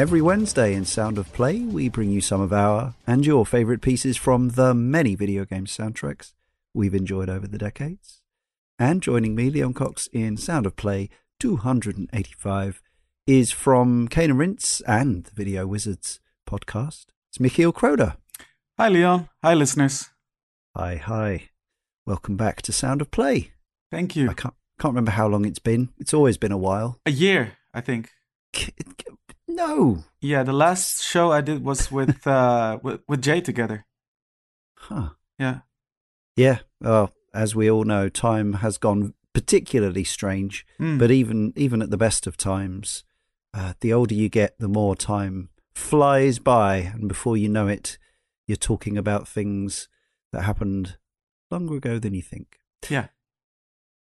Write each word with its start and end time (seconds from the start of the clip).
Every 0.00 0.22
Wednesday 0.22 0.72
in 0.72 0.86
Sound 0.86 1.18
of 1.18 1.30
Play, 1.34 1.60
we 1.60 1.90
bring 1.90 2.08
you 2.08 2.22
some 2.22 2.40
of 2.40 2.54
our 2.54 2.94
and 3.06 3.26
your 3.26 3.44
favourite 3.44 3.82
pieces 3.82 4.16
from 4.16 4.48
the 4.48 4.72
many 4.72 5.14
video 5.14 5.44
game 5.44 5.66
soundtracks 5.66 6.32
we've 6.72 6.94
enjoyed 6.94 7.28
over 7.28 7.46
the 7.46 7.58
decades. 7.58 8.22
And 8.78 9.02
joining 9.02 9.34
me, 9.34 9.50
Leon 9.50 9.74
Cox, 9.74 10.08
in 10.10 10.38
Sound 10.38 10.64
of 10.64 10.74
Play 10.74 11.10
285 11.38 12.80
is 13.26 13.50
from 13.52 14.08
Cane 14.08 14.30
and 14.30 14.38
Rinse 14.38 14.80
and 14.86 15.24
the 15.24 15.32
Video 15.32 15.66
Wizards 15.66 16.18
podcast. 16.48 17.08
It's 17.28 17.36
Michiel 17.36 17.70
Kroder. 17.70 18.16
Hi, 18.78 18.88
Leon. 18.88 19.28
Hi, 19.44 19.52
listeners. 19.52 20.08
Hi, 20.74 20.96
hi. 20.96 21.50
Welcome 22.06 22.38
back 22.38 22.62
to 22.62 22.72
Sound 22.72 23.02
of 23.02 23.10
Play. 23.10 23.52
Thank 23.92 24.16
you. 24.16 24.30
I 24.30 24.32
can't, 24.32 24.54
can't 24.78 24.94
remember 24.94 25.10
how 25.10 25.28
long 25.28 25.44
it's 25.44 25.58
been. 25.58 25.90
It's 25.98 26.14
always 26.14 26.38
been 26.38 26.52
a 26.52 26.56
while. 26.56 26.98
A 27.04 27.10
year, 27.10 27.58
I 27.74 27.82
think. 27.82 28.08
No. 29.54 30.04
Yeah, 30.20 30.42
the 30.42 30.52
last 30.52 31.02
show 31.02 31.32
I 31.32 31.40
did 31.40 31.64
was 31.64 31.90
with 31.90 32.26
uh 32.26 32.78
with, 32.82 33.00
with 33.08 33.22
Jay 33.22 33.40
together. 33.40 33.86
Huh. 34.76 35.10
Yeah. 35.38 35.60
Yeah. 36.36 36.58
Well, 36.80 37.12
as 37.34 37.54
we 37.54 37.70
all 37.70 37.84
know, 37.84 38.08
time 38.08 38.54
has 38.54 38.78
gone 38.78 39.14
particularly 39.32 40.04
strange. 40.04 40.66
Mm. 40.78 40.98
But 40.98 41.10
even 41.10 41.52
even 41.56 41.82
at 41.82 41.90
the 41.90 41.96
best 41.96 42.26
of 42.26 42.36
times, 42.36 43.04
uh, 43.54 43.74
the 43.80 43.92
older 43.92 44.14
you 44.14 44.28
get, 44.28 44.58
the 44.58 44.68
more 44.68 44.96
time 44.96 45.50
flies 45.74 46.38
by, 46.38 46.76
and 46.76 47.08
before 47.08 47.36
you 47.36 47.48
know 47.48 47.68
it, 47.68 47.98
you're 48.46 48.56
talking 48.56 48.98
about 48.98 49.28
things 49.28 49.88
that 50.32 50.42
happened 50.42 50.96
longer 51.50 51.76
ago 51.76 51.98
than 51.98 52.14
you 52.14 52.22
think. 52.22 52.58
Yeah. 52.88 53.08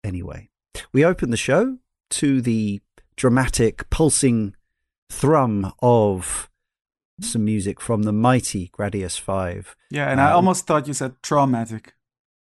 Anyway, 0.03 0.49
we 0.93 1.03
open 1.03 1.31
the 1.31 1.37
show 1.37 1.77
to 2.11 2.41
the 2.41 2.81
dramatic, 3.15 3.89
pulsing 3.89 4.55
thrum 5.09 5.71
of 5.81 6.49
some 7.21 7.45
music 7.45 7.79
from 7.79 8.03
the 8.03 8.11
mighty 8.11 8.69
Gradius 8.77 9.19
5. 9.19 9.75
Yeah, 9.89 10.09
and 10.11 10.19
I 10.19 10.31
Um, 10.31 10.35
almost 10.37 10.67
thought 10.67 10.87
you 10.87 10.93
said 10.93 11.13
traumatic. 11.23 11.93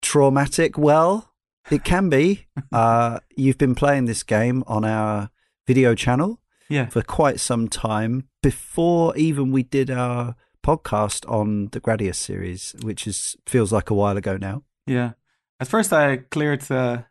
Traumatic? 0.02 0.78
Well, 0.78 1.32
it 1.72 1.84
can 1.84 2.10
be. 2.10 2.48
uh, 2.72 3.20
you've 3.36 3.58
been 3.58 3.76
playing 3.76 4.06
this 4.06 4.24
game 4.24 4.64
on 4.68 4.84
our 4.84 5.30
video 5.68 5.96
channel 5.96 6.40
Yeah. 6.70 6.88
for 6.88 7.02
quite 7.02 7.40
some 7.40 7.68
time 7.68 8.28
before 8.42 9.16
even 9.16 9.52
we 9.52 9.64
did 9.64 9.90
our 9.92 10.36
podcast 10.66 11.30
on 11.30 11.68
the 11.72 11.80
Gradius 11.80 12.16
series, 12.16 12.76
which 12.82 13.06
is 13.08 13.36
feels 13.46 13.72
like 13.72 13.90
a 13.90 13.94
while 13.94 14.18
ago 14.18 14.38
now. 14.38 14.64
Yeah. 14.88 15.12
At 15.60 15.68
first 15.68 15.94
I 15.94 16.18
cleared 16.18 16.70
uh 16.72 17.04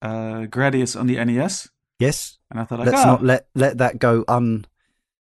uh 0.00 0.46
Gradius 0.48 0.98
on 0.98 1.06
the 1.06 1.22
NES 1.24 1.68
Yes, 1.98 2.38
and 2.50 2.60
I 2.60 2.64
thought 2.64 2.78
like 2.78 2.88
let's 2.88 3.02
oh, 3.04 3.06
not 3.06 3.22
let 3.24 3.48
let 3.54 3.78
that 3.78 3.98
go 3.98 4.24
un 4.28 4.64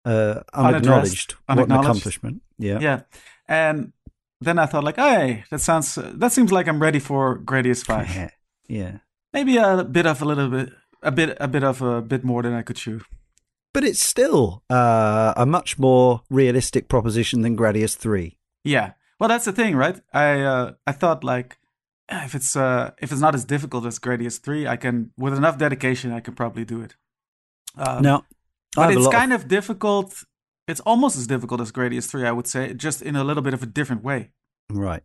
uh, 0.05 0.41
unacknowledged. 0.53 1.33
What 1.33 1.41
an 1.49 1.59
Unacknowledged. 1.59 1.89
accomplishment! 1.89 2.43
Yeah. 2.59 2.79
yeah. 2.81 3.01
And 3.49 3.93
then 4.41 4.59
I 4.59 4.67
thought 4.67 4.85
like, 4.85 4.97
hey, 4.97 5.45
that 5.51 5.61
sounds 5.61 5.95
that 5.97 6.33
seems 6.33 6.53
like 6.53 6.69
I'm 6.69 6.81
ready 6.81 6.99
for 6.99 7.39
Gradius 7.39 7.85
5. 7.85 8.09
yeah, 8.15 8.31
yeah. 8.69 8.99
Maybe 9.33 9.57
a 9.57 9.85
bit 9.85 10.07
of 10.07 10.23
a 10.23 10.25
little 10.25 10.49
bit 10.49 10.71
a 11.03 11.11
bit 11.11 11.37
a 11.41 11.49
bit 11.49 11.65
of 11.65 11.83
a 11.83 12.01
bit 12.03 12.25
more 12.25 12.43
than 12.43 12.53
I 12.55 12.63
could 12.63 12.77
chew. 12.77 13.01
But 13.73 13.85
it's 13.85 14.03
still 14.03 14.63
uh, 14.69 15.33
a 15.37 15.47
much 15.47 15.79
more 15.79 16.23
realistic 16.31 16.89
proposition 16.89 17.43
than 17.43 17.57
Gradius 17.57 17.97
Three. 17.97 18.39
Yeah. 18.65 18.93
Well, 19.21 19.29
that's 19.29 19.45
the 19.45 19.53
thing, 19.53 19.77
right? 19.77 20.01
I 20.13 20.41
uh, 20.41 20.73
I 20.87 20.93
thought 20.93 21.23
like 21.23 21.59
eh, 22.09 22.25
if 22.25 22.35
it's 22.35 22.57
uh, 22.57 22.93
if 22.99 23.13
it's 23.13 23.21
not 23.21 23.35
as 23.35 23.45
difficult 23.45 23.85
as 23.87 23.99
Gradius 23.99 24.41
three, 24.41 24.67
I 24.67 24.77
can 24.77 25.13
with 25.19 25.35
enough 25.35 25.59
dedication 25.59 26.11
I 26.11 26.21
can 26.21 26.35
probably 26.35 26.65
do 26.65 26.81
it. 26.81 26.97
Um, 27.77 28.03
now, 28.03 28.25
but 28.75 28.93
it's 28.93 29.09
kind 29.09 29.33
of 29.33 29.49
difficult. 29.49 30.25
It's 30.69 30.81
almost 30.81 31.17
as 31.19 31.27
difficult 31.27 31.61
as 31.61 31.73
Gradius 31.73 32.09
three, 32.11 32.27
I 32.27 32.33
would 32.33 32.47
say, 32.47 32.75
just 32.75 33.03
in 33.03 33.17
a 33.17 33.25
little 33.25 33.43
bit 33.43 33.55
of 33.55 33.63
a 33.63 33.67
different 33.67 34.03
way. 34.05 34.31
right, 34.73 35.03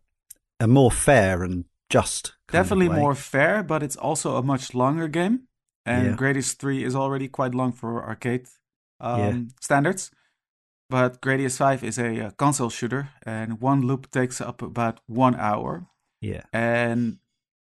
and 0.60 0.72
more 0.72 0.90
fair 0.92 1.42
and 1.42 1.64
just. 1.90 2.34
Definitely 2.52 2.88
more 2.88 3.14
fair, 3.14 3.62
but 3.64 3.82
it's 3.82 3.96
also 3.96 4.36
a 4.36 4.42
much 4.42 4.74
longer 4.74 5.08
game. 5.08 5.48
And 5.84 6.06
Yeah. 6.06 6.16
Gradius 6.16 6.54
3 6.56 6.84
is 6.84 6.94
already 6.94 7.28
quite 7.28 7.54
long 7.54 7.72
for 7.72 8.04
arcade 8.04 8.46
um, 9.00 9.20
Yeah. 9.20 9.34
standards. 9.60 10.10
But 10.88 11.20
Gradius 11.20 11.56
5 11.58 11.82
is 11.84 11.98
a, 11.98 12.26
uh 12.26 12.30
console 12.36 12.70
shooter, 12.70 13.08
and 13.24 13.60
one 13.60 13.82
loop 13.82 14.10
takes 14.10 14.40
up 14.40 14.62
about 14.62 15.00
one 15.06 15.34
hour. 15.34 15.86
Yeah. 16.20 16.42
And 16.52 17.18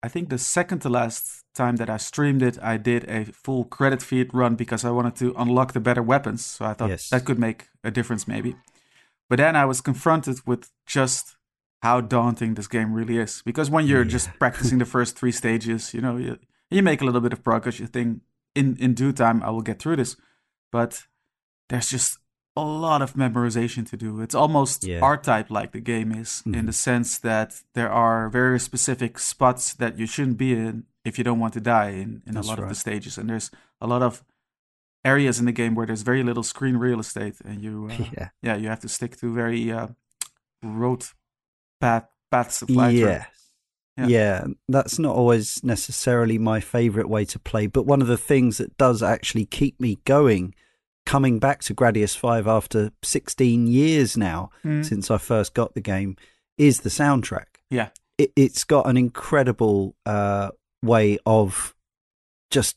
I 0.03 0.07
think 0.09 0.29
the 0.29 0.37
second 0.37 0.79
to 0.81 0.89
last 0.89 1.43
time 1.55 1.77
that 1.77 1.89
I 1.89 1.97
streamed 1.97 2.41
it, 2.43 2.57
I 2.61 2.77
did 2.77 3.09
a 3.09 3.25
full 3.25 3.65
credit 3.65 4.01
feed 4.01 4.33
run 4.33 4.55
because 4.55 4.85
I 4.85 4.91
wanted 4.91 5.15
to 5.17 5.33
unlock 5.37 5.73
the 5.73 5.79
better 5.79 6.03
weapons. 6.03 6.45
So 6.45 6.65
I 6.65 6.73
thought 6.73 6.89
Yes. 6.89 7.09
that 7.09 7.25
could 7.25 7.39
make 7.39 7.67
a 7.83 7.89
difference, 7.91 8.27
maybe. 8.27 8.55
But 9.29 9.37
then 9.37 9.55
I 9.55 9.65
was 9.65 9.81
confronted 9.81 10.39
with 10.45 10.69
just 10.85 11.35
how 11.81 12.01
daunting 12.01 12.53
this 12.53 12.67
game 12.67 12.93
really 12.93 13.17
is. 13.17 13.41
Because 13.43 13.69
when 13.71 13.87
you're 13.87 14.03
Yeah. 14.03 14.11
just 14.11 14.29
practicing 14.39 14.77
the 14.79 14.85
first 14.85 15.17
three 15.17 15.31
stages, 15.31 15.93
you 15.93 16.01
know, 16.01 16.17
you, 16.17 16.37
you 16.69 16.83
make 16.83 17.01
a 17.01 17.05
little 17.05 17.21
bit 17.21 17.33
of 17.33 17.43
progress. 17.43 17.79
You 17.79 17.87
think 17.87 18.21
in, 18.55 18.77
in 18.77 18.93
due 18.93 19.11
time 19.11 19.41
I 19.43 19.49
will 19.49 19.63
get 19.63 19.79
through 19.79 19.95
this. 19.97 20.15
But 20.71 21.07
there's 21.69 21.89
just 21.89 22.19
a 22.57 22.65
lot 22.85 23.01
of 23.01 23.13
memorization 23.13 23.83
to 23.89 23.97
do. 23.97 24.21
It's 24.21 24.35
almost 24.35 24.83
Yeah. 24.83 24.99
Type 25.23 25.49
like 25.59 25.71
the 25.71 25.79
game 25.93 26.11
is, 26.11 26.41
in 26.45 26.51
Mhm. 26.53 26.65
the 26.65 26.73
sense 26.73 27.19
that 27.19 27.49
there 27.73 27.91
are 27.91 28.29
very 28.29 28.59
specific 28.59 29.19
spots 29.19 29.73
that 29.81 29.97
you 29.99 30.05
shouldn't 30.07 30.37
be 30.37 30.51
in 30.53 30.85
if 31.05 31.17
you 31.17 31.23
don't 31.23 31.39
want 31.39 31.53
to 31.53 31.61
die 31.61 31.91
in, 32.03 32.21
in 32.27 32.35
a 32.37 32.41
lot 32.41 32.59
of 32.59 32.67
the 32.69 32.75
stages. 32.75 33.17
And 33.17 33.29
there's 33.29 33.49
a 33.79 33.87
lot 33.87 34.01
of 34.01 34.23
areas 35.05 35.39
in 35.39 35.45
the 35.45 35.51
game 35.61 35.73
where 35.75 35.85
there's 35.87 36.01
very 36.11 36.23
little 36.23 36.43
screen 36.43 36.75
real 36.77 36.99
estate, 36.99 37.35
and 37.45 37.61
you 37.61 37.73
uh, 37.91 38.03
Yeah. 38.17 38.29
yeah 38.41 38.55
you 38.61 38.67
have 38.69 38.81
to 38.81 38.89
stick 38.89 39.15
to 39.17 39.33
very 39.33 39.71
uh, 39.71 39.87
road 40.63 41.03
path 41.79 42.05
paths 42.31 42.59
fly 42.59 42.91
through. 42.91 42.99
Yeah. 43.07 43.25
Yeah. 43.97 44.07
yeah. 44.07 44.45
that's 44.67 44.99
not 44.99 45.15
always 45.15 45.63
necessarily 45.63 46.37
my 46.37 46.59
favorite 46.59 47.09
way 47.09 47.25
to 47.25 47.39
play, 47.39 47.67
but 47.67 47.85
one 47.85 48.01
of 48.01 48.07
the 48.07 48.17
things 48.31 48.57
that 48.57 48.77
does 48.77 49.01
actually 49.01 49.45
keep 49.45 49.79
me 49.79 49.97
going, 50.05 50.53
coming 51.07 51.39
back 51.39 51.61
to 51.63 51.73
Gradius 51.73 52.15
5 52.17 52.47
after 52.47 52.91
16 53.01 53.65
years 53.67 54.17
now 54.17 54.49
Mm. 54.65 54.85
since 54.85 55.09
I 55.09 55.17
first 55.17 55.53
got 55.53 55.73
the 55.73 55.81
game, 55.81 56.17
is 56.57 56.81
the 56.81 56.89
soundtrack. 56.89 57.45
Yeah. 57.69 57.89
It, 58.17 58.31
it's 58.35 58.63
got 58.63 58.87
an 58.87 58.97
incredible 58.97 59.95
uh, 60.05 60.49
way 60.83 61.17
of 61.25 61.73
just 62.51 62.75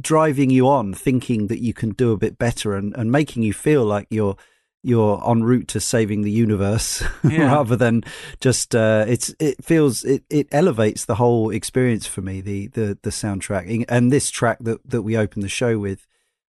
driving 0.00 0.50
you 0.50 0.66
on, 0.68 0.94
thinking 0.94 1.48
that 1.48 1.60
you 1.60 1.74
can 1.74 1.90
do 1.90 2.12
a 2.12 2.16
bit 2.16 2.38
better 2.38 2.74
and, 2.76 2.96
and 2.96 3.12
making 3.12 3.42
you 3.42 3.52
feel 3.52 3.84
like 3.84 4.06
you're 4.10 4.36
you're 4.82 5.22
en 5.30 5.42
route 5.42 5.68
to 5.68 5.78
saving 5.78 6.22
the 6.22 6.30
universe 6.30 7.02
Yeah. 7.22 7.52
rather 7.54 7.76
than 7.76 8.02
just 8.40 8.74
uh, 8.74 9.04
it's 9.06 9.34
it 9.38 9.62
feels 9.62 10.04
it, 10.04 10.22
it 10.30 10.48
elevates 10.52 11.04
the 11.04 11.16
whole 11.16 11.50
experience 11.50 12.06
for 12.06 12.22
me 12.22 12.40
the 12.40 12.68
the 12.68 12.96
the 13.02 13.10
soundtrack 13.10 13.84
and 13.90 14.10
this 14.10 14.30
track 14.30 14.56
that 14.62 14.80
that 14.88 15.02
we 15.02 15.18
open 15.18 15.42
the 15.42 15.50
show 15.50 15.78
with 15.78 16.06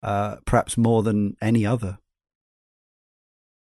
uh, 0.05 0.37
perhaps 0.45 0.77
more 0.77 1.03
than 1.03 1.37
any 1.41 1.67
other 1.67 1.99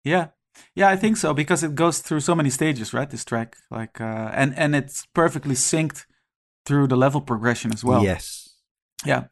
Yeah, 0.04 0.28
yeah, 0.74 0.88
I 0.88 0.96
think 0.96 1.16
so 1.16 1.34
because 1.34 1.62
it 1.62 1.74
goes 1.74 1.98
through 2.00 2.20
so 2.20 2.34
many 2.34 2.50
stages, 2.50 2.92
right? 2.94 3.08
This 3.10 3.24
track, 3.24 3.56
like, 3.70 4.00
uh, 4.00 4.30
and 4.34 4.54
and 4.58 4.74
it's 4.74 5.06
perfectly 5.14 5.54
synced 5.54 6.06
through 6.66 6.88
the 6.88 6.96
level 6.96 7.20
progression 7.20 7.72
as 7.72 7.84
well. 7.84 8.02
yes 8.02 8.48
Yeah, 9.06 9.24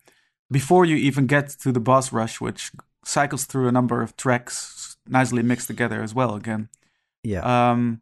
before 0.50 0.84
you 0.86 0.96
even 0.96 1.26
get 1.26 1.48
to 1.62 1.72
the 1.72 1.80
boss 1.80 2.12
rush, 2.12 2.40
which 2.40 2.70
cycles 3.04 3.44
through 3.46 3.68
a 3.68 3.72
number 3.72 4.02
of 4.02 4.16
tracks 4.16 4.96
nicely 5.06 5.42
mixed 5.42 5.66
together 5.68 6.02
as 6.02 6.14
well. 6.14 6.34
Again, 6.34 6.68
yeah 7.22 7.42
um, 7.70 8.00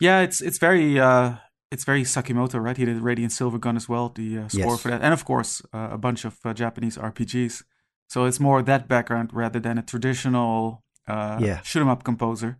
yeah, 0.00 0.20
it's 0.20 0.40
it's 0.42 0.58
very 0.58 0.98
uh, 1.00 1.36
it's 1.70 1.84
very 1.84 2.02
Sakimoto, 2.04 2.60
right? 2.60 2.76
He 2.76 2.84
did 2.84 3.00
Radiant 3.00 3.32
Silvergun 3.32 3.76
as 3.76 3.88
well, 3.88 4.08
the 4.14 4.38
uh, 4.38 4.48
score 4.48 4.72
Yes. 4.72 4.80
for 4.82 4.90
that, 4.90 5.02
and 5.02 5.12
of 5.14 5.24
course 5.24 5.62
uh, 5.72 5.88
a 5.92 5.98
bunch 5.98 6.24
of 6.24 6.38
uh, 6.44 6.52
Japanese 6.52 6.98
RPGs. 6.98 7.62
So 8.08 8.24
it's 8.24 8.40
more 8.40 8.62
that 8.62 8.88
background 8.88 9.30
rather 9.32 9.60
than 9.60 9.78
a 9.78 9.82
traditional 9.82 10.82
uh, 11.08 11.38
Yeah. 11.40 11.60
shoot 11.62 11.80
'em 11.82 11.88
up 11.88 12.04
composer 12.04 12.58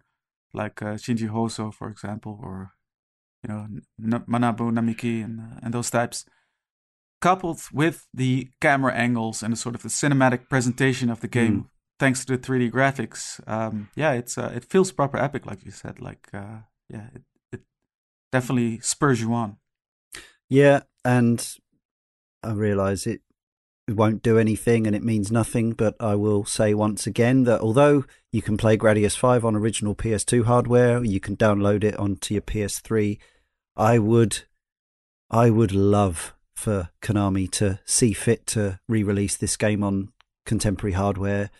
like 0.52 0.80
uh, 0.82 0.96
Shinji 0.96 1.28
Hosoe, 1.28 1.70
for 1.74 1.88
example, 1.90 2.38
or 2.42 2.72
you 3.42 3.48
know 3.48 3.66
N- 3.98 4.24
Manabu 4.28 4.70
Namiki 4.72 5.24
and 5.24 5.40
uh, 5.40 5.60
and 5.62 5.72
those 5.74 5.90
types. 5.90 6.24
Coupled 7.20 7.60
with 7.72 8.06
the 8.12 8.50
camera 8.60 8.92
angles 8.92 9.42
and 9.42 9.50
the 9.52 9.56
sort 9.56 9.74
of 9.74 9.82
the 9.82 9.88
cinematic 9.88 10.48
presentation 10.50 11.10
of 11.10 11.20
the 11.20 11.28
game, 11.28 11.56
Mm. 11.62 11.68
thanks 11.98 12.24
to 12.24 12.36
the 12.36 12.38
3D 12.38 12.70
graphics, 12.70 13.40
um, 13.48 13.88
yeah, 13.96 14.12
it's 14.12 14.36
uh, 14.36 14.52
it 14.54 14.64
feels 14.70 14.92
proper 14.92 15.16
epic, 15.18 15.46
like 15.46 15.64
you 15.64 15.70
said. 15.72 15.98
Like 15.98 16.28
uh, 16.34 16.58
yeah, 16.90 17.08
it, 17.14 17.22
it 17.52 17.62
definitely 18.32 18.80
spurs 18.80 19.20
you 19.22 19.32
on. 19.32 19.56
Yeah, 20.50 20.80
and 21.04 21.40
I 22.42 22.52
realise 22.52 23.06
it 23.06 23.22
won't 23.88 24.22
do 24.22 24.38
anything 24.38 24.86
and 24.86 24.96
it 24.96 25.04
means 25.04 25.30
nothing, 25.30 25.72
but 25.72 25.94
I 26.00 26.14
will 26.16 26.44
say 26.44 26.74
once 26.74 27.06
again 27.06 27.44
that 27.44 27.60
although 27.60 28.04
you 28.32 28.42
can 28.42 28.56
play 28.56 28.76
Gradius 28.76 29.16
5 29.16 29.44
on 29.44 29.54
original 29.54 29.94
PS2 29.94 30.44
hardware, 30.44 31.04
you 31.04 31.20
can 31.20 31.36
download 31.36 31.84
it 31.84 31.96
onto 31.96 32.34
your 32.34 32.42
PS3, 32.42 33.18
I 33.76 33.98
would 33.98 34.42
I 35.30 35.50
would 35.50 35.72
love 35.72 36.34
for 36.54 36.90
Konami 37.02 37.50
to 37.52 37.80
see 37.84 38.12
fit 38.12 38.46
to 38.48 38.80
re-release 38.88 39.36
this 39.36 39.56
game 39.56 39.82
on 39.82 40.12
contemporary 40.44 40.94
hardware. 40.94 41.50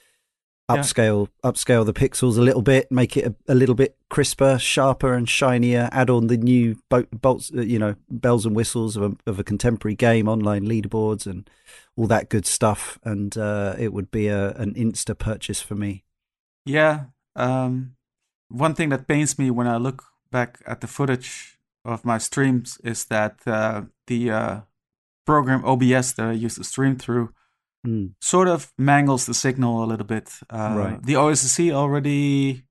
Yeah. 0.69 0.79
Upscale, 0.79 1.29
upscale 1.45 1.87
the 1.87 1.93
pixels 1.93 2.37
a 2.37 2.41
little 2.41 2.63
bit, 2.63 2.91
make 2.91 3.17
it 3.17 3.25
a, 3.25 3.53
a 3.53 3.55
little 3.55 3.77
bit 3.77 3.97
crisper, 4.11 4.59
sharper, 4.59 5.15
and 5.15 5.29
shinier. 5.29 5.89
Add 5.93 6.11
on 6.11 6.27
the 6.27 6.37
new 6.37 6.77
bo- 6.89 7.07
bolts, 7.13 7.53
uh, 7.57 7.61
you 7.61 7.79
know, 7.79 7.95
bells 8.11 8.45
and 8.45 8.57
whistles 8.57 8.97
of 8.97 9.03
a, 9.05 9.31
of 9.31 9.39
a 9.39 9.45
contemporary 9.45 9.95
game, 9.95 10.29
online 10.29 10.67
leaderboards, 10.67 11.25
and 11.25 11.49
all 11.97 12.09
that 12.09 12.29
good 12.29 12.47
stuff. 12.47 12.99
And 13.05 13.37
uh, 13.39 13.77
it 13.79 13.93
would 13.93 14.11
be 14.11 14.27
a 14.27 14.51
an 14.55 14.75
insta 14.75 15.17
purchase 15.17 15.61
for 15.61 15.77
me. 15.77 16.05
Yeah. 16.65 17.05
Um, 17.37 17.95
one 18.49 18.75
thing 18.75 18.89
that 18.89 19.07
pains 19.07 19.39
me 19.39 19.53
when 19.53 19.69
I 19.69 19.77
look 19.77 20.03
back 20.33 20.59
at 20.67 20.81
the 20.81 20.89
footage 20.89 21.59
of 21.85 22.05
my 22.05 22.19
streams 22.19 22.79
is 22.83 23.05
that 23.05 23.39
uh, 23.47 23.83
the 24.09 24.31
uh, 24.31 24.61
program 25.25 25.65
OBS 25.65 26.15
that 26.15 26.27
I 26.27 26.33
used 26.33 26.57
to 26.57 26.65
stream 26.65 26.97
through 26.97 27.33
Mm. 27.85 28.15
sort 28.21 28.49
of 28.49 28.73
mangles 28.79 29.27
the 29.27 29.35
signal 29.35 29.85
a 29.85 29.87
little 29.87 30.07
bit. 30.07 30.31
Uh, 30.51 30.75
Right. 30.77 31.03
The 31.03 31.15
OSC 31.17 31.73
already. 31.73 32.63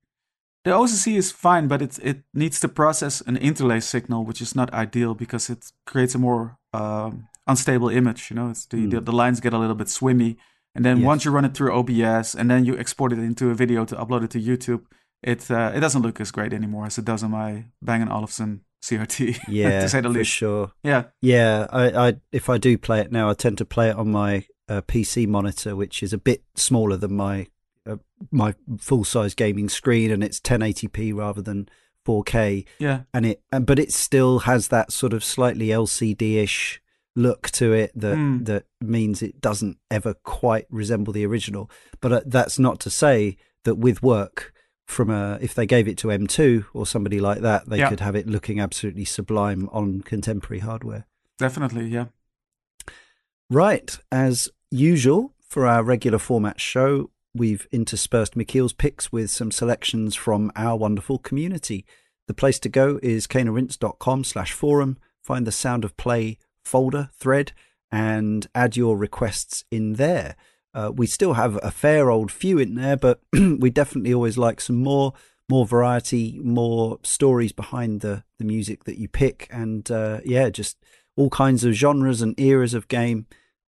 The 0.64 0.72
OSC 0.72 1.16
is 1.16 1.32
fine, 1.32 1.68
but 1.68 1.80
it 1.82 1.98
it 2.02 2.22
needs 2.34 2.60
to 2.60 2.68
process 2.68 3.22
an 3.26 3.36
interlace 3.36 3.86
signal, 3.86 4.24
which 4.26 4.40
is 4.42 4.54
not 4.54 4.72
ideal 4.74 5.14
because 5.14 5.48
it 5.52 5.72
creates 5.86 6.14
a 6.14 6.18
more 6.18 6.58
um, 6.72 7.28
unstable 7.46 7.88
image. 7.88 8.30
You 8.30 8.36
know, 8.36 8.50
it's 8.50 8.66
the, 8.66 8.86
the 8.86 8.98
Hmm. 8.98 9.04
the 9.04 9.12
lines 9.12 9.40
get 9.40 9.52
a 9.54 9.58
little 9.58 9.76
bit 9.76 9.88
swimmy, 9.88 10.36
and 10.74 10.84
then 10.84 10.96
Yes. 10.98 11.06
once 11.06 11.24
you 11.24 11.34
run 11.34 11.44
it 11.44 11.54
through 11.54 11.72
OBS 11.72 12.34
and 12.34 12.50
then 12.50 12.64
you 12.66 12.76
export 12.78 13.12
it 13.12 13.18
into 13.18 13.50
a 13.50 13.54
video 13.54 13.84
to 13.84 13.94
upload 13.96 14.22
it 14.24 14.30
to 14.32 14.40
YouTube, 14.40 14.82
it 15.22 15.50
uh, 15.50 15.72
it 15.76 15.80
doesn't 15.80 16.02
look 16.02 16.20
as 16.20 16.30
great 16.32 16.52
anymore 16.52 16.86
as 16.86 16.98
it 16.98 17.04
does 17.06 17.22
on 17.22 17.30
my 17.30 17.64
Bang 17.80 18.02
& 18.08 18.10
Olufsen 18.10 18.60
CRT. 18.82 19.38
Yeah, 19.48 19.80
to 19.82 19.88
say 19.88 20.00
the 20.02 20.08
for 20.10 20.18
least. 20.18 20.30
sure. 20.32 20.72
Yeah, 20.82 21.04
Yeah, 21.22 21.66
I, 21.70 22.08
I 22.08 22.14
if 22.32 22.48
I 22.50 22.58
do 22.58 22.76
play 22.76 23.00
it 23.00 23.12
now, 23.12 23.30
I 23.30 23.34
tend 23.34 23.56
to 23.58 23.64
play 23.64 23.88
it 23.90 23.96
on 23.96 24.10
my 24.10 24.44
uh, 24.68 24.82
PC 24.82 25.26
monitor, 25.28 25.74
which 25.76 26.02
is 26.02 26.12
a 26.12 26.18
bit 26.18 26.42
smaller 26.54 26.96
than 26.96 27.14
my 27.16 27.46
uh, 27.86 27.96
my 28.30 28.54
full 28.78 29.04
size 29.04 29.34
gaming 29.34 29.68
screen, 29.68 30.10
and 30.10 30.24
it's 30.24 30.40
1080p 30.40 31.14
rather 31.14 31.40
than 31.40 31.68
4K. 32.04 32.64
yeah, 32.78 33.02
And 33.14 33.24
it, 33.26 33.42
and, 33.52 33.64
but 33.66 33.78
it 33.78 33.92
still 33.92 34.40
has 34.40 34.68
that 34.68 34.92
sort 34.92 35.12
of 35.12 35.22
slightly 35.24 35.68
LCD-ish 35.68 36.80
look 37.14 37.48
to 37.50 37.72
it 37.72 37.92
that 37.94 38.16
Hmm. 38.16 38.44
that 38.44 38.64
means 38.80 39.22
it 39.22 39.40
doesn't 39.40 39.78
ever 39.90 40.14
quite 40.14 40.66
resemble 40.70 41.12
the 41.12 41.24
original. 41.26 41.70
But 42.00 42.12
uh, 42.12 42.20
that's 42.26 42.58
not 42.58 42.80
to 42.80 42.90
say 42.90 43.36
that 43.64 43.76
with 43.76 44.02
work. 44.02 44.52
From 44.86 45.10
a, 45.10 45.36
if 45.40 45.52
they 45.52 45.66
gave 45.66 45.88
it 45.88 45.98
to 45.98 46.08
M2 46.08 46.66
or 46.72 46.86
somebody 46.86 47.18
like 47.18 47.40
that, 47.40 47.68
they 47.68 47.78
Yeah. 47.78 47.88
could 47.88 47.98
have 47.98 48.14
it 48.14 48.28
looking 48.28 48.60
absolutely 48.60 49.04
sublime 49.04 49.68
on 49.72 50.02
contemporary 50.02 50.60
hardware. 50.60 51.06
definitely. 51.38 51.86
Yeah. 51.88 52.06
Right, 53.50 53.96
as 54.10 54.48
usual 54.70 55.34
for 55.48 55.66
our 55.66 55.82
regular 55.82 56.18
format 56.18 56.60
show, 56.60 57.10
we've 57.34 57.68
interspersed 57.70 58.34
Michiel's 58.34 58.72
picks 58.72 59.12
with 59.12 59.30
some 59.30 59.50
selections 59.50 60.14
from 60.14 60.50
our 60.56 60.76
wonderful 60.76 61.18
community. 61.18 61.84
The 62.26 62.34
place 62.34 62.58
to 62.60 62.68
go 62.68 62.98
is 63.02 63.26
caneandrinse.com 63.26 64.24
slash 64.24 64.52
forum. 64.52 64.98
Find 65.22 65.46
the 65.46 65.52
Sound 65.52 65.84
of 65.84 65.96
Play 65.96 66.38
folder 66.64 67.10
thread 67.12 67.52
and 67.90 68.46
add 68.54 68.76
your 68.76 68.96
requests 68.96 69.64
in 69.70 69.94
there. 69.94 70.36
Uh, 70.74 70.92
we 70.94 71.06
still 71.06 71.34
have 71.34 71.58
a 71.62 71.70
fair 71.70 72.10
old 72.10 72.30
few 72.30 72.58
in 72.58 72.74
there, 72.74 72.96
but 72.96 73.20
we 73.32 73.70
definitely 73.70 74.12
always 74.12 74.36
like 74.36 74.60
some 74.60 74.76
more, 74.76 75.14
more 75.48 75.64
variety, 75.64 76.38
more 76.42 76.98
stories 77.02 77.52
behind 77.52 78.00
the, 78.00 78.24
the 78.38 78.44
music 78.44 78.84
that 78.84 78.98
you 78.98 79.08
pick, 79.08 79.48
and 79.50 79.90
uh, 79.90 80.20
yeah, 80.24 80.50
just 80.50 80.76
all 81.16 81.30
kinds 81.30 81.64
of 81.64 81.72
genres 81.72 82.20
and 82.20 82.38
eras 82.38 82.74
of 82.74 82.88
game. 82.88 83.26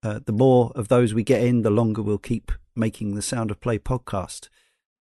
Uh, 0.03 0.19
the 0.25 0.31
more 0.31 0.71
of 0.75 0.87
those 0.87 1.13
we 1.13 1.23
get 1.23 1.43
in, 1.43 1.61
the 1.61 1.69
longer 1.69 2.01
we'll 2.01 2.17
keep 2.17 2.51
making 2.75 3.13
the 3.15 3.21
Sound 3.21 3.51
of 3.51 3.59
Play 3.61 3.77
podcast. 3.77 4.49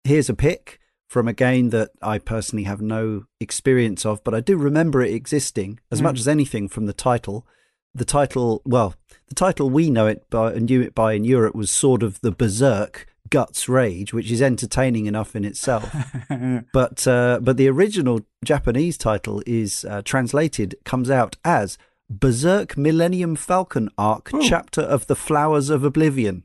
Here's 0.03 0.29
a 0.29 0.33
pick 0.33 0.79
from 1.07 1.27
a 1.27 1.33
game 1.33 1.69
that 1.69 1.91
I 2.01 2.17
personally 2.17 2.63
have 2.63 2.81
no 2.81 3.25
experience 3.39 4.05
of, 4.05 4.24
but 4.24 4.33
I 4.33 4.39
do 4.39 4.57
remember 4.57 5.01
it 5.01 5.13
existing 5.13 5.79
as 5.91 6.00
Mm. 6.00 6.03
much 6.03 6.19
as 6.19 6.27
anything 6.27 6.67
from 6.67 6.86
the 6.88 6.93
title. 6.93 7.45
The 7.93 8.05
title, 8.05 8.62
well, 8.65 8.95
the 9.27 9.36
title 9.36 9.69
we 9.69 9.89
know 9.89 10.07
it 10.07 10.29
by 10.29 10.53
and 10.53 10.65
knew 10.69 10.81
it 10.81 10.95
by 10.95 11.13
in 11.13 11.24
Europe 11.25 11.53
was 11.55 11.69
sort 11.69 12.03
of 12.03 12.19
the 12.21 12.31
Berserk 12.31 13.05
Guts 13.29 13.69
Rage, 13.69 14.13
which 14.13 14.31
is 14.31 14.41
entertaining 14.41 15.05
enough 15.05 15.36
in 15.36 15.45
itself. 15.45 15.93
but 16.74 17.05
uh, 17.07 17.39
but 17.41 17.57
the 17.57 17.67
original 17.69 18.21
Japanese 18.43 18.98
title 18.98 19.41
is 19.45 19.86
uh, 19.86 20.01
translated 20.03 20.75
comes 20.86 21.10
out 21.10 21.36
as 21.45 21.77
Berserk 22.20 22.77
Millennium 22.77 23.36
Falcon 23.36 23.89
Arc, 23.98 24.34
Ooh. 24.34 24.41
Chapter 24.41 24.82
of 24.82 25.08
the 25.08 25.15
Flowers 25.15 25.70
of 25.70 25.84
Oblivion. 25.84 26.44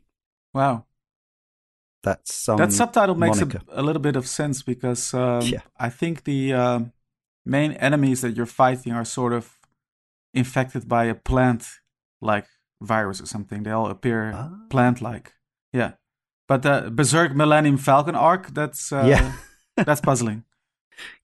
wow. 0.54 0.84
That's 2.02 2.32
some 2.34 2.58
that 2.58 2.72
subtitle 2.72 3.16
makes 3.16 3.40
a, 3.40 3.48
a 3.70 3.82
little 3.82 4.00
bit 4.02 4.14
of 4.14 4.28
sense 4.28 4.62
because 4.62 5.12
um, 5.12 5.40
Yeah. 5.42 5.62
I 5.76 5.88
think 5.90 6.22
the 6.22 6.52
um, 6.52 6.92
main 7.44 7.72
enemies 7.72 8.20
that 8.20 8.36
you're 8.36 8.46
fighting 8.46 8.92
are 8.92 9.04
sort 9.04 9.32
of 9.32 9.58
infected 10.32 10.86
by 10.88 11.06
a 11.06 11.14
plant 11.16 11.66
like 12.20 12.46
virus 12.80 13.20
or 13.20 13.26
something. 13.26 13.64
They 13.64 13.72
all 13.72 13.90
appear 13.90 14.32
Ah. 14.34 14.50
plant 14.70 15.00
like. 15.02 15.32
Yeah. 15.72 15.92
But 16.46 16.62
the 16.62 16.92
Berserk 16.94 17.34
Millennium 17.34 17.76
Falcon 17.78 18.14
arc, 18.14 18.54
that's 18.54 18.92
uh, 18.92 19.04
Yeah. 19.08 19.32
that's 19.76 20.00
puzzling. 20.00 20.44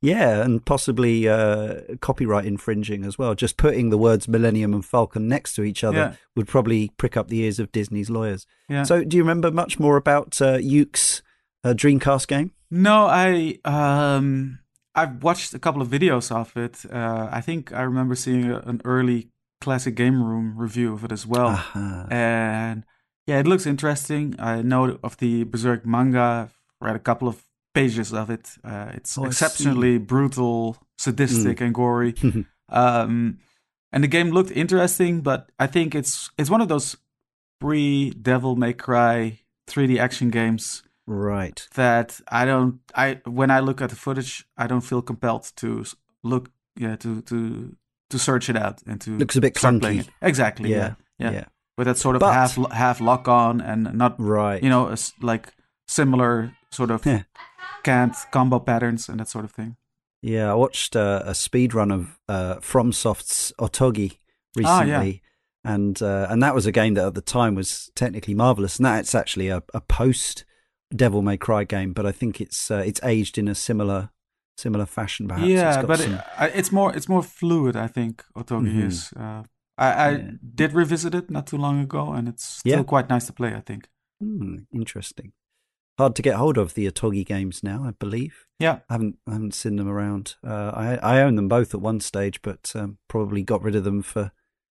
Yeah, 0.00 0.42
and 0.42 0.64
possibly 0.64 1.28
uh, 1.28 1.80
copyright 2.00 2.44
infringing 2.46 3.04
as 3.04 3.18
well. 3.18 3.34
Just 3.34 3.56
putting 3.56 3.90
the 3.90 3.98
words 3.98 4.28
Millennium 4.28 4.72
and 4.74 4.84
Falcon 4.84 5.28
next 5.28 5.54
to 5.54 5.62
each 5.62 5.82
other 5.84 5.96
Yeah. 5.98 6.14
would 6.36 6.48
probably 6.48 6.90
prick 6.96 7.16
up 7.16 7.28
the 7.28 7.40
ears 7.40 7.58
of 7.58 7.70
Disney's 7.72 8.10
lawyers. 8.10 8.46
Yeah. 8.68 8.82
So, 8.84 9.04
do 9.04 9.16
you 9.16 9.22
remember 9.22 9.50
much 9.50 9.78
more 9.78 9.96
about 9.96 10.40
uh, 10.42 10.58
Yuke's 10.58 11.22
uh, 11.64 11.74
Dreamcast 11.74 12.26
game? 12.28 12.52
No, 12.70 13.06
I 13.06 13.58
um 13.64 14.58
I've 14.94 15.22
watched 15.22 15.54
a 15.54 15.58
couple 15.58 15.80
of 15.82 15.88
videos 15.88 16.30
of 16.30 16.56
it. 16.56 16.84
Uh, 16.92 17.28
I 17.30 17.40
think 17.40 17.72
I 17.72 17.82
remember 17.82 18.14
seeing 18.14 18.50
a, 18.50 18.58
an 18.60 18.80
early 18.84 19.28
classic 19.60 19.94
game 19.94 20.22
room 20.22 20.54
review 20.58 20.92
of 20.92 21.04
it 21.04 21.12
as 21.12 21.26
well. 21.26 21.46
Aha. 21.48 22.06
and 22.10 22.84
yeah, 23.26 23.38
it 23.38 23.46
looks 23.46 23.66
interesting. 23.66 24.34
I 24.38 24.62
know 24.62 24.98
of 25.04 25.16
the 25.18 25.44
Berserk 25.44 25.86
manga. 25.86 26.50
Read 26.80 26.96
a 26.96 26.98
couple 26.98 27.28
of 27.28 27.44
pages 27.74 28.12
of 28.12 28.30
it. 28.30 28.50
Uh, 28.64 28.90
it's 28.94 29.16
Oh, 29.18 29.24
exceptionally 29.24 29.98
brutal, 29.98 30.76
sadistic, 30.98 31.60
and 31.60 31.74
gory. 31.74 32.14
um, 32.68 33.38
and 33.92 34.02
the 34.04 34.08
game 34.08 34.30
looked 34.30 34.50
interesting, 34.50 35.20
but 35.20 35.50
I 35.58 35.66
think 35.66 35.94
it's 35.94 36.30
it's 36.38 36.50
one 36.50 36.60
of 36.60 36.68
those 36.68 36.96
pre 37.60 38.10
Devil 38.10 38.56
May 38.56 38.72
Cry 38.72 39.40
3D 39.68 39.98
action 39.98 40.30
games 40.30 40.82
right. 41.06 41.66
that 41.74 42.20
I 42.28 42.44
don't. 42.44 42.80
I 42.94 43.20
when 43.24 43.50
I 43.50 43.60
look 43.60 43.80
at 43.80 43.90
the 43.90 43.96
footage, 43.96 44.44
I 44.56 44.66
don't 44.66 44.80
feel 44.80 45.02
compelled 45.02 45.50
to 45.56 45.84
look. 46.22 46.50
Yeah, 46.76 46.96
to 46.96 47.20
to 47.22 47.76
to 48.10 48.18
search 48.18 48.48
it 48.48 48.56
out 48.56 48.82
and 48.86 49.00
to 49.02 49.18
Looks 49.18 49.36
a 49.36 49.40
bit 49.40 49.54
clunky. 49.54 50.00
it. 50.00 50.08
Exactly. 50.22 50.70
Yeah. 50.70 50.94
Yeah. 51.18 51.30
Yeah. 51.32 51.44
With 51.76 51.86
that 51.86 51.98
sort 51.98 52.16
of 52.16 52.20
But- 52.20 52.32
half 52.32 52.56
half 52.72 53.00
lock 53.00 53.28
on 53.28 53.60
and 53.60 53.92
not 53.94 54.16
Right. 54.18 54.62
you 54.62 54.70
know 54.70 54.94
like 55.20 55.52
similar 55.86 56.52
sort 56.72 56.90
of 56.90 57.04
Yeah. 57.06 57.22
canned 57.84 58.14
combo 58.30 58.58
patterns 58.60 59.08
and 59.08 59.20
that 59.20 59.28
sort 59.28 59.44
of 59.44 59.52
thing. 59.52 59.76
Yeah, 60.22 60.50
I 60.52 60.54
watched 60.54 60.94
uh, 60.96 61.22
a 61.24 61.34
speed 61.34 61.74
run 61.74 61.90
of 61.90 62.18
uh, 62.28 62.56
FromSoft's 62.60 63.52
Otogi 63.58 64.18
Ah, 64.64 64.80
recently, 64.80 65.10
yeah. 65.64 65.72
and 65.74 66.00
uh, 66.02 66.26
and 66.30 66.42
that 66.42 66.54
was 66.54 66.66
a 66.66 66.72
game 66.72 66.94
that 66.94 67.06
at 67.06 67.14
the 67.14 67.20
time 67.40 67.54
was 67.56 67.90
technically 67.94 68.34
marvelous. 68.34 68.78
And 68.78 68.86
that's 68.86 69.14
actually 69.14 69.48
a, 69.48 69.62
a 69.74 69.80
post 69.80 70.44
Devil 70.94 71.22
May 71.22 71.36
Cry 71.38 71.64
game, 71.64 71.92
but 71.92 72.06
I 72.06 72.12
think 72.12 72.40
it's 72.40 72.70
uh, 72.70 72.82
it's 72.86 73.00
aged 73.02 73.36
in 73.38 73.48
a 73.48 73.54
similar 73.54 74.10
similar 74.56 74.86
fashion. 74.86 75.26
Perhaps. 75.28 75.48
Yeah, 75.48 75.82
but 75.86 75.98
some- 75.98 76.14
it, 76.14 76.52
it's 76.54 76.70
more 76.72 76.94
it's 76.96 77.08
more 77.08 77.22
fluid. 77.22 77.74
I 77.76 77.88
think 77.88 78.24
Otogi 78.36 78.72
Mhm. 78.74 78.86
is. 78.86 79.12
Uh, 79.16 79.42
I, 79.78 79.88
I 79.92 80.10
Yeah. 80.10 80.30
did 80.54 80.72
revisit 80.74 81.14
it 81.14 81.30
not 81.30 81.46
too 81.46 81.56
long 81.58 81.80
ago, 81.80 82.12
and 82.12 82.28
it's 82.28 82.44
still 82.44 82.76
Yeah. 82.78 82.82
quite 82.84 83.08
nice 83.08 83.26
to 83.26 83.32
play. 83.32 83.54
I 83.56 83.60
think. 83.62 83.88
Hmm, 84.20 84.56
interesting. 84.72 85.32
Hard 85.98 86.16
to 86.16 86.22
get 86.22 86.36
hold 86.36 86.56
of 86.56 86.74
the 86.74 86.90
Otogi 86.90 87.24
games 87.24 87.62
now, 87.62 87.84
I 87.84 87.90
believe. 87.90 88.46
Yeah. 88.58 88.80
I 88.88 88.94
haven't 88.94 89.18
I 89.26 89.32
haven't 89.32 89.54
seen 89.54 89.76
them 89.76 89.88
around. 89.88 90.36
Uh, 90.44 90.72
I 90.74 90.96
I 90.96 91.22
own 91.22 91.36
them 91.36 91.48
both 91.48 91.74
at 91.74 91.80
one 91.80 92.00
stage, 92.00 92.40
but 92.42 92.72
um, 92.74 92.98
probably 93.08 93.42
got 93.42 93.62
rid 93.62 93.76
of 93.76 93.84
them 93.84 94.02
for 94.02 94.32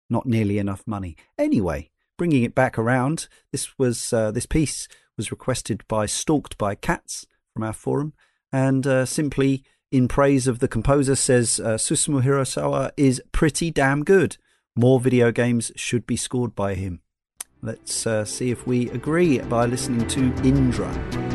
not 0.09 0.27
nearly 0.27 0.59
enough 0.59 0.83
money. 0.87 1.17
Anyway, 1.39 1.91
bringing 2.17 2.45
it 2.45 2.55
back 2.55 2.79
around, 2.79 3.29
this 3.51 3.79
was 3.79 4.13
uh, 4.13 4.31
this 4.31 4.47
piece 4.47 4.89
was 5.17 5.31
requested 5.31 5.83
by 5.89 6.07
Stalked 6.07 6.57
by 6.57 6.75
Cats 6.75 7.27
from 7.53 7.63
our 7.63 7.73
forum, 7.73 8.15
and 8.51 8.87
uh, 8.87 9.05
simply 9.05 9.65
in 9.91 10.09
praise 10.09 10.47
of 10.47 10.61
the 10.61 10.69
composer 10.69 11.15
says 11.15 11.61
uh, 11.61 11.75
Susumu 11.75 12.23
Hirasawa 12.23 12.93
is 12.97 13.23
pretty 13.33 13.71
damn 13.71 14.03
good. 14.03 14.39
More 14.75 14.99
video 14.99 15.31
games 15.31 15.71
should 15.77 16.07
be 16.07 16.17
scored 16.17 16.55
by 16.55 16.75
him. 16.75 17.03
Let's 17.65 18.09
uh, 18.09 18.25
see 18.25 18.51
if 18.51 18.67
we 18.67 18.91
agree 18.91 19.39
by 19.39 19.67
listening 19.67 20.09
to 20.09 20.35
Indra. 20.43 21.32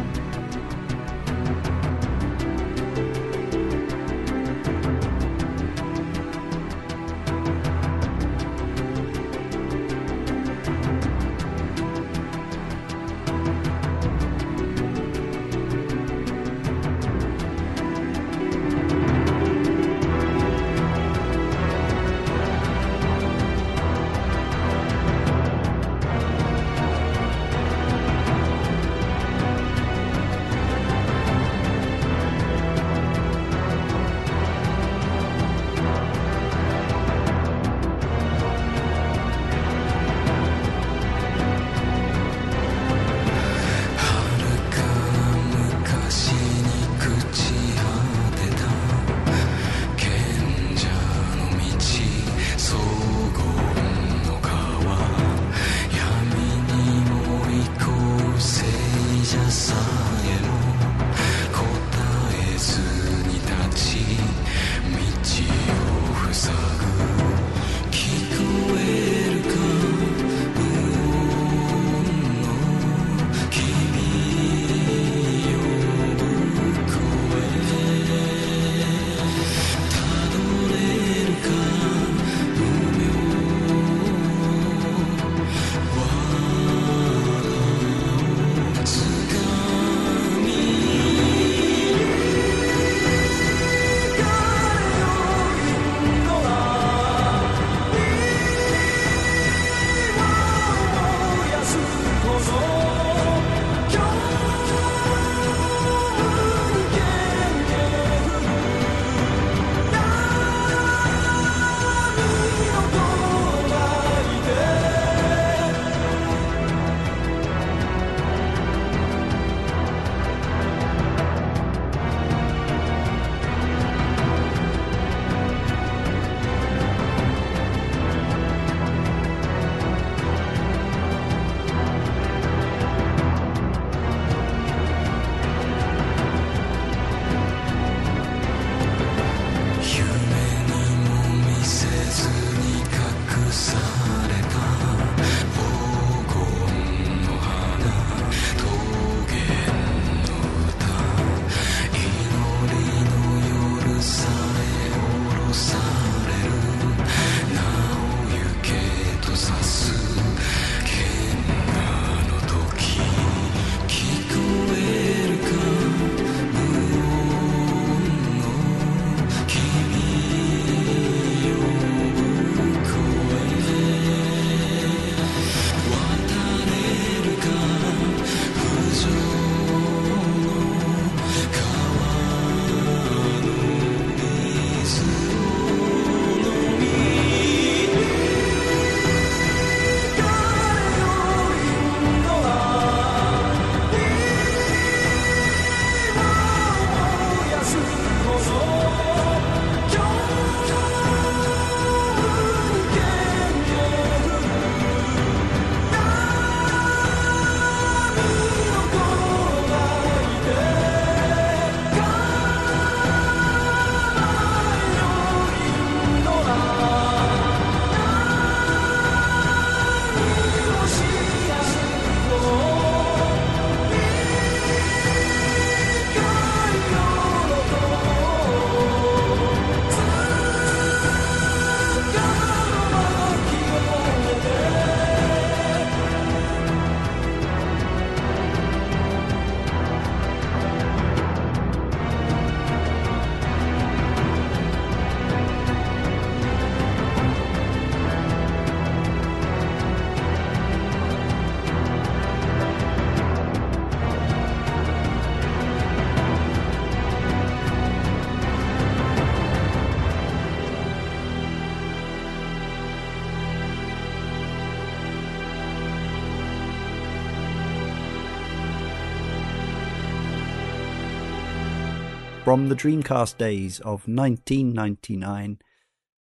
From 272.57 272.69
the 272.69 272.75
Dreamcast 272.75 273.37
days 273.37 273.79
of 273.81 274.07
1999 274.07 275.59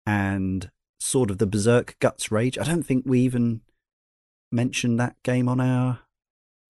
and 0.08 0.72
sort 1.00 1.30
of 1.30 1.38
the 1.38 1.46
Berserk 1.46 1.96
Guts 2.00 2.32
Rage. 2.32 2.58
I 2.58 2.64
don't 2.64 2.82
think 2.82 3.04
we 3.06 3.20
even 3.20 3.62
mentioned 4.52 5.00
that 5.00 5.16
game 5.22 5.48
on 5.48 5.62
our 5.62 6.00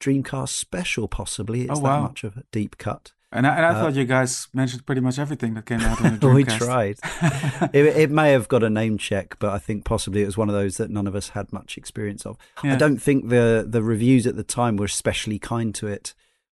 Dreamcast 0.02 0.50
special, 0.50 1.08
possibly. 1.08 1.62
It's 1.62 1.80
Oh, 1.80 1.82
wow. 1.82 2.02
that 2.02 2.08
much 2.10 2.24
of 2.26 2.36
a 2.36 2.44
deep 2.52 2.78
cut. 2.78 3.14
And 3.32 3.48
I, 3.48 3.56
and 3.56 3.66
I 3.66 3.70
Uh, 3.70 3.74
thought 3.84 3.96
you 3.96 4.04
guys 4.04 4.50
mentioned 4.54 4.86
pretty 4.86 5.00
much 5.00 5.18
everything 5.18 5.54
that 5.54 5.66
came 5.66 5.80
out 5.80 6.04
on 6.04 6.20
the 6.20 6.20
Dreamcast. 6.28 6.34
we 6.36 6.44
tried. 6.44 6.98
it, 7.74 7.86
it 7.86 8.12
may 8.12 8.34
have 8.34 8.50
got 8.50 8.64
a 8.64 8.70
name 8.70 8.98
check, 8.98 9.38
but 9.40 9.54
I 9.54 9.60
think 9.60 9.86
possibly 9.86 10.24
it 10.24 10.26
was 10.26 10.36
one 10.36 10.50
of 10.50 10.56
those 10.56 10.76
that 10.76 10.90
none 10.92 11.08
of 11.08 11.16
us 11.16 11.30
had 11.30 11.54
much 11.54 11.78
experience 11.78 12.26
of. 12.26 12.38
Yeah. 12.66 12.74
I 12.74 12.76
don't 12.76 13.00
think 13.02 13.30
the 13.30 13.66
the 13.66 13.82
reviews 13.82 14.28
at 14.28 14.36
the 14.36 14.44
time 14.44 14.76
were 14.76 14.84
especially 14.88 15.40
kind 15.40 15.74
to 15.76 15.88
it. 15.88 16.14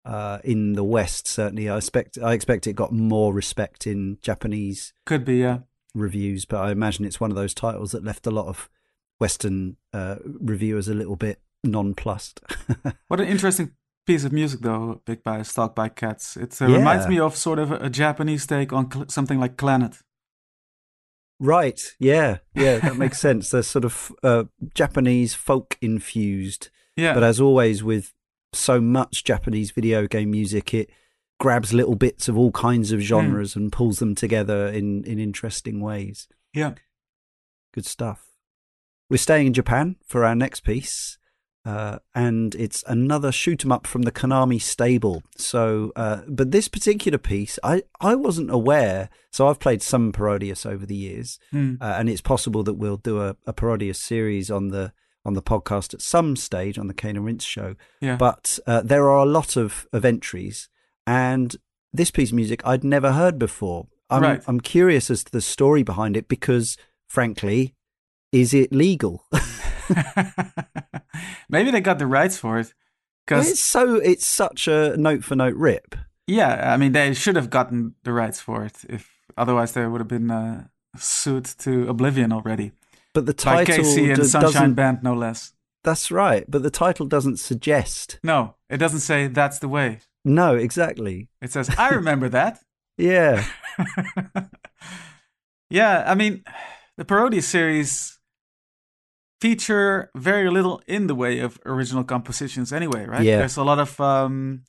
Uh, 0.09 0.39
in 0.43 0.73
the 0.73 0.83
West, 0.85 1.27
certainly, 1.29 1.69
I 1.69 1.77
expect 1.77 2.17
I 2.23 2.33
expect 2.33 2.67
it 2.67 2.73
got 2.75 2.93
more 2.93 3.35
respect 3.35 3.87
in 3.87 4.17
Japanese 4.23 4.95
Could 5.05 5.25
be, 5.25 5.37
yeah. 5.37 5.59
reviews, 5.95 6.47
but 6.47 6.61
I 6.61 6.71
imagine 6.73 7.05
it's 7.05 7.21
one 7.21 7.31
of 7.31 7.37
those 7.37 7.53
titles 7.55 7.93
that 7.93 8.03
left 8.05 8.27
a 8.27 8.31
lot 8.31 8.47
of 8.47 8.71
Western 9.21 9.77
uh, 9.93 10.17
reviewers 10.25 10.89
a 10.89 10.95
little 10.95 11.17
bit 11.17 11.41
nonplussed. 11.63 12.41
What 13.09 13.21
an 13.21 13.29
interesting 13.29 13.73
piece 14.07 14.25
of 14.25 14.33
music, 14.33 14.61
though, 14.61 15.03
Big 15.05 15.23
by 15.23 15.43
Stalked 15.43 15.77
by 15.77 15.89
Cats. 15.91 16.37
It 16.39 16.61
uh, 16.63 16.67
Yeah. 16.69 16.77
reminds 16.79 17.07
me 17.07 17.19
of 17.21 17.37
sort 17.37 17.59
of 17.59 17.71
a, 17.73 17.91
Japanese 17.91 18.47
take 18.47 18.73
on 18.73 18.91
cl- 18.91 19.09
something 19.11 19.39
like 19.39 19.57
Clannad. 19.57 20.01
right? 21.41 21.81
Yeah, 21.99 22.39
yeah, 22.55 22.79
that 22.79 22.97
makes 22.97 23.19
sense. 23.27 23.51
They're 23.51 23.63
sort 23.63 23.85
of 23.85 24.13
uh, 24.23 24.45
Japanese 24.75 25.35
folk 25.35 25.77
infused, 25.81 26.71
Yeah. 26.97 27.15
but 27.15 27.23
as 27.23 27.41
always 27.41 27.83
with 27.83 28.15
so 28.53 28.81
much 28.81 29.25
Japanese 29.25 29.71
video 29.71 30.07
game 30.07 30.31
music, 30.31 30.73
it 30.75 30.91
grabs 31.41 31.73
little 31.73 31.95
bits 31.95 32.29
of 32.29 32.37
all 32.37 32.51
kinds 32.53 32.91
of 32.93 33.01
genres 33.01 33.55
and 33.55 33.71
pulls 33.73 33.99
them 33.99 34.15
together 34.15 34.67
in 34.69 35.05
in 35.05 35.19
interesting 35.19 35.81
ways. 35.81 36.29
yeah. 36.55 36.75
Good 37.75 37.87
stuff. 37.87 38.25
We're 39.11 39.19
staying 39.19 39.47
in 39.49 39.53
Japan 39.55 39.97
for 40.07 40.25
our 40.25 40.35
next 40.35 40.61
piece, 40.61 41.19
uh, 41.65 41.99
and 42.15 42.55
it's 42.55 42.83
another 42.87 43.31
shoot 43.31 43.63
'em 43.65 43.71
up 43.71 43.87
from 43.87 44.03
the 44.03 44.11
Konami 44.11 44.61
stable. 44.61 45.23
So, 45.37 45.93
uh, 45.95 46.23
but 46.27 46.51
this 46.51 46.67
particular 46.67 47.19
piece, 47.19 47.59
I, 47.63 47.83
I 48.01 48.15
wasn't 48.15 48.51
aware. 48.51 49.11
So 49.31 49.49
I've 49.49 49.61
played 49.61 49.83
some 49.83 50.13
Parodius 50.13 50.65
over 50.67 50.87
the 50.87 50.97
years, 50.97 51.39
Hmm. 51.51 51.75
uh, 51.81 51.95
and 51.99 52.09
it's 52.09 52.23
possible 52.23 52.63
that 52.65 52.75
we'll 52.75 52.97
do 52.97 53.21
a, 53.21 53.37
a 53.47 53.53
Parodius 53.53 54.01
series 54.01 54.51
on 54.51 54.69
the 54.69 54.93
on 55.29 55.35
the 55.35 55.43
podcast 55.43 55.95
at 55.95 56.03
some 56.03 56.35
stage 56.35 56.79
on 56.79 56.89
the 56.89 56.95
Cane 56.95 57.17
and 57.17 57.25
Rinse 57.25 57.45
show. 57.45 57.77
Yeah. 58.01 58.17
But 58.17 58.59
uh, 58.67 58.83
there 58.83 59.09
are 59.09 59.19
a 59.19 59.25
lot 59.25 59.57
of, 59.57 59.87
of 59.93 60.05
entries, 60.05 60.69
and 61.07 61.55
this 61.93 62.11
piece 62.11 62.31
of 62.31 62.35
music 62.35 62.61
I'd 62.67 62.83
never 62.83 63.13
heard 63.13 63.39
before. 63.39 63.87
I'm, 64.11 64.23
Right. 64.23 64.43
I'm 64.49 64.61
curious 64.61 65.11
as 65.11 65.23
to 65.25 65.31
the 65.31 65.41
story 65.41 65.85
behind 65.85 66.17
it 66.17 66.27
because, 66.29 66.77
frankly, 67.07 67.75
is 68.33 68.53
it 68.53 68.73
legal? 68.73 69.25
Maybe 71.49 71.71
they 71.71 71.81
got 71.81 71.99
the 71.99 72.07
rights 72.07 72.39
for 72.39 72.59
it. 72.59 72.75
Because, 73.27 73.51
it's 73.51 73.61
so 73.61 73.97
it's 73.97 74.27
such 74.27 74.67
a 74.67 74.97
note 74.97 75.23
for 75.23 75.37
note 75.37 75.55
rip. 75.55 75.95
yeah, 76.27 76.73
I 76.73 76.79
mean, 76.79 76.93
they 76.93 77.13
should 77.13 77.37
have 77.37 77.51
gotten 77.51 77.95
the 78.03 78.13
rights 78.13 78.41
for 78.41 78.65
it. 78.65 78.79
If 78.89 79.19
Otherwise, 79.37 79.73
they 79.73 79.87
would 79.87 80.01
have 80.01 80.09
been 80.09 80.31
uh, 80.31 80.65
sued 80.97 81.45
to 81.45 81.89
oblivion 81.89 82.33
already. 82.33 82.73
But 83.15 83.27
the 83.27 83.33
title 83.33 83.75
KC 83.77 84.15
and 84.15 84.27
Sunshine 84.27 84.53
doesn't. 84.53 84.75
Band, 84.75 85.03
no 85.03 85.15
less. 85.15 85.53
That's 85.85 86.11
right, 86.11 86.45
but 86.49 86.63
the 86.63 86.71
title 86.71 87.07
doesn't 87.07 87.39
suggest. 87.39 88.19
No, 88.23 88.57
it 88.69 88.79
doesn't 88.79 89.01
say 89.01 89.27
that's 89.29 89.59
the 89.59 89.69
way. 89.69 90.01
No, 90.25 90.55
exactly. 90.55 91.29
It 91.41 91.53
says, 91.53 91.71
I 91.79 91.91
remember 91.91 92.29
that. 92.31 92.61
Yeah, 93.01 93.45
yeah, 95.71 96.03
I 96.05 96.17
mean, 96.17 96.43
the 96.97 97.05
Parodius 97.05 97.47
series 97.47 98.19
feature 99.41 100.11
very 100.17 100.51
little 100.51 100.83
in 100.89 101.07
the 101.07 101.15
way 101.15 101.39
of 101.39 101.61
original 101.65 102.03
compositions 102.03 102.73
anyway, 102.73 103.07
right? 103.07 103.23
Yeah. 103.23 103.39
There's 103.39 103.57
a 103.57 103.63
lot 103.63 103.79
of 103.79 104.01
um, 104.01 104.65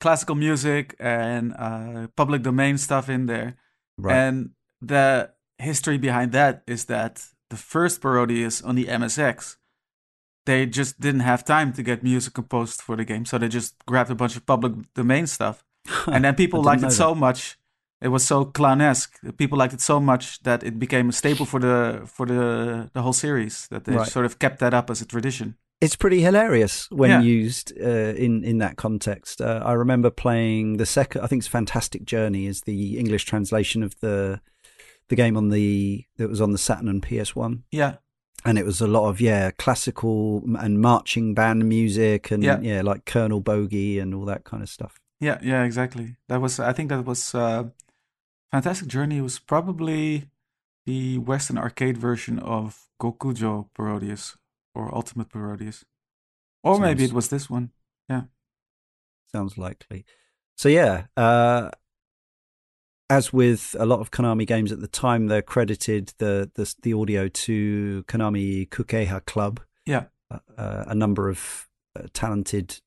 classical 0.00 0.34
music 0.34 0.94
and 0.98 1.54
uh, 1.58 2.08
public 2.16 2.42
domain 2.42 2.76
stuff 2.76 3.08
in 3.08 3.26
there. 3.26 3.56
right. 3.96 4.14
And 4.14 4.50
the 4.82 5.30
history 5.58 5.96
behind 5.96 6.32
that 6.32 6.62
is 6.66 6.84
that 6.86 7.24
the 7.54 7.62
first 7.74 8.00
Parodius 8.02 8.62
on 8.68 8.74
the 8.74 8.86
MSX, 9.00 9.56
they 10.46 10.66
just 10.66 11.00
didn't 11.00 11.20
have 11.30 11.44
time 11.44 11.72
to 11.72 11.82
get 11.82 12.02
music 12.02 12.34
composed 12.34 12.80
for 12.86 12.96
the 12.96 13.04
game. 13.04 13.24
So 13.24 13.38
they 13.38 13.48
just 13.48 13.72
grabbed 13.86 14.10
a 14.10 14.14
bunch 14.14 14.36
of 14.36 14.44
public 14.46 14.72
domain 14.94 15.26
stuff. 15.26 15.56
And 16.14 16.24
then 16.24 16.34
people 16.34 16.60
liked 16.70 16.82
it 16.82 16.92
so 16.92 17.14
much. 17.14 17.40
It 18.00 18.08
was 18.08 18.26
so 18.26 18.44
clownesque. 18.44 19.12
People 19.36 19.58
liked 19.58 19.74
it 19.74 19.80
so 19.80 19.98
much 20.00 20.24
that 20.42 20.62
it 20.62 20.78
became 20.78 21.08
a 21.08 21.12
staple 21.12 21.46
for 21.46 21.60
the 21.60 22.02
for 22.16 22.26
the 22.26 22.42
the 22.94 23.00
whole 23.02 23.12
series. 23.26 23.66
That 23.68 23.84
they 23.84 23.96
Right. 23.96 24.12
sort 24.12 24.26
of 24.26 24.38
kept 24.38 24.58
that 24.58 24.74
up 24.74 24.90
as 24.90 25.00
a 25.02 25.06
tradition. 25.06 25.54
it's 25.80 25.96
pretty 25.96 26.20
hilarious 26.22 26.88
when 26.90 27.10
Yeah. 27.10 27.20
used 27.44 27.72
uh, 27.80 28.14
in 28.24 28.44
in 28.44 28.58
that 28.58 28.76
context. 28.76 29.40
Uh, 29.40 29.60
I 29.70 29.72
remember 29.84 30.10
playing 30.10 30.78
the 30.78 30.86
second. 30.86 31.24
I 31.24 31.26
think 31.28 31.40
it's 31.42 31.48
"Fantastic 31.52 32.02
Journey" 32.14 32.46
is 32.46 32.60
the 32.62 32.96
English 32.98 33.24
translation 33.26 33.82
of 33.84 33.92
the 34.00 34.40
the 35.08 35.16
game 35.16 35.36
on 35.36 35.50
the 35.50 36.04
that 36.16 36.28
was 36.28 36.40
on 36.40 36.52
the 36.52 36.58
Saturn 36.58 36.88
and 36.88 37.02
PS 37.02 37.34
One, 37.36 37.64
Yeah, 37.70 37.96
and 38.44 38.58
it 38.58 38.64
was 38.64 38.80
a 38.80 38.86
lot 38.86 39.08
of 39.08 39.20
yeah 39.20 39.50
classical 39.52 40.42
and 40.58 40.80
marching 40.80 41.34
band 41.34 41.68
music 41.68 42.30
and 42.30 42.42
Yeah. 42.42 42.60
yeah, 42.60 42.82
like 42.82 43.04
Colonel 43.04 43.40
Bogey 43.40 43.98
and 43.98 44.14
all 44.14 44.24
that 44.26 44.44
kind 44.44 44.62
of 44.62 44.68
stuff. 44.68 45.00
yeah, 45.20 45.38
yeah, 45.42 45.62
exactly. 45.64 46.16
That 46.28 46.40
was. 46.40 46.58
I 46.60 46.72
think 46.72 46.88
that 46.90 47.04
was. 47.04 47.34
Uh, 47.34 47.64
Fantastic 48.52 48.86
Journey 48.88 49.20
was 49.20 49.40
probably 49.40 50.28
the 50.86 51.18
Western 51.18 51.58
arcade 51.58 51.96
version 51.98 52.38
of 52.38 52.86
Gokujo 53.00 53.68
Parodius 53.76 54.36
or 54.76 54.94
Ultimate 54.94 55.28
Parodius. 55.28 55.84
Or 56.62 56.78
maybe 56.78 57.04
it 57.04 57.12
was 57.12 57.28
this 57.28 57.50
one. 57.50 57.70
Yeah, 58.08 58.22
sounds 59.32 59.58
likely. 59.58 60.04
So 60.56 60.68
yeah, 60.68 61.06
uh, 61.16 61.70
as 63.14 63.32
with 63.32 63.76
a 63.78 63.86
lot 63.86 64.00
of 64.00 64.10
Konami 64.10 64.46
games 64.46 64.72
at 64.72 64.80
the 64.80 64.88
time, 64.88 65.28
they're 65.28 65.42
credited 65.42 66.12
the 66.18 66.50
the, 66.54 66.74
the 66.82 66.92
audio 66.92 67.28
to 67.28 68.04
Konami 68.08 68.68
Kukeiha 68.68 69.24
Club. 69.24 69.60
Yeah. 69.86 70.04
uh, 70.30 70.38
uh, 70.58 70.84
a 70.88 70.94
number 70.94 71.28
of 71.28 71.68
uh, 71.96 72.06
talented 72.12 72.80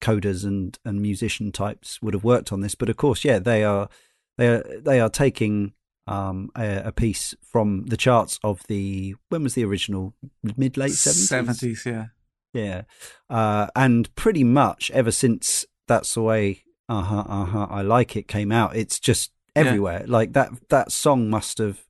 coders 0.00 0.44
and 0.44 0.78
and 0.84 1.00
musician 1.00 1.50
types 1.50 2.02
would 2.02 2.14
have 2.14 2.24
worked 2.24 2.52
on 2.52 2.60
this, 2.60 2.74
but 2.74 2.90
of 2.90 2.96
course, 2.96 3.24
yeah, 3.24 3.38
they 3.38 3.64
are 3.64 3.88
they 4.36 4.48
are 4.48 4.64
they 4.80 5.00
are 5.00 5.08
taking 5.08 5.72
um, 6.06 6.50
a, 6.56 6.82
a 6.86 6.92
piece 6.92 7.34
from 7.42 7.86
the 7.86 7.96
charts 7.96 8.38
of 8.42 8.62
the 8.68 9.14
when 9.30 9.42
was 9.42 9.54
the 9.54 9.64
original 9.64 10.14
mid 10.56 10.76
late 10.76 10.92
seventies 10.92 11.82
70s, 11.82 11.84
yeah. 11.86 12.06
yeah. 12.52 12.82
Uh, 13.30 13.68
and 13.74 14.14
pretty 14.14 14.44
much 14.44 14.90
ever 14.90 15.10
since 15.10 15.66
That's 15.86 16.14
the 16.14 16.22
Way, 16.22 16.64
uh 16.88 17.02
huh, 17.02 17.24
uh 17.28 17.44
huh, 17.44 17.66
I 17.70 17.82
Like 17.82 18.16
It 18.16 18.28
came 18.28 18.52
out, 18.52 18.76
it's 18.76 18.98
just 18.98 19.32
Yeah. 19.58 19.66
everywhere. 19.66 20.04
Like 20.06 20.32
that, 20.34 20.50
that 20.70 20.92
song 20.92 21.28
must 21.30 21.58
have 21.58 21.80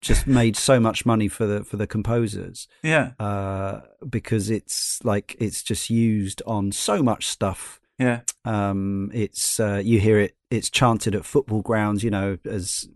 just 0.00 0.26
made 0.26 0.56
so 0.56 0.78
much 0.78 1.06
money 1.06 1.28
for 1.28 1.46
the, 1.46 1.64
for 1.64 1.76
the 1.78 1.86
composers, 1.86 2.68
Yeah, 2.82 3.12
uh, 3.18 3.80
because 4.08 4.50
it's 4.50 5.00
like, 5.02 5.34
it's 5.40 5.62
just 5.62 5.88
used 5.88 6.42
on 6.46 6.72
so 6.72 7.02
much 7.02 7.26
stuff. 7.26 7.80
yeah, 7.98 8.20
Um, 8.44 9.10
it's, 9.14 9.58
uh, 9.58 9.80
you 9.82 10.00
hear 10.00 10.18
it, 10.18 10.36
it's 10.50 10.68
chanted 10.68 11.14
at 11.14 11.24
football 11.24 11.62
grounds, 11.62 12.04
you 12.04 12.10
know, 12.10 12.36
as 12.44 12.86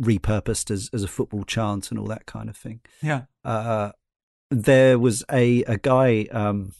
repurposed 0.00 0.70
as, 0.70 0.88
as 0.94 1.02
a 1.02 1.08
football 1.08 1.44
chant 1.44 1.90
and 1.90 2.00
all 2.00 2.06
that 2.06 2.24
kind 2.26 2.48
of 2.48 2.56
thing 2.56 2.80
yeah. 3.02 3.22
uh, 3.44 3.92
there 4.50 4.98
was 4.98 5.22
a 5.30 5.62
a 5.64 5.78
guy. 5.78 6.26
Um, 6.32 6.72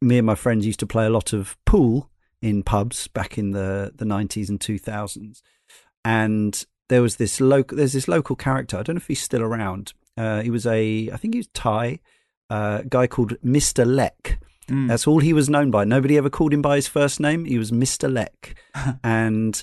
me 0.00 0.18
and 0.18 0.26
my 0.26 0.36
friends 0.36 0.64
used 0.66 0.78
to 0.80 0.86
play 0.86 1.04
a 1.06 1.10
lot 1.10 1.32
of 1.32 1.56
pool 1.64 2.10
in 2.42 2.62
pubs 2.62 3.08
back 3.08 3.38
in 3.38 3.52
the 3.52 3.92
the 3.94 4.04
nineties 4.04 4.50
and 4.50 4.60
two 4.60 4.78
thousands, 4.78 5.42
and 6.04 6.66
there 6.88 7.00
was 7.00 7.16
this 7.16 7.40
local. 7.40 7.78
There's 7.78 7.94
this 7.94 8.08
local 8.08 8.36
character. 8.36 8.76
I 8.76 8.82
don't 8.82 8.96
know 8.96 9.00
if 9.00 9.08
he's 9.08 9.22
still 9.22 9.42
around. 9.42 9.94
Uh, 10.16 10.42
he 10.42 10.50
was 10.50 10.66
a, 10.66 11.08
I 11.10 11.16
think 11.16 11.32
he 11.32 11.38
was 11.38 11.48
Thai, 11.54 12.00
uh, 12.50 12.82
guy 12.88 13.06
called 13.06 13.36
Mister 13.42 13.86
leck 13.86 14.38
Mm. 14.68 14.88
That's 14.88 15.06
all 15.06 15.20
he 15.20 15.32
was 15.32 15.50
known 15.50 15.70
by. 15.70 15.84
Nobody 15.84 16.16
ever 16.16 16.30
called 16.30 16.54
him 16.54 16.62
by 16.62 16.76
his 16.76 16.88
first 16.88 17.20
name. 17.20 17.44
He 17.44 17.58
was 17.58 17.72
Mister 17.72 18.08
leck 18.08 18.54
and 19.04 19.62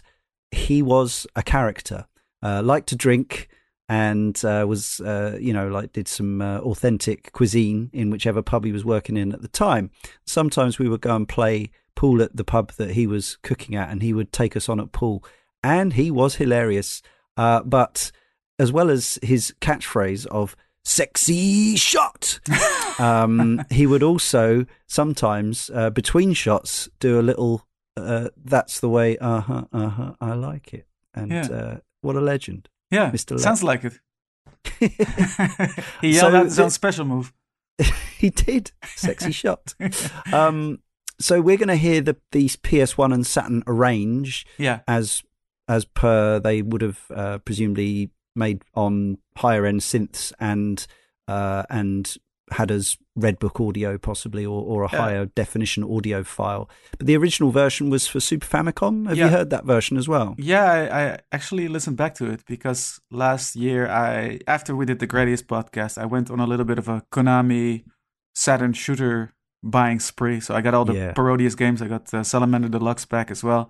he 0.51 0.81
was 0.81 1.25
a 1.35 1.43
character. 1.43 2.05
Uh, 2.41 2.61
liked 2.63 2.87
to 2.89 2.95
drink 2.95 3.49
and 3.89 4.43
uh, 4.45 4.65
was, 4.67 5.01
uh, 5.01 5.37
you 5.41 5.51
know, 5.51 5.67
like 5.67 5.93
did 5.93 6.07
some 6.07 6.41
uh, 6.41 6.59
authentic 6.59 7.31
cuisine 7.33 7.89
in 7.91 8.11
whichever 8.11 8.41
pub 8.41 8.63
he 8.63 8.71
was 8.71 8.85
working 8.85 9.17
in 9.17 9.33
at 9.33 9.41
the 9.41 9.47
time. 9.47 9.89
Sometimes 10.25 10.79
we 10.79 10.87
would 10.87 11.01
go 11.01 11.15
and 11.15 11.27
play 11.27 11.71
pool 11.99 12.21
at 12.21 12.35
the 12.35 12.43
pub 12.45 12.71
that 12.79 12.91
he 12.91 13.05
was 13.07 13.37
cooking 13.43 13.75
at, 13.75 13.89
and 13.91 14.01
he 14.01 14.13
would 14.13 14.31
take 14.31 14.55
us 14.55 14.69
on 14.69 14.79
at 14.79 14.91
pool, 14.91 15.17
and 15.63 15.93
he 15.93 16.09
was 16.11 16.35
hilarious. 16.35 17.01
Uh, 17.37 17.61
but 17.63 18.11
as 18.57 18.71
well 18.71 18.89
as 18.89 19.19
his 19.21 19.53
catchphrase 19.61 20.25
of 20.27 20.55
"sexy 20.83 21.75
shot," 21.75 22.39
um, 22.99 23.61
he 23.69 23.85
would 23.85 24.03
also 24.03 24.65
sometimes 24.87 25.69
uh, 25.73 25.89
between 25.89 26.33
shots 26.33 26.89
do 26.99 27.19
a 27.19 27.23
little. 27.29 27.65
Uh, 27.97 28.29
That's 28.53 28.79
the 28.79 28.89
way. 28.89 29.17
Uh 29.17 29.41
huh. 29.41 29.65
Uh 29.73 29.89
huh. 29.89 30.11
I 30.21 30.33
like 30.33 30.73
it. 30.73 30.85
And 31.13 31.31
Yeah. 31.31 31.47
uh, 31.51 31.77
what 32.01 32.15
a 32.15 32.21
legend. 32.21 32.69
yeah, 32.91 33.11
Mr. 33.11 33.31
Lek. 33.31 33.39
sounds 33.41 33.63
like 33.63 33.83
it. 33.83 33.99
he 36.01 36.09
yelled 36.15 36.31
So 36.33 36.37
out 36.37 36.45
his 36.45 36.59
own 36.59 36.69
special 36.69 37.05
move. 37.05 37.33
he 38.17 38.29
did. 38.29 38.71
Sexy 38.95 39.31
shot. 39.33 39.75
Um, 40.31 40.79
so 41.19 41.41
we're 41.41 41.57
going 41.57 41.67
to 41.69 41.75
hear 41.75 42.01
the 42.01 42.15
these 42.31 42.55
PS1 42.57 43.13
and 43.13 43.25
Saturn 43.25 43.63
arrange 43.67 44.45
Yeah, 44.57 44.79
as 44.87 45.21
as 45.67 45.85
per 45.85 46.39
they 46.39 46.61
would 46.61 46.81
have 46.81 46.99
uh, 47.13 47.37
presumably 47.39 48.09
made 48.35 48.63
on 48.75 49.17
higher 49.37 49.65
end 49.65 49.81
synths 49.81 50.31
and 50.39 50.85
uh, 51.27 51.63
and 51.69 52.15
had 52.51 52.71
as 52.71 52.97
Redbook 53.15 53.63
audio 53.67 53.99
possibly 53.99 54.43
or, 54.43 54.63
or 54.63 54.83
a 54.83 54.89
Yeah. 54.91 54.97
higher 54.97 55.25
definition 55.27 55.83
audio 55.83 56.23
file. 56.23 56.67
But 56.97 57.05
the 57.05 57.15
original 57.15 57.51
version 57.51 57.91
was 57.91 58.07
for 58.07 58.19
Super 58.19 58.47
Famicom. 58.47 59.07
Have 59.07 59.17
Yeah. 59.17 59.25
you 59.25 59.31
heard 59.31 59.51
that 59.51 59.65
version 59.65 59.97
as 59.97 60.07
well? 60.07 60.33
yeah. 60.39 60.63
I, 60.63 60.79
I 61.13 61.17
actually 61.31 61.67
listened 61.67 61.97
back 61.97 62.15
to 62.15 62.25
it 62.31 62.43
because 62.47 62.99
last 63.11 63.55
year, 63.55 63.87
I 63.87 64.39
after 64.47 64.75
we 64.75 64.85
did 64.87 64.97
the 64.99 65.05
Gradius 65.07 65.43
podcast, 65.43 65.99
I 66.01 66.05
went 66.07 66.31
on 66.31 66.39
a 66.39 66.47
little 66.47 66.65
bit 66.65 66.79
of 66.79 66.87
a 66.87 67.03
Konami 67.11 67.83
Saturn 68.33 68.73
shooter 68.73 69.33
buying 69.63 69.99
spree. 69.99 70.39
So 70.39 70.55
I 70.55 70.61
got 70.61 70.73
all 70.73 70.85
the 70.85 70.93
Yeah. 70.93 71.13
Parodius 71.13 71.55
games. 71.55 71.81
I 71.81 71.87
got 71.87 72.13
uh, 72.13 72.23
Salamander 72.23 72.69
Deluxe 72.69 73.05
back 73.05 73.31
as 73.31 73.43
well, 73.43 73.69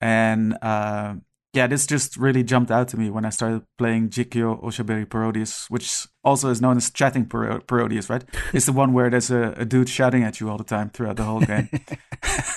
and 0.00 0.56
uh, 0.62 1.14
yeah, 1.52 1.66
this 1.66 1.86
just 1.86 2.16
really 2.18 2.42
jumped 2.44 2.70
out 2.70 2.88
to 2.88 2.98
me 2.98 3.08
when 3.08 3.24
I 3.24 3.30
started 3.30 3.62
playing 3.78 4.10
Jikkyou 4.10 4.62
Oshaberi 4.62 5.06
Parodius, 5.06 5.70
which 5.70 6.06
also 6.22 6.50
is 6.50 6.60
known 6.60 6.76
as 6.76 6.90
chatting 6.90 7.24
Paro- 7.26 7.62
Parodius, 7.66 8.10
right? 8.10 8.22
It's 8.52 8.66
the 8.66 8.72
one 8.72 8.92
where 8.92 9.08
there's 9.08 9.30
a, 9.30 9.54
a 9.56 9.64
dude 9.64 9.88
shouting 9.88 10.22
at 10.22 10.38
you 10.38 10.50
all 10.50 10.58
the 10.58 10.64
time 10.64 10.90
throughout 10.90 11.16
the 11.16 11.24
whole 11.24 11.40
game. 11.40 11.68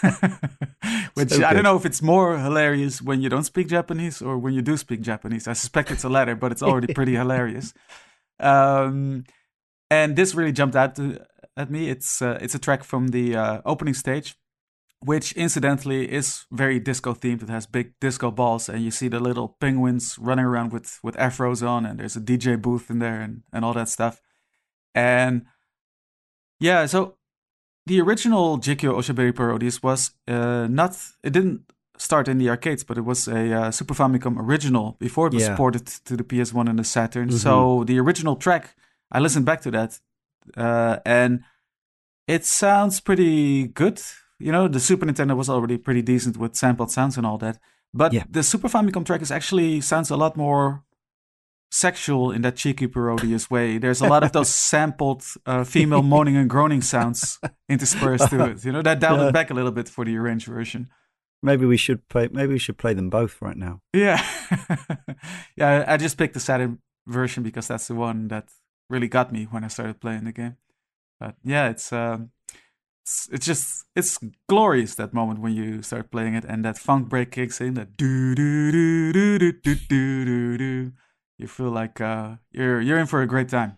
Which 1.14 1.30
So 1.32 1.46
I 1.46 1.54
don't 1.54 1.64
know 1.64 1.76
if 1.78 1.86
it's 1.86 2.02
more 2.02 2.38
hilarious 2.38 3.02
when 3.02 3.22
you 3.22 3.30
don't 3.30 3.44
speak 3.44 3.68
Japanese 3.68 4.22
or 4.22 4.38
when 4.38 4.54
you 4.54 4.62
do 4.62 4.76
speak 4.78 5.02
Japanese. 5.02 5.48
I 5.48 5.54
suspect 5.54 5.92
it's 5.92 6.02
the 6.04 6.10
latter, 6.10 6.36
but 6.36 6.52
it's 6.52 6.64
already 6.64 6.94
pretty 6.94 7.16
hilarious. 7.16 7.74
Um, 8.40 9.24
and 9.90 10.16
this 10.16 10.36
really 10.36 10.52
jumped 10.52 10.76
out 10.76 10.96
to, 10.96 11.26
at 11.60 11.70
me. 11.70 11.90
It's 11.90 12.22
uh, 12.22 12.38
it's 12.42 12.56
a 12.56 12.60
track 12.60 12.84
from 12.84 13.10
the 13.10 13.36
uh, 13.36 13.62
opening 13.66 13.94
stage, 13.96 14.36
which 15.06 15.34
incidentally 15.34 16.02
is 16.12 16.46
very 16.52 16.80
disco 16.80 17.14
themed. 17.14 17.44
It 17.44 17.50
has 17.50 17.68
big 17.68 17.88
disco 18.00 18.32
balls, 18.32 18.70
and 18.70 18.80
you 18.84 18.92
see 18.92 19.10
the 19.10 19.20
little 19.20 19.50
penguins 19.60 20.18
running 20.20 20.46
around 20.46 20.72
with 20.74 21.00
with 21.04 21.16
afros 21.18 21.62
on, 21.68 21.86
and 21.86 22.00
there's 22.00 22.16
a 22.18 22.22
DJ 22.22 22.56
booth 22.62 22.90
in 22.90 23.00
there, 23.00 23.22
and 23.22 23.44
and 23.54 23.66
all 23.66 23.74
that 23.74 23.90
stuff. 23.90 24.22
And 24.96 25.46
yeah, 26.60 26.86
so 26.88 27.16
the 27.86 28.02
original 28.02 28.58
Jikkyou 28.60 28.94
Oshaberi 28.98 29.34
Parodius 29.34 29.82
was 29.84 30.12
uh, 30.28 30.68
not. 30.70 30.96
It 31.24 31.34
didn't 31.34 31.62
start 31.98 32.28
in 32.28 32.38
the 32.38 32.50
arcades, 32.50 32.84
but 32.86 32.98
it 32.98 33.04
was 33.06 33.28
a 33.28 33.54
uh, 33.54 33.72
Super 33.72 33.94
Famicom 33.94 34.38
original 34.40 34.96
before 35.00 35.28
it 35.28 35.34
was 35.34 35.44
Yeah. 35.44 35.58
ported 35.58 35.86
to 36.06 36.16
the 36.16 36.24
PS1 36.24 36.70
and 36.70 36.80
the 36.80 36.84
Saturn. 36.86 37.30
Mhm. 37.30 37.40
So 37.40 37.84
the 37.84 38.00
original 38.00 38.36
track, 38.38 38.76
I 39.12 39.20
listened 39.20 39.46
back 39.46 39.62
to 39.62 39.72
that, 39.72 40.00
uh, 40.58 40.98
and 41.06 41.42
it 42.28 42.46
sounds 42.46 43.00
pretty 43.02 43.68
good. 43.68 44.02
You 44.40 44.52
know, 44.52 44.68
the 44.68 44.80
Super 44.80 45.06
Nintendo 45.06 45.36
was 45.36 45.50
already 45.50 45.78
pretty 45.78 46.02
decent 46.02 46.38
with 46.38 46.56
sampled 46.56 46.92
sounds 46.92 47.18
and 47.18 47.26
all 47.26 47.38
that, 47.40 47.60
but 47.94 48.14
Yeah. 48.14 48.24
the 48.30 48.44
Super 48.44 48.70
Famicom 48.70 49.06
track 49.06 49.22
is 49.22 49.32
actually 49.32 49.82
sounds 49.82 50.10
a 50.12 50.16
lot 50.18 50.38
more 50.38 50.84
sexual 51.72 52.32
in 52.32 52.42
that 52.42 52.56
cheeky 52.56 52.88
Parodius 52.88 53.50
way. 53.52 53.78
There's 53.78 54.02
a 54.02 54.08
lot 54.08 54.24
of 54.24 54.32
those 54.32 54.50
sampled 54.70 55.24
uh, 55.46 55.64
female 55.64 56.02
moaning 56.02 56.36
and 56.38 56.50
groaning 56.50 56.82
sounds 56.82 57.40
interspersed 57.70 58.30
to 58.30 58.46
it. 58.52 58.66
You 58.66 58.72
know, 58.72 58.82
that 58.82 59.00
dialed 59.00 59.20
Yeah. 59.20 59.28
it 59.28 59.34
back 59.34 59.52
a 59.52 59.54
little 59.54 59.72
bit 59.72 59.88
for 59.90 60.04
the 60.06 60.16
arranged 60.18 60.48
version. 60.48 60.90
Maybe 61.44 61.66
we 61.66 61.78
should 61.78 62.08
play. 62.10 62.28
Maybe 62.32 62.54
we 62.54 62.60
should 62.60 62.78
play 62.78 62.94
them 62.94 63.10
both 63.10 63.42
right 63.42 63.56
now. 63.56 63.82
Yeah, 63.94 64.22
yeah. 65.56 65.86
I 65.88 65.98
just 65.98 66.18
picked 66.18 66.34
the 66.34 66.40
Saturn 66.40 66.80
version 67.08 67.44
because 67.44 67.68
that's 67.68 67.88
the 67.88 67.96
one 67.96 68.28
that 68.30 68.50
really 68.90 69.08
got 69.08 69.32
me 69.32 69.46
when 69.46 69.64
I 69.64 69.68
started 69.68 70.00
playing 70.00 70.26
the 70.26 70.32
game. 70.32 70.58
But 71.20 71.36
yeah, 71.44 71.70
it's 71.70 71.92
um, 71.94 72.32
it's, 73.02 73.30
it's 73.32 73.46
just 73.46 73.86
it's 73.96 74.20
glorious 74.48 74.96
that 74.96 75.14
moment 75.14 75.42
when 75.42 75.54
you 75.54 75.82
start 75.82 76.12
playing 76.12 76.36
it 76.36 76.46
and 76.46 76.64
that 76.66 76.78
funk 76.78 77.10
break 77.10 77.32
kicks 77.32 77.62
in. 77.62 77.74
That 77.76 77.98
do 77.98 78.36
do 78.36 78.72
do 78.72 79.12
do 79.14 79.38
do 79.52 79.76
do 79.76 80.26
do 80.26 80.58
do. 80.58 80.92
You 81.38 81.48
feel 81.48 81.72
like 81.72 82.02
uh, 82.02 82.36
you're 82.52 82.82
you're 82.82 83.00
in 83.00 83.08
for 83.08 83.22
a 83.22 83.28
great 83.28 83.50
time. 83.50 83.78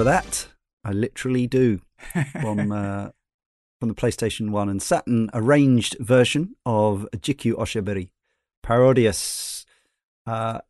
Remember 0.00 0.22
that. 0.22 0.48
I 0.82 0.92
literally 0.92 1.46
do 1.46 1.82
from 2.40 2.72
uh, 2.72 3.10
from 3.78 3.88
the 3.90 3.94
PlayStation 3.94 4.48
One 4.48 4.70
and 4.70 4.80
Saturn 4.80 5.28
arranged 5.34 5.98
version 6.00 6.54
of 6.64 7.06
Jikkyou 7.14 7.52
Oshaberi, 7.58 8.08
Parodius. 8.64 9.66
Uh, 10.26 10.60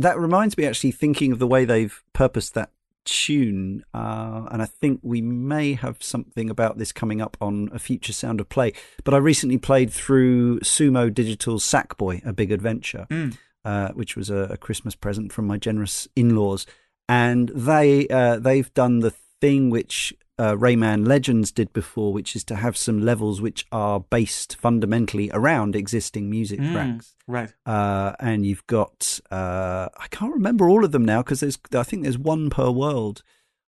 that 0.00 0.18
reminds 0.18 0.58
me, 0.58 0.66
actually, 0.66 0.90
thinking 0.90 1.30
of 1.30 1.38
the 1.38 1.46
way 1.46 1.64
they've 1.64 2.02
purposed 2.14 2.54
that 2.54 2.72
tune, 3.04 3.84
uh, 3.94 4.48
and 4.50 4.60
I 4.60 4.66
think 4.66 4.98
we 5.04 5.20
may 5.22 5.74
have 5.74 6.02
something 6.02 6.50
about 6.50 6.78
this 6.78 6.90
coming 6.90 7.20
up 7.22 7.36
on 7.40 7.70
a 7.72 7.78
future 7.78 8.12
Sound 8.12 8.40
of 8.40 8.48
Play. 8.48 8.72
But 9.04 9.14
I 9.14 9.18
recently 9.18 9.58
played 9.58 9.92
through 9.92 10.58
Sumo 10.60 11.14
Digital's 11.14 11.64
Sackboy: 11.64 12.26
A 12.26 12.32
Big 12.32 12.50
Adventure, 12.50 13.06
Mm. 13.08 13.38
uh, 13.64 13.90
which 13.90 14.16
was 14.16 14.30
a, 14.30 14.48
a 14.50 14.56
Christmas 14.56 14.96
present 14.96 15.32
from 15.32 15.46
my 15.46 15.58
generous 15.58 16.08
in-laws, 16.16 16.66
and 17.12 17.44
they 17.70 18.06
uh, 18.08 18.36
they've 18.46 18.72
done 18.74 19.00
the 19.00 19.10
thing 19.40 19.70
which 19.70 20.14
uh, 20.38 20.54
Rayman 20.64 21.06
Legends 21.06 21.52
did 21.52 21.72
before, 21.72 22.10
which 22.12 22.34
is 22.36 22.44
to 22.44 22.56
have 22.56 22.76
some 22.76 22.98
levels 23.10 23.40
which 23.40 23.66
are 23.70 24.00
based 24.00 24.56
fundamentally 24.56 25.30
around 25.32 25.76
existing 25.76 26.24
music 26.30 26.58
Mm. 26.60 26.72
tracks. 26.72 27.14
Right. 27.36 27.52
Uh, 27.66 28.12
and 28.18 28.44
you've 28.46 28.66
got 28.66 29.20
uh, 29.30 29.88
I 30.04 30.06
can't 30.16 30.34
remember 30.34 30.68
all 30.68 30.84
of 30.84 30.92
them 30.92 31.04
now 31.04 31.20
because 31.22 31.40
there's 31.40 31.58
I 31.74 31.82
think 31.88 32.02
there's 32.02 32.18
one 32.34 32.50
per 32.50 32.70
world. 32.70 33.22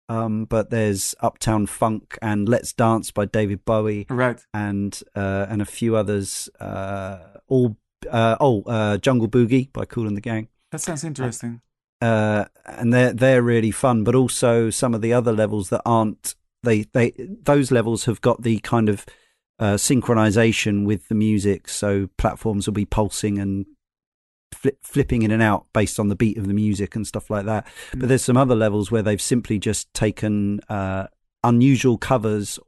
Um, 0.09 0.45
but 0.45 0.69
there's 0.69 1.15
Uptown 1.21 1.65
Funk 1.65 2.17
and 2.21 2.47
Let's 2.49 2.73
Dance 2.73 3.09
by 3.11 3.25
David 3.25 3.63
Bowie 3.65 4.05
Right. 4.09 4.39
and 4.53 4.91
uh, 5.15 5.45
and 5.49 5.61
a 5.61 5.65
few 5.65 5.95
others. 5.95 6.49
Uh, 6.59 7.19
all 7.47 7.77
uh, 8.11 8.35
oh, 8.39 8.63
uh, 8.63 8.97
Jungle 8.97 9.29
Boogie 9.29 9.71
by 9.71 9.85
Kool 9.85 10.07
and 10.07 10.17
the 10.17 10.21
Gang. 10.21 10.49
That 10.71 10.81
sounds 10.81 11.03
interesting. 11.05 11.61
Uh, 12.03 12.45
and 12.65 12.91
they're 12.93 13.13
they're 13.13 13.41
really 13.41 13.71
fun. 13.71 14.03
But 14.03 14.15
also 14.15 14.69
some 14.69 14.93
of 14.93 15.01
the 15.01 15.13
other 15.13 15.31
levels 15.31 15.69
that 15.69 15.81
aren't 15.85 16.35
they 16.63 16.83
they 16.93 17.13
those 17.51 17.71
levels 17.71 18.05
have 18.05 18.19
got 18.21 18.41
the 18.43 18.59
kind 18.59 18.89
of 18.89 19.05
uh, 19.59 19.75
synchronization 19.75 20.85
with 20.85 21.07
the 21.07 21.15
music. 21.15 21.69
So 21.69 22.09
platforms 22.17 22.67
will 22.67 22.73
be 22.73 22.85
pulsing 22.85 23.37
and 23.39 23.65
flip, 24.53 24.77
flipping 24.83 25.21
in 25.21 25.31
and 25.31 25.41
out 25.41 25.65
based 25.73 25.99
on 25.99 26.09
the 26.09 26.15
beat 26.15 26.37
of 26.37 26.47
the 26.47 26.53
music 26.53 26.95
and 26.95 27.07
stuff 27.07 27.29
like 27.29 27.45
that. 27.45 27.67
But 27.91 27.99
Mm. 27.99 28.07
there's 28.09 28.23
some 28.25 28.37
other 28.37 28.55
levels 28.55 28.91
where 28.91 29.01
they've 29.03 29.21
simply 29.33 29.59
just 29.59 29.93
taken 29.93 30.59
uh, 30.69 31.07
unusual 31.43 31.97
covers. 31.97 32.59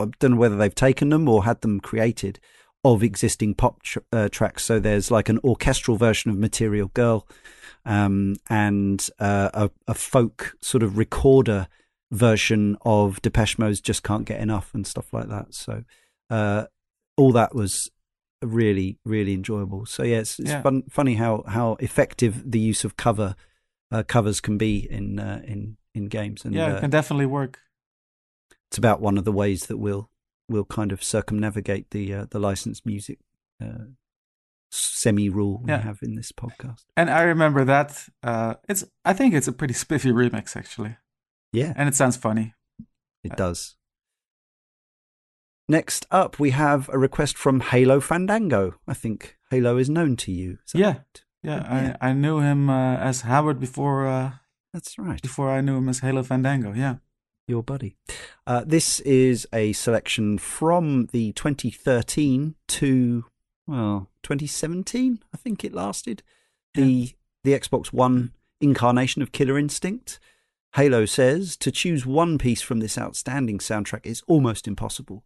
I 0.00 0.06
don't 0.18 0.32
know 0.32 0.36
whether 0.38 0.56
they've 0.56 0.74
taken 0.74 1.10
them 1.10 1.28
or 1.28 1.44
had 1.44 1.60
them 1.60 1.80
created 1.80 2.40
of 2.84 3.02
existing 3.02 3.54
pop 3.54 3.82
tr- 3.82 4.00
uh, 4.12 4.28
tracks. 4.28 4.64
So 4.64 4.80
there's 4.80 5.10
like 5.10 5.28
an 5.28 5.38
orchestral 5.44 5.96
version 5.96 6.30
of 6.30 6.36
Material 6.38 6.88
Girl 6.94 7.26
um, 7.84 8.36
and 8.48 9.08
uh, 9.18 9.50
a, 9.54 9.70
a 9.88 9.94
folk 9.94 10.56
sort 10.60 10.82
of 10.82 10.96
recorder 10.98 11.66
version 12.10 12.76
of 12.82 13.20
Depeche 13.22 13.58
Mode's 13.58 13.80
Just 13.80 14.02
Can't 14.02 14.24
Get 14.24 14.40
Enough 14.40 14.74
and 14.74 14.86
stuff 14.86 15.12
like 15.12 15.28
that. 15.28 15.54
So 15.54 15.84
uh, 16.30 16.66
all 17.16 17.32
that 17.32 17.54
was 17.54 17.90
really, 18.42 18.98
really 19.04 19.34
enjoyable. 19.34 19.86
So 19.86 20.02
yeah, 20.02 20.18
it's, 20.18 20.38
it's 20.38 20.50
Yeah. 20.50 20.62
fun, 20.62 20.82
funny 20.90 21.14
how, 21.14 21.44
how 21.46 21.76
effective 21.80 22.50
the 22.50 22.58
use 22.60 22.84
of 22.84 22.96
cover 22.96 23.34
uh, 23.90 24.02
covers 24.02 24.40
can 24.40 24.58
be 24.58 24.86
in 24.90 25.18
uh, 25.18 25.42
in 25.44 25.76
in 25.94 26.06
games, 26.06 26.46
and 26.46 26.54
yeah, 26.54 26.66
uh, 26.72 26.76
it 26.76 26.80
can 26.80 26.88
definitely 26.88 27.26
work. 27.26 27.58
it's 28.70 28.78
about 28.78 29.02
one 29.02 29.18
of 29.18 29.24
the 29.24 29.32
ways 29.32 29.66
that 29.66 29.76
we'll 29.76 30.08
we'll 30.48 30.64
kind 30.64 30.92
of 30.92 31.04
circumnavigate 31.04 31.90
the 31.90 32.14
uh, 32.14 32.26
the 32.30 32.38
licensed 32.38 32.86
music 32.86 33.18
uh, 33.62 33.84
semi 34.72 35.28
rule 35.28 35.60
we 35.62 35.70
Yeah. 35.70 35.82
have 35.82 35.98
in 36.02 36.14
this 36.16 36.32
podcast. 36.32 36.84
And 36.96 37.10
I 37.10 37.22
remember 37.22 37.64
that. 37.64 38.08
Uh, 38.22 38.54
it's. 38.68 38.84
I 39.04 39.12
think 39.12 39.34
it's 39.34 39.48
a 39.48 39.52
pretty 39.52 39.74
spiffy 39.74 40.10
remix 40.10 40.56
actually, 40.56 40.96
Yeah, 41.52 41.72
and 41.76 41.88
it 41.88 41.94
sounds 41.94 42.16
funny. 42.16 42.54
it 43.22 43.36
does. 43.36 43.76
Next 45.68 46.06
up, 46.10 46.38
we 46.38 46.50
have 46.50 46.88
a 46.92 46.98
request 46.98 47.38
from 47.38 47.60
Halo 47.60 48.00
Fandango. 48.00 48.74
I 48.86 48.94
think 48.94 49.36
Halo 49.50 49.76
is 49.78 49.88
known 49.88 50.16
to 50.16 50.32
you. 50.32 50.58
Yeah. 50.74 50.86
right? 50.86 51.22
Yeah, 51.42 51.56
Yeah. 51.84 51.96
I 52.00 52.10
I 52.10 52.12
knew 52.12 52.40
him 52.40 52.68
uh, 52.68 52.96
as 52.96 53.22
Howard 53.22 53.58
before 53.60 54.06
uh, 54.06 54.32
that's 54.72 54.98
right. 54.98 55.20
before 55.22 55.50
I 55.50 55.60
knew 55.60 55.76
him 55.76 55.88
as 55.88 56.00
Halo 56.00 56.22
Fandango. 56.22 56.72
Yeah. 56.74 56.96
your 57.48 57.62
buddy. 57.62 57.96
Uh, 58.46 58.62
this 58.66 59.00
is 59.00 59.46
a 59.52 59.72
selection 59.72 60.38
from 60.38 61.06
the 61.12 61.32
2013 61.32 62.54
to 62.68 63.24
well 63.66 64.08
2017. 64.22 65.20
I 65.32 65.36
think 65.36 65.64
it 65.64 65.74
lasted 65.74 66.22
the 66.74 67.14
the 67.44 67.52
Xbox 67.52 67.92
One 67.92 68.32
incarnation 68.60 69.22
of 69.22 69.32
Killer 69.32 69.58
Instinct. 69.58 70.18
Halo 70.76 71.04
says 71.04 71.56
to 71.58 71.70
choose 71.70 72.06
one 72.06 72.38
piece 72.38 72.62
from 72.62 72.80
this 72.80 72.96
outstanding 72.96 73.58
soundtrack 73.58 74.06
is 74.06 74.22
almost 74.26 74.66
impossible, 74.66 75.22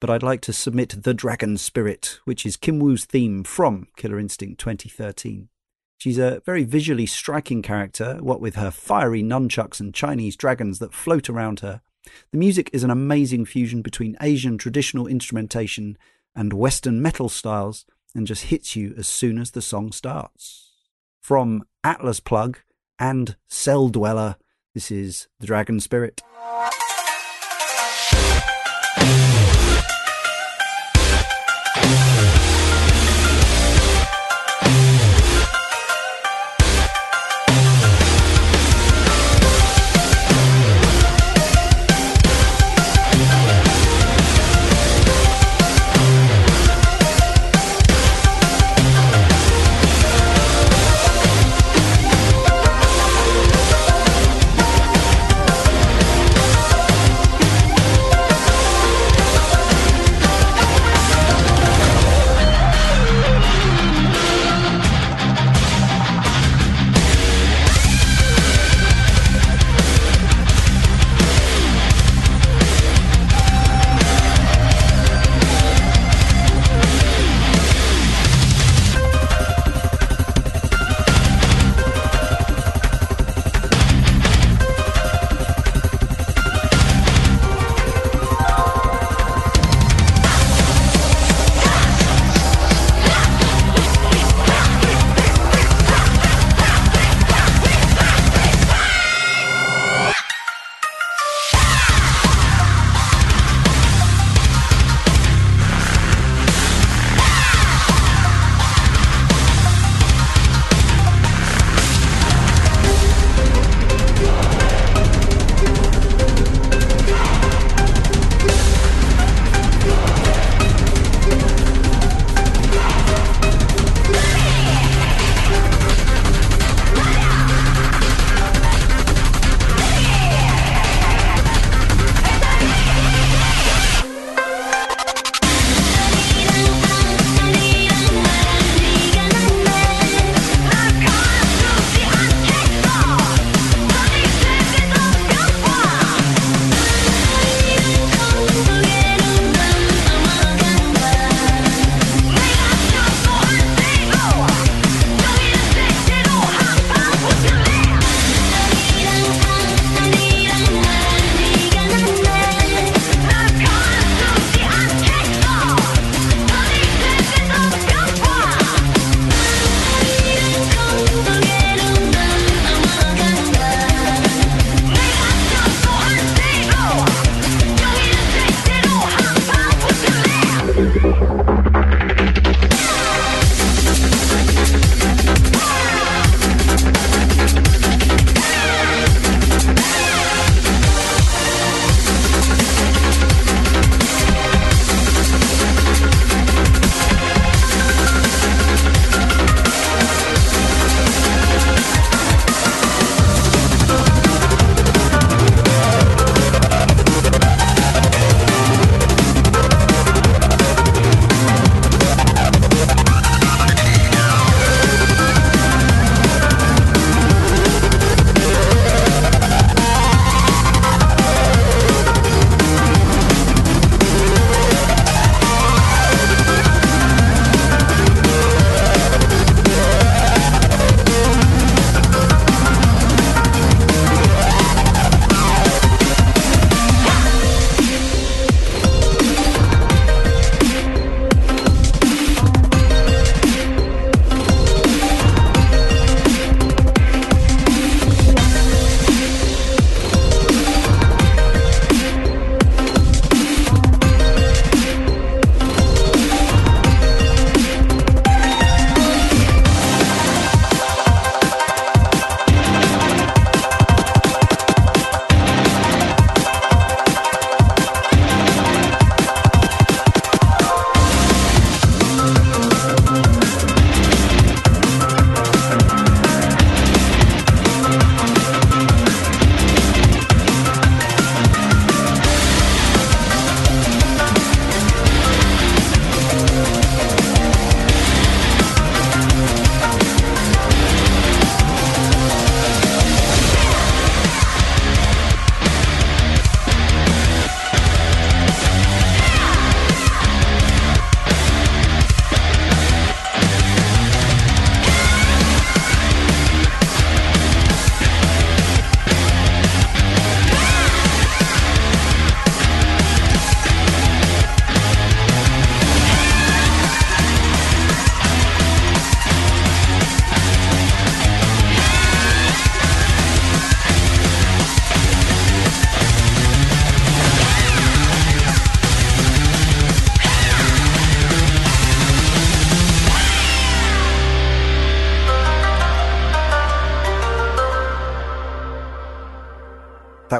but 0.00 0.08
I'd 0.08 0.22
like 0.22 0.40
to 0.42 0.52
submit 0.52 1.02
The 1.02 1.14
Dragon 1.14 1.56
Spirit, 1.56 2.20
which 2.24 2.46
is 2.46 2.56
Kim 2.56 2.78
Wu's 2.78 3.04
theme 3.04 3.42
from 3.42 3.88
Killer 3.96 4.20
Instinct 4.20 4.60
2013. 4.60 5.48
She's 5.98 6.18
a 6.18 6.42
very 6.44 6.64
visually 6.64 7.06
striking 7.06 7.62
character, 7.62 8.18
what 8.20 8.40
with 8.40 8.56
her 8.56 8.70
fiery 8.70 9.22
nunchucks 9.22 9.80
and 9.80 9.94
Chinese 9.94 10.36
dragons 10.36 10.78
that 10.78 10.92
float 10.92 11.28
around 11.28 11.60
her. 11.60 11.80
The 12.30 12.38
music 12.38 12.70
is 12.72 12.84
an 12.84 12.90
amazing 12.90 13.46
fusion 13.46 13.82
between 13.82 14.16
Asian 14.20 14.58
traditional 14.58 15.06
instrumentation 15.06 15.96
and 16.34 16.52
Western 16.52 17.00
metal 17.00 17.28
styles 17.28 17.84
and 18.14 18.26
just 18.26 18.44
hits 18.44 18.76
you 18.76 18.94
as 18.96 19.08
soon 19.08 19.38
as 19.38 19.50
the 19.52 19.62
song 19.62 19.92
starts. 19.92 20.72
From 21.20 21.64
Atlas 21.82 22.20
Plug 22.20 22.58
and 22.98 23.36
Celldweller, 23.48 24.36
this 24.74 24.90
is 24.90 25.28
The 25.40 25.46
Dragon 25.46 25.80
Spirit. 25.80 26.22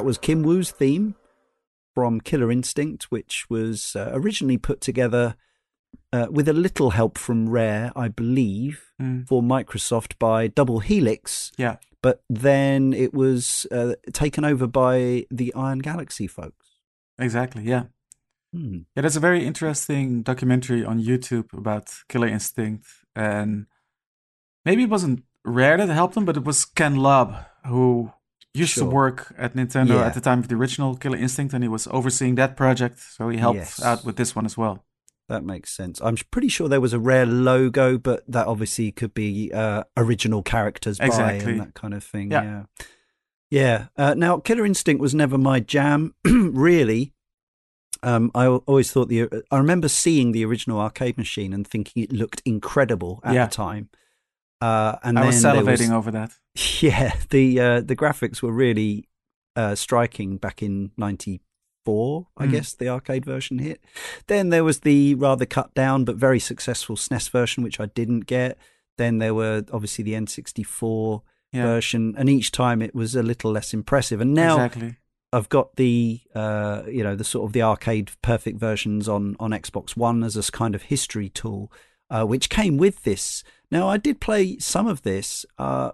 Was 0.05 0.17
Kim 0.19 0.43
Wu's 0.43 0.69
theme 0.71 1.15
from 1.93 2.21
Killer 2.21 2.51
Instinct, 2.51 3.05
which 3.05 3.45
was 3.49 3.95
uh, 3.95 4.11
originally 4.13 4.57
put 4.57 4.79
together 4.81 5.35
uh, 6.13 6.27
with 6.29 6.47
a 6.47 6.53
little 6.53 6.91
help 6.91 7.17
from 7.17 7.49
Rare, 7.49 7.91
I 7.95 8.07
believe, 8.09 8.81
Mm. 9.01 9.27
for 9.27 9.41
Microsoft 9.41 10.17
by 10.19 10.47
Double 10.47 10.79
Helix. 10.79 11.51
Yeah. 11.57 11.75
But 12.01 12.23
then 12.29 12.93
it 12.93 13.13
was 13.13 13.67
uh, 13.71 13.95
taken 14.13 14.45
over 14.45 14.67
by 14.67 15.25
the 15.29 15.53
Iron 15.53 15.79
Galaxy 15.79 16.27
folks. 16.27 16.67
Exactly. 17.19 17.63
Yeah. 17.63 17.85
Hmm. 18.53 18.79
Yeah, 18.95 19.01
there's 19.01 19.17
a 19.17 19.19
very 19.19 19.43
interesting 19.45 20.21
documentary 20.23 20.85
on 20.85 21.01
YouTube 21.03 21.51
about 21.53 21.93
Killer 22.07 22.27
Instinct, 22.27 22.85
and 23.17 23.65
maybe 24.63 24.83
it 24.83 24.89
wasn't 24.89 25.23
Rare 25.43 25.75
that 25.77 25.89
helped 25.89 26.13
them, 26.15 26.23
but 26.25 26.37
it 26.37 26.45
was 26.45 26.63
Ken 26.63 26.95
Lobb 26.95 27.35
who 27.65 28.13
used 28.55 28.73
Sure. 28.73 28.83
to 28.85 28.89
work 28.89 29.33
at 29.37 29.53
Nintendo 29.55 29.95
Yeah. 29.95 30.05
at 30.07 30.13
the 30.13 30.21
time 30.21 30.39
of 30.39 30.47
the 30.47 30.55
original 30.55 30.95
Killer 30.95 31.17
Instinct, 31.17 31.53
and 31.53 31.63
he 31.63 31.67
was 31.67 31.87
overseeing 31.87 32.35
that 32.35 32.55
project, 32.55 32.99
so 32.99 33.29
he 33.29 33.37
helped 33.37 33.57
Yes. 33.59 33.81
out 33.83 34.05
with 34.05 34.15
this 34.15 34.35
one 34.35 34.45
as 34.45 34.57
well. 34.57 34.85
That 35.27 35.43
makes 35.43 35.75
sense. 35.75 35.99
I'm 36.01 36.17
pretty 36.29 36.49
sure 36.49 36.69
there 36.69 36.79
was 36.81 36.93
a 36.93 36.99
rare 36.99 37.25
logo, 37.25 37.97
but 37.97 38.23
that 38.27 38.45
obviously 38.47 38.91
could 38.91 39.13
be 39.13 39.51
uh, 39.51 39.83
original 39.97 40.43
characters 40.43 40.99
by 40.99 41.05
Exactly. 41.07 41.51
and 41.53 41.61
that 41.61 41.73
kind 41.73 41.93
of 41.93 42.03
thing. 42.03 42.31
Yeah. 42.31 42.43
Yeah. 42.43 42.63
Yeah. 43.49 43.85
Uh, 43.97 44.13
now, 44.15 44.37
Killer 44.39 44.65
Instinct 44.65 45.01
was 45.01 45.15
never 45.15 45.37
my 45.37 45.59
jam, 45.59 46.13
really. 46.25 47.13
Um, 48.03 48.29
I 48.35 48.45
always 48.47 48.91
thought 48.91 49.07
the. 49.09 49.27
I 49.49 49.57
remember 49.57 49.87
seeing 49.87 50.31
the 50.31 50.45
original 50.45 50.79
arcade 50.79 51.17
machine 51.17 51.53
and 51.53 51.65
thinking 51.67 52.03
it 52.03 52.11
looked 52.11 52.41
incredible 52.45 53.19
at 53.23 53.33
Yeah. 53.33 53.45
the 53.47 53.51
time. 53.51 53.89
Uh, 54.61 54.95
and 55.03 55.19
I 55.19 55.25
was 55.25 55.43
salivating 55.43 55.91
over 55.91 56.11
that. 56.11 56.31
Yeah, 56.81 57.13
the 57.31 57.59
uh, 57.59 57.81
the 57.81 57.95
graphics 57.97 58.41
were 58.41 58.51
really 58.53 59.09
uh, 59.57 59.75
striking 59.75 60.37
back 60.37 60.63
in 60.63 60.91
'94, 60.97 62.27
I 62.37 62.47
Mm. 62.47 62.51
guess 62.51 62.73
the 62.73 62.87
arcade 62.89 63.25
version 63.25 63.59
hit. 63.59 63.83
Then 64.27 64.49
there 64.49 64.63
was 64.63 64.79
the 64.79 65.15
rather 65.15 65.45
cut 65.45 65.73
down 65.73 66.05
but 66.05 66.15
very 66.15 66.39
successful 66.39 66.95
SNES 66.95 67.29
version, 67.29 67.63
which 67.63 67.79
I 67.79 67.87
didn't 67.87 68.21
get. 68.21 68.57
Then 68.97 69.17
there 69.17 69.33
were 69.33 69.63
obviously 69.73 70.03
the 70.05 70.13
N64 70.13 71.21
Yeah, 71.51 71.63
version, 71.63 72.15
and 72.17 72.29
each 72.29 72.51
time 72.51 72.81
it 72.81 72.95
was 72.95 73.15
a 73.15 73.23
little 73.23 73.51
less 73.51 73.73
impressive. 73.73 74.21
And 74.21 74.33
now 74.33 74.55
exactly. 74.55 74.95
I've 75.33 75.49
got 75.49 75.75
the 75.75 76.21
uh, 76.33 76.83
you 76.87 77.03
know 77.03 77.15
the 77.15 77.23
sort 77.25 77.45
of 77.49 77.53
the 77.53 77.61
arcade 77.63 78.11
perfect 78.21 78.59
versions 78.59 79.09
on 79.09 79.35
on 79.39 79.51
Xbox 79.51 79.97
One 79.97 80.23
as 80.23 80.37
a 80.37 80.51
kind 80.51 80.73
of 80.75 80.83
history 80.83 81.27
tool, 81.29 81.69
uh, 82.09 82.23
which 82.23 82.49
came 82.49 82.77
with 82.77 83.03
this. 83.03 83.43
Now 83.75 83.89
I 83.89 83.97
did 83.97 84.21
play 84.21 84.57
some 84.59 84.87
of 84.87 85.01
this, 85.01 85.45
uh, 85.57 85.91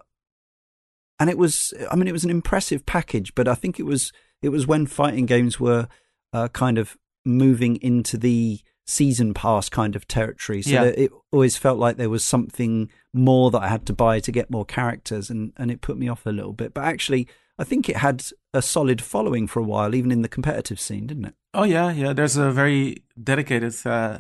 and 1.20 1.32
it 1.32 1.38
was 1.38 1.74
I 1.90 1.96
mean 1.96 2.08
it 2.08 2.12
was 2.20 2.24
an 2.24 2.30
impressive 2.30 2.86
package, 2.86 3.34
but 3.34 3.48
I 3.48 3.56
think 3.56 3.80
it 3.80 3.88
was 3.88 4.12
it 4.44 4.50
was 4.50 4.68
when 4.68 4.86
fighting 4.86 5.26
games 5.26 5.60
were 5.60 5.88
uh, 6.32 6.48
kind 6.50 6.78
of 6.78 6.96
moving 7.26 7.78
into 7.78 8.18
the 8.20 8.60
season 8.86 9.34
pass 9.34 9.68
kind 9.68 9.96
of 9.96 10.08
territory. 10.08 10.62
So 10.62 10.70
Yeah. 10.70 10.84
it 10.84 11.12
always 11.32 11.58
felt 11.58 11.80
like 11.80 11.98
there 11.98 12.10
was 12.18 12.24
something 12.24 12.92
more 13.14 13.50
that 13.50 13.64
I 13.64 13.68
had 13.68 13.88
to 13.88 13.94
buy 13.94 14.20
to 14.20 14.32
get 14.32 14.52
more 14.52 14.66
characters, 14.66 15.32
and 15.32 15.54
and 15.58 15.72
it 15.72 15.82
put 15.82 15.98
me 15.98 16.08
off 16.08 16.28
a 16.28 16.32
little 16.32 16.54
bit. 16.54 16.76
But 16.76 16.84
actually, 16.84 17.28
I 17.58 17.64
think 17.64 17.90
it 17.90 17.98
had 17.98 18.24
a 18.54 18.62
solid 18.62 19.02
following 19.02 19.48
for 19.48 19.60
a 19.60 19.70
while, 19.74 19.96
even 19.96 20.12
in 20.12 20.22
the 20.22 20.36
competitive 20.36 20.80
scene, 20.80 21.08
didn't 21.08 21.26
it? 21.26 21.36
Oh 21.56 21.64
yeah, 21.64 21.92
yeah. 21.92 22.14
There's 22.14 22.38
a 22.38 22.52
very 22.52 23.04
dedicated 23.22 23.74
uh, 23.88 24.20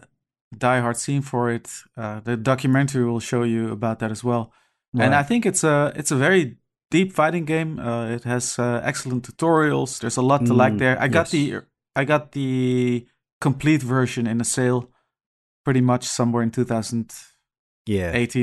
diehard 0.55 0.97
scene 0.97 1.21
for 1.21 1.49
it. 1.51 1.69
Uh, 1.97 2.19
the 2.21 2.37
documentary 2.37 3.05
will 3.05 3.19
show 3.19 3.43
you 3.43 3.71
about 3.71 3.99
that 3.99 4.11
as 4.11 4.23
well. 4.23 4.51
And 4.93 5.15
I 5.15 5.23
think 5.23 5.45
it's 5.45 5.63
a 5.63 5.93
it's 5.95 6.11
a 6.11 6.17
very 6.17 6.57
deep 6.89 7.13
fighting 7.13 7.45
game. 7.45 7.79
Uh, 7.79 8.09
it 8.09 8.25
has 8.25 8.59
uh, 8.59 8.81
excellent 8.83 9.23
tutorials. 9.25 9.99
There's 9.99 10.17
a 10.17 10.21
lot 10.21 10.45
to 10.47 10.53
like 10.53 10.73
Mm, 10.73 10.79
there. 10.79 11.01
I 11.01 11.07
got 11.07 11.31
yes. 11.31 11.31
the 11.31 11.61
I 11.95 12.03
got 12.05 12.31
the 12.33 13.07
complete 13.39 13.81
version 13.81 14.27
in 14.27 14.41
a 14.41 14.43
sale, 14.43 14.91
pretty 15.63 15.81
much 15.81 16.03
somewhere 16.03 16.43
in 16.43 16.51
2018 16.51 17.15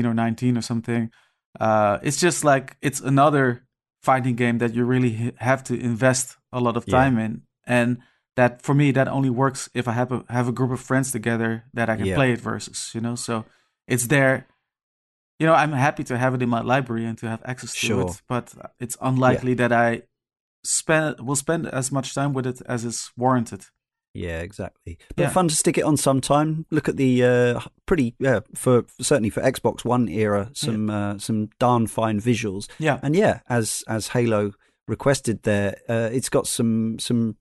yeah, 0.03 0.09
or 0.09 0.13
19 0.13 0.57
or 0.57 0.61
something. 0.61 1.11
Uh, 1.59 1.99
it's 2.03 2.17
just 2.19 2.43
like 2.43 2.77
it's 2.81 2.99
another 2.99 3.65
fighting 4.03 4.35
game 4.35 4.57
that 4.59 4.73
you 4.73 4.85
really 4.85 5.33
have 5.37 5.63
to 5.65 5.73
invest 5.79 6.37
a 6.51 6.59
lot 6.59 6.77
of 6.77 6.85
Yeah. 6.87 6.97
time 6.99 7.17
in, 7.19 7.43
and 7.67 7.97
that 8.39 8.61
for 8.65 8.73
me 8.75 8.91
that 8.93 9.07
only 9.07 9.29
works 9.29 9.69
if 9.73 9.85
I 9.87 9.93
have 10.01 10.11
a 10.17 10.19
have 10.37 10.47
a 10.49 10.51
group 10.59 10.71
of 10.71 10.79
friends 10.89 11.11
together 11.11 11.51
that 11.73 11.87
I 11.89 11.95
can 11.97 12.05
Yeah. 12.05 12.15
play 12.19 12.31
it 12.33 12.41
versus. 12.41 12.91
You 12.95 13.01
know, 13.01 13.15
so 13.15 13.43
it's 13.87 14.07
there. 14.07 14.45
You 15.39 15.47
know, 15.47 15.55
I'm 15.63 15.71
happy 15.87 16.03
to 16.03 16.15
have 16.17 16.33
it 16.35 16.41
in 16.41 16.49
my 16.49 16.61
library 16.73 17.05
and 17.09 17.17
to 17.19 17.27
have 17.27 17.41
access 17.51 17.71
to 17.73 17.79
Sure. 17.87 18.01
it, 18.09 18.21
but 18.27 18.53
it's 18.79 18.97
unlikely 19.01 19.55
that 19.55 19.71
I 19.71 20.01
spend 20.63 21.19
will 21.27 21.35
spend 21.37 21.65
as 21.67 21.91
much 21.91 22.13
time 22.13 22.33
with 22.33 22.45
it 22.47 22.61
as 22.65 22.83
is 22.85 23.11
warranted. 23.17 23.61
yeah, 24.13 24.41
exactly. 24.43 24.97
But 25.15 25.23
Yeah. 25.23 25.29
fun 25.33 25.47
to 25.47 25.55
stick 25.55 25.77
it 25.77 25.85
on 25.85 25.97
sometime. 25.97 26.65
Look 26.71 26.89
at 26.89 26.97
the 26.97 27.23
uh, 27.23 27.59
pretty, 27.85 28.15
yeah, 28.19 28.39
for 28.55 28.83
certainly 28.99 29.29
for 29.29 29.41
Xbox 29.43 29.85
One 29.85 30.09
era, 30.09 30.49
some 30.53 30.89
uh, 30.89 31.17
some 31.19 31.49
darn 31.59 31.87
fine 31.87 32.19
visuals. 32.19 32.67
Yeah, 32.79 32.99
And 33.03 33.15
yeah, 33.15 33.39
as 33.47 33.83
as 33.87 34.07
Halo 34.09 34.51
requested 34.87 35.43
there, 35.43 35.71
uh, 35.87 36.09
it's 36.17 36.29
got 36.29 36.47
some 36.47 36.97
some 36.99 37.35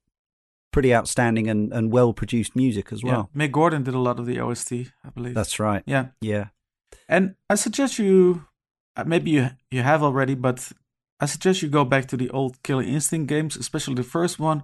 pretty 0.72 0.94
outstanding 0.94 1.48
and, 1.48 1.72
and 1.72 1.90
well 1.92 2.12
produced 2.12 2.54
music 2.56 2.92
as 2.92 3.02
yeah. 3.02 3.10
well. 3.10 3.30
Mick 3.34 3.52
Gordon 3.52 3.82
did 3.82 3.94
a 3.94 3.98
lot 3.98 4.18
of 4.18 4.26
the 4.26 4.38
OST, 4.40 4.72
I 5.04 5.10
believe. 5.14 5.34
That's 5.34 5.58
right. 5.58 5.82
yeah. 5.86 6.06
Yeah. 6.20 6.46
And 7.08 7.34
I 7.50 7.54
suggest 7.56 7.98
you, 7.98 8.44
uh, 8.96 9.04
maybe 9.04 9.30
you 9.30 9.50
you 9.70 9.82
have 9.82 10.02
already, 10.02 10.34
but 10.34 10.72
I 11.20 11.26
suggest 11.26 11.62
you 11.62 11.68
go 11.68 11.84
back 11.84 12.06
to 12.08 12.16
the 12.16 12.30
old 12.30 12.62
Killer 12.62 12.82
Instinct 12.82 13.28
games, 13.28 13.56
especially 13.56 13.94
the 13.94 14.02
first 14.02 14.38
one. 14.38 14.62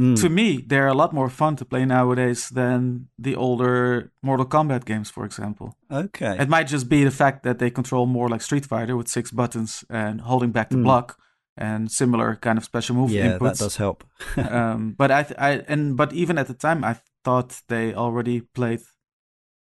Mm. 0.00 0.20
To 0.22 0.28
me, 0.28 0.64
they're 0.66 0.88
a 0.88 0.94
lot 0.94 1.12
more 1.12 1.28
fun 1.30 1.54
to 1.56 1.64
play 1.64 1.84
nowadays 1.84 2.48
than 2.48 3.06
the 3.16 3.36
older 3.36 4.10
Mortal 4.22 4.46
Kombat 4.46 4.84
games, 4.84 5.08
for 5.08 5.24
example. 5.24 5.76
Okay. 5.88 6.36
It 6.40 6.48
might 6.48 6.66
just 6.66 6.88
be 6.88 7.04
the 7.04 7.12
fact 7.12 7.44
that 7.44 7.58
they 7.60 7.70
control 7.70 8.06
more 8.06 8.28
like 8.28 8.42
Street 8.42 8.66
Fighter 8.66 8.96
with 8.96 9.06
six 9.08 9.30
buttons 9.30 9.84
and 9.88 10.20
holding 10.22 10.50
back 10.50 10.70
the 10.70 10.76
Mm. 10.78 10.82
block 10.82 11.16
and 11.56 11.90
similar 11.90 12.36
kind 12.36 12.58
of 12.58 12.64
special 12.64 12.96
move 12.96 13.10
yeah, 13.10 13.38
inputs. 13.38 13.58
that 13.58 13.64
does 13.64 13.76
help. 13.76 14.04
um, 14.36 14.94
but 14.98 15.10
I, 15.10 15.22
th- 15.22 15.38
I, 15.38 15.50
and 15.68 15.96
but 15.96 16.12
even 16.12 16.38
at 16.38 16.46
the 16.48 16.54
time, 16.54 16.84
I 16.84 16.96
thought 17.24 17.60
they 17.68 17.94
already 17.94 18.40
played 18.40 18.80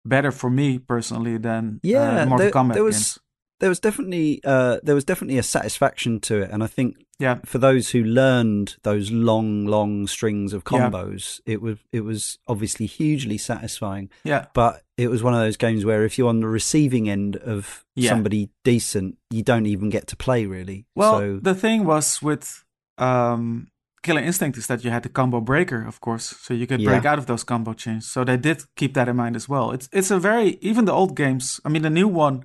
better 0.05 0.31
for 0.31 0.51
me 0.51 0.79
personally 0.79 1.37
than 1.39 1.77
uh, 1.77 1.79
Yeah, 1.83 2.21
the 2.21 2.27
Mortal 2.27 2.45
there- 2.47 2.53
Kombat 2.53 2.75
there 2.75 2.85
was- 2.85 2.97
games. 2.97 3.19
there 3.61 3.69
was 3.69 3.81
definitely 3.81 4.41
uh, 4.45 4.79
there 4.83 4.95
was 4.95 5.05
definitely 5.05 5.39
a 5.39 5.43
satisfaction 5.43 6.21
to 6.21 6.43
it, 6.43 6.51
and 6.51 6.63
I 6.63 6.67
think 6.67 6.97
Yeah. 7.19 7.39
for 7.45 7.59
those 7.59 7.91
who 7.91 8.03
learned 8.03 8.77
those 8.83 9.11
long, 9.13 9.67
long 9.67 10.07
strings 10.07 10.53
of 10.53 10.63
Yeah. 10.71 10.91
combos, 10.91 11.41
it 11.47 11.61
was 11.63 11.79
it 11.93 12.01
was 12.01 12.39
obviously 12.49 12.87
hugely 12.87 13.39
satisfying. 13.39 14.11
Yeah, 14.25 14.47
But 14.55 14.83
it 14.97 15.09
was 15.09 15.23
one 15.23 15.35
of 15.35 15.41
those 15.41 15.57
games 15.57 15.85
where 15.85 16.05
if 16.05 16.19
you're 16.19 16.29
on 16.29 16.41
the 16.41 16.49
receiving 16.49 17.09
end 17.09 17.37
of 17.37 17.85
Yeah. 17.95 18.11
somebody 18.11 18.51
decent, 18.65 19.19
you 19.31 19.43
don't 19.43 19.67
even 19.67 19.91
get 19.91 20.07
to 20.09 20.17
play 20.17 20.47
really. 20.47 20.87
Well, 20.97 21.19
so 21.19 21.39
the 21.43 21.55
thing 21.55 21.85
was 21.85 22.21
with 22.23 22.65
um, 22.99 23.69
Killer 24.03 24.21
Instinct 24.21 24.59
is 24.59 24.67
that 24.67 24.85
you 24.85 24.91
had 24.91 25.03
the 25.03 25.09
combo 25.09 25.41
breaker, 25.41 25.83
of 25.87 26.01
course, 26.01 26.37
so 26.41 26.53
you 26.55 26.67
could 26.67 26.81
Yeah. 26.81 26.91
break 26.91 27.05
out 27.05 27.19
of 27.19 27.27
those 27.27 27.43
combo 27.45 27.73
chains. 27.73 28.07
So 28.11 28.23
they 28.25 28.37
did 28.37 28.63
keep 28.77 28.95
that 28.95 29.09
in 29.09 29.17
mind 29.17 29.35
as 29.37 29.49
well. 29.49 29.73
It's 29.73 29.89
it's 29.93 30.11
a 30.11 30.19
very 30.19 30.59
even 30.61 30.85
the 30.85 30.93
old 30.93 31.17
games. 31.17 31.61
I 31.65 31.69
mean, 31.71 31.83
the 31.83 31.91
new 31.91 32.07
one 32.09 32.45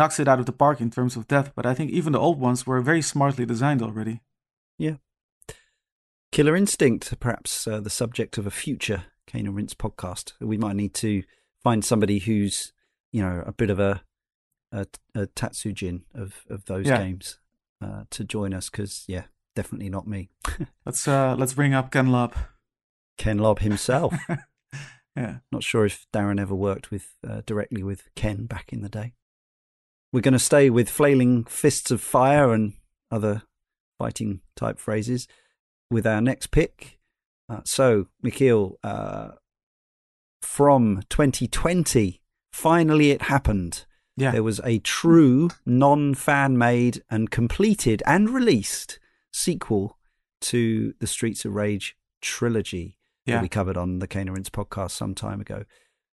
knocks 0.00 0.18
it 0.18 0.26
out 0.28 0.40
of 0.40 0.46
the 0.46 0.52
park 0.52 0.80
in 0.80 0.90
terms 0.90 1.14
of 1.14 1.28
depth, 1.28 1.52
but 1.54 1.66
I 1.66 1.74
think 1.74 1.90
even 1.90 2.14
the 2.14 2.18
old 2.18 2.40
ones 2.40 2.66
were 2.66 2.80
very 2.80 3.02
smartly 3.02 3.44
designed 3.44 3.82
already. 3.82 4.22
Yeah. 4.78 4.96
Killer 6.32 6.56
Instinct, 6.56 7.20
perhaps 7.20 7.66
uh, 7.66 7.80
the 7.80 7.90
subject 7.90 8.38
of 8.38 8.46
a 8.46 8.50
future 8.50 9.04
Cane 9.26 9.46
and 9.46 9.54
Rinse 9.54 9.74
podcast. 9.74 10.32
We 10.40 10.56
might 10.56 10.76
need 10.76 10.94
to 10.94 11.22
find 11.62 11.84
somebody 11.84 12.18
who's, 12.20 12.72
you 13.12 13.20
know, 13.22 13.42
a 13.46 13.52
bit 13.52 13.68
of 13.70 13.78
a 13.78 14.02
a, 14.72 14.86
a 15.14 15.26
tatsujin 15.26 16.02
of 16.14 16.44
of 16.48 16.64
those 16.64 16.86
Yeah. 16.86 16.98
games 16.98 17.38
uh, 17.82 18.04
to 18.10 18.24
join 18.24 18.54
us 18.54 18.70
because, 18.70 19.04
yeah, 19.08 19.24
definitely 19.56 19.88
not 19.90 20.06
me. 20.06 20.30
Let's 20.86 21.06
uh, 21.06 21.34
let's 21.38 21.54
bring 21.54 21.74
up 21.74 21.90
Ken 21.90 22.06
Lobb. 22.10 22.34
Ken 23.18 23.38
Lobb 23.38 23.58
himself. 23.58 24.14
yeah, 25.16 25.38
Not 25.52 25.62
sure 25.62 25.84
if 25.84 26.06
Darren 26.14 26.40
ever 26.40 26.54
worked 26.54 26.90
with 26.90 27.16
uh, 27.28 27.42
directly 27.44 27.82
with 27.82 28.08
Ken 28.14 28.46
back 28.46 28.72
in 28.72 28.80
the 28.82 28.88
day. 28.88 29.12
We're 30.12 30.20
going 30.20 30.32
to 30.32 30.38
stay 30.38 30.70
with 30.70 30.88
flailing 30.88 31.44
fists 31.44 31.90
of 31.90 32.00
fire 32.00 32.52
and 32.52 32.74
other 33.10 33.42
fighting 33.98 34.40
type 34.56 34.78
phrases 34.78 35.28
with 35.90 36.06
our 36.06 36.20
next 36.20 36.48
pick. 36.48 36.98
Uh, 37.48 37.60
so, 37.64 38.06
Michiel, 38.24 38.74
uh, 38.82 39.30
from 40.40 41.02
2020, 41.10 42.20
finally 42.52 43.10
it 43.10 43.22
happened. 43.22 43.84
yeah, 44.16 44.30
There 44.30 44.42
was 44.42 44.60
a 44.64 44.78
true 44.78 45.50
non 45.66 46.14
fan 46.14 46.56
made 46.56 47.02
and 47.10 47.30
completed 47.30 48.02
and 48.06 48.30
released 48.30 48.98
sequel 49.32 49.98
to 50.42 50.94
the 50.98 51.06
Streets 51.06 51.44
of 51.44 51.54
Rage 51.54 51.96
trilogy 52.20 52.98
yeah. 53.26 53.36
that 53.36 53.42
we 53.42 53.48
covered 53.48 53.76
on 53.76 53.98
the 53.98 54.06
Rinse 54.06 54.50
podcast 54.50 54.92
some 54.92 55.14
time 55.14 55.40
ago. 55.40 55.64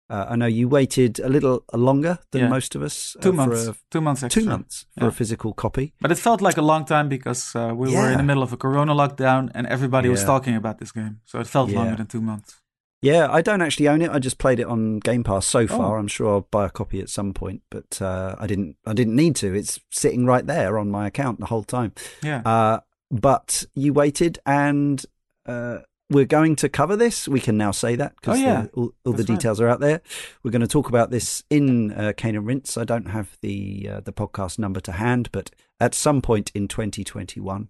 Uh, 0.10 0.26
I 0.30 0.36
know 0.36 0.46
you 0.48 0.68
waited 0.68 1.20
a 1.20 1.30
little 1.30 1.64
longer 1.74 2.20
than 2.32 2.42
Yeah. 2.42 2.50
most 2.50 2.76
of 2.76 2.82
us. 2.82 3.16
Two 3.22 3.30
uh, 3.30 3.32
for 3.32 3.36
months. 3.36 3.68
a- 3.68 3.76
two 3.90 4.02
months 4.02 4.24
extra. 4.24 4.42
two 4.44 4.50
months 4.50 4.86
for 4.98 5.06
Yeah. 5.06 5.10
a 5.10 5.12
physical 5.12 5.54
copy. 5.54 5.94
But 6.02 6.12
it 6.12 6.18
felt 6.20 6.42
like 6.42 6.58
a 6.58 6.62
long 6.62 6.86
time 6.86 7.08
because 7.10 7.56
uh, 7.56 7.74
we 7.76 7.96
were 7.96 8.12
in 8.12 8.18
the 8.18 8.24
middle 8.24 8.44
of 8.44 8.52
a 8.54 8.58
Corona 8.58 8.94
lockdown 8.94 9.50
and 9.56 9.66
everybody 9.68 10.10
was 10.10 10.24
talking 10.24 10.56
about 10.56 10.78
this 10.80 10.92
game. 10.92 11.22
So 11.26 11.40
it 11.40 11.48
felt 11.48 11.70
Yeah. 11.70 11.80
longer 11.80 11.96
than 11.96 12.08
two 12.08 12.22
months. 12.22 12.60
Yeah, 13.02 13.28
I 13.30 13.42
don't 13.42 13.62
actually 13.62 13.90
own 13.90 14.02
it. 14.02 14.12
I 14.12 14.20
just 14.20 14.38
played 14.38 14.60
it 14.60 14.68
on 14.68 15.00
Game 15.00 15.24
Pass 15.24 15.46
so 15.46 15.68
far. 15.68 15.98
Oh. 15.98 16.00
I'm 16.00 16.08
sure 16.08 16.30
I'll 16.30 16.48
buy 16.52 16.66
a 16.68 16.70
copy 16.70 17.02
at 17.02 17.10
some 17.10 17.34
point, 17.34 17.62
but 17.70 18.02
uh, 18.02 18.36
I 18.40 18.48
didn't. 18.48 18.78
I 18.86 18.94
didn't 18.94 19.16
need 19.16 19.36
to. 19.38 19.54
It's 19.54 19.78
sitting 19.92 20.26
right 20.26 20.46
there 20.48 20.78
on 20.80 20.90
my 20.90 21.08
account 21.08 21.40
the 21.42 21.48
whole 21.48 21.64
time. 21.66 21.92
Yeah. 22.22 22.42
Uh, 22.46 22.80
but 23.12 23.66
you 23.76 23.92
waited, 23.94 24.40
and 24.46 25.06
uh, 25.46 25.80
we're 26.14 26.26
going 26.26 26.56
to 26.58 26.70
cover 26.70 26.96
this. 26.96 27.28
We 27.28 27.40
can 27.40 27.58
now 27.58 27.72
say 27.72 27.96
that 27.96 28.16
because 28.16 28.40
Oh, 28.40 28.42
yeah. 28.42 28.66
all, 28.74 28.94
all 29.06 29.12
the 29.14 29.18
That's 29.18 29.30
right. 29.30 29.38
details 29.40 29.60
are 29.62 29.68
out 29.68 29.80
there. 29.80 30.02
We're 30.44 30.52
going 30.52 30.62
to 30.62 30.68
talk 30.68 30.88
about 30.90 31.12
this 31.12 31.44
in 31.50 31.92
uh, 31.94 32.14
Cane 32.16 32.36
and 32.36 32.46
Rinse. 32.46 32.78
I 32.78 32.84
don't 32.86 33.10
have 33.10 33.38
the 33.42 33.90
uh, 33.92 34.00
the 34.02 34.14
podcast 34.14 34.58
number 34.60 34.80
to 34.82 34.94
hand, 34.94 35.30
but 35.32 35.52
at 35.80 35.94
some 35.94 36.22
point 36.22 36.52
in 36.56 36.68
2021, 36.68 37.70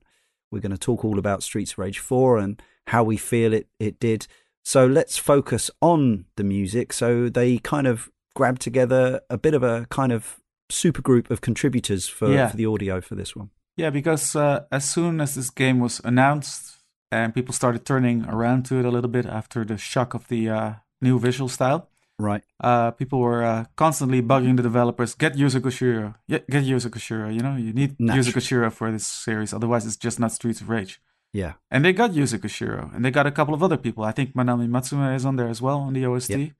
we're 0.51 0.59
going 0.59 0.71
to 0.71 0.77
talk 0.77 1.03
all 1.03 1.17
about 1.17 1.41
Streets 1.43 1.71
of 1.73 1.79
Rage 1.79 1.99
4 1.99 2.37
and 2.37 2.61
how 2.87 3.03
we 3.03 3.17
feel 3.17 3.53
it 3.53 3.67
it 3.79 3.99
did. 3.99 4.27
So 4.63 4.85
let's 4.85 5.17
focus 5.17 5.69
on 5.81 6.25
the 6.35 6.43
music. 6.43 6.93
So 6.93 7.29
they 7.29 7.57
kind 7.57 7.87
of 7.87 8.09
grabbed 8.35 8.61
together 8.61 9.21
a 9.29 9.37
bit 9.37 9.53
of 9.53 9.63
a 9.63 9.85
kind 9.89 10.11
of 10.11 10.39
super 10.69 11.01
group 11.01 11.29
of 11.29 11.41
contributors 11.41 12.07
for, 12.07 12.31
Yeah. 12.31 12.47
for 12.47 12.57
the 12.57 12.65
audio 12.65 12.99
for 13.01 13.15
this 13.15 13.35
one. 13.35 13.49
Yeah, 13.75 13.89
because 13.89 14.35
uh, 14.35 14.65
as 14.71 14.89
soon 14.89 15.19
as 15.21 15.35
this 15.35 15.49
game 15.49 15.79
was 15.79 15.99
announced 16.03 16.77
and 17.13 17.33
people 17.33 17.53
started 17.53 17.85
turning 17.85 18.25
around 18.25 18.65
to 18.67 18.79
it 18.79 18.85
a 18.85 18.89
little 18.95 19.09
bit 19.17 19.25
after 19.25 19.63
the 19.65 19.77
shock 19.77 20.13
of 20.13 20.27
the 20.27 20.49
uh, 20.49 20.73
new 21.01 21.19
visual 21.19 21.49
style, 21.49 21.81
Right. 22.19 22.43
uh, 22.59 22.91
people 22.91 23.19
were 23.19 23.43
uh, 23.43 23.65
constantly 23.75 24.21
bugging 24.21 24.55
the 24.57 24.63
developers, 24.63 25.15
get 25.15 25.33
Yuzo 25.35 25.59
Koshiro, 25.59 26.15
get, 26.29 26.49
get 26.49 26.63
Yuzo 26.63 26.89
Koshiro, 26.89 27.27
you 27.35 27.41
know, 27.41 27.55
you 27.55 27.73
need 27.73 27.91
Naturally. 27.99 28.31
Yuzo 28.31 28.33
Koshiro 28.37 28.71
for 28.71 28.91
this 28.91 29.05
series, 29.05 29.53
otherwise 29.53 29.85
it's 29.85 29.97
just 29.97 30.19
not 30.19 30.31
Streets 30.31 30.61
of 30.61 30.69
Rage. 30.69 31.01
Yeah. 31.33 31.53
And 31.71 31.83
they 31.83 31.93
got 31.93 32.11
Yuzo 32.11 32.37
Koshiro, 32.39 32.93
and 32.95 33.03
they 33.03 33.11
got 33.11 33.25
a 33.27 33.31
couple 33.31 33.53
of 33.55 33.63
other 33.63 33.77
people. 33.77 34.03
I 34.03 34.11
think 34.11 34.35
Manami 34.35 34.67
Matsumae 34.69 35.15
is 35.15 35.25
on 35.25 35.35
there 35.35 35.49
as 35.49 35.61
well 35.61 35.79
on 35.79 35.93
the 35.93 36.05
OST. 36.05 36.29
Yep. 36.29 36.51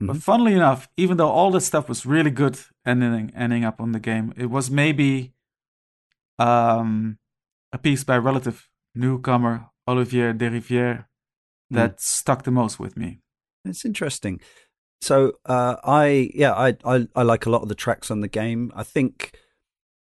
But 0.00 0.16
Mhm. 0.16 0.22
funnily 0.22 0.54
enough, 0.54 0.88
even 0.96 1.16
though 1.18 1.28
all 1.38 1.50
this 1.50 1.66
stuff 1.66 1.88
was 1.88 2.04
really 2.06 2.30
good 2.30 2.56
ending 2.86 3.30
ending 3.34 3.64
up 3.64 3.80
on 3.80 3.92
the 3.92 4.00
game, 4.00 4.32
it 4.36 4.48
was 4.50 4.70
maybe 4.70 5.32
um, 6.38 7.18
a 7.72 7.78
piece 7.78 8.04
by 8.04 8.16
a 8.16 8.20
relative 8.20 8.68
newcomer 8.94 9.66
Olivier 9.88 10.32
Derivière 10.32 11.06
that 11.70 12.00
stuck 12.00 12.44
the 12.44 12.50
most 12.50 12.78
with 12.78 12.96
me. 12.96 13.20
It's 13.64 13.84
interesting. 13.84 14.40
So 15.00 15.32
uh, 15.44 15.76
I 15.84 16.30
yeah 16.34 16.52
I, 16.52 16.76
I 16.84 17.08
I 17.14 17.22
like 17.22 17.46
a 17.46 17.50
lot 17.50 17.62
of 17.62 17.68
the 17.68 17.74
tracks 17.74 18.10
on 18.10 18.20
the 18.20 18.28
game. 18.28 18.72
I 18.74 18.82
think 18.82 19.36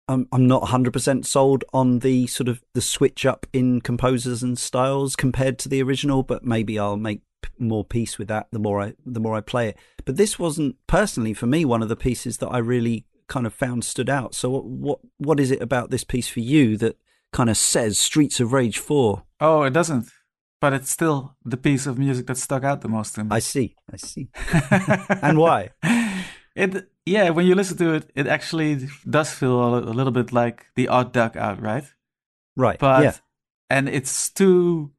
I'm 0.07 0.27
I'm 0.31 0.47
not 0.47 0.63
100% 0.63 1.25
sold 1.25 1.65
on 1.73 1.99
the 1.99 2.27
sort 2.27 2.47
of 2.47 2.63
the 2.73 2.81
switch 2.81 3.25
up 3.25 3.45
in 3.51 3.81
composers 3.81 4.43
and 4.43 4.57
styles 4.57 5.15
compared 5.15 5.59
to 5.59 5.69
the 5.69 5.81
original, 5.83 6.23
but 6.23 6.45
maybe 6.45 6.79
I'll 6.79 6.97
make 6.97 7.21
more 7.59 7.83
peace 7.83 8.17
with 8.17 8.27
that 8.27 8.47
the 8.51 8.59
more 8.59 8.81
I 8.81 8.93
the 9.05 9.19
more 9.19 9.35
I 9.35 9.41
play 9.41 9.69
it. 9.69 9.77
But 10.05 10.15
this 10.15 10.39
wasn't 10.39 10.77
personally 10.87 11.33
for 11.33 11.47
me 11.47 11.65
one 11.65 11.81
of 11.81 11.89
the 11.89 11.95
pieces 11.95 12.37
that 12.37 12.47
I 12.49 12.59
really 12.59 13.05
kind 13.27 13.45
of 13.45 13.53
found 13.53 13.83
stood 13.83 14.09
out. 14.09 14.35
So 14.35 14.49
what 14.49 14.65
what, 14.65 14.99
what 15.17 15.39
is 15.39 15.51
it 15.51 15.61
about 15.61 15.89
this 15.89 16.03
piece 16.03 16.29
for 16.29 16.39
you 16.39 16.77
that 16.77 16.97
kind 17.33 17.49
of 17.49 17.57
says 17.57 17.97
Streets 17.97 18.39
of 18.39 18.53
Rage 18.53 18.77
4? 18.79 19.23
Oh, 19.39 19.63
it 19.63 19.71
doesn't. 19.73 20.07
But 20.59 20.73
it's 20.73 20.89
still 20.89 21.35
the 21.45 21.57
piece 21.57 21.85
of 21.85 21.99
music 21.99 22.25
that 22.27 22.37
stuck 22.37 22.63
out 22.63 22.81
the 22.81 22.87
most 22.89 23.13
to 23.15 23.23
me. 23.23 23.29
I 23.31 23.39
see. 23.39 23.75
I 23.93 23.97
see. 23.97 24.29
and 25.21 25.37
why? 25.37 25.69
It 26.55 26.89
yeah, 27.05 27.29
when 27.29 27.45
you 27.45 27.53
listen 27.53 27.77
to 27.77 27.93
it, 27.93 28.09
it 28.15 28.25
actually 28.25 28.87
does 29.07 29.31
feel 29.31 29.75
a, 29.75 29.79
a 29.79 29.93
little 29.93 30.11
bit 30.11 30.33
like 30.33 30.65
the 30.75 30.87
Odd 30.87 31.13
Duck 31.13 31.35
out, 31.35 31.61
right? 31.61 31.83
Right. 32.55 32.79
But 32.79 33.03
yeah. 33.03 33.13
and 33.69 33.87
it's 33.87 34.31
too 34.31 34.91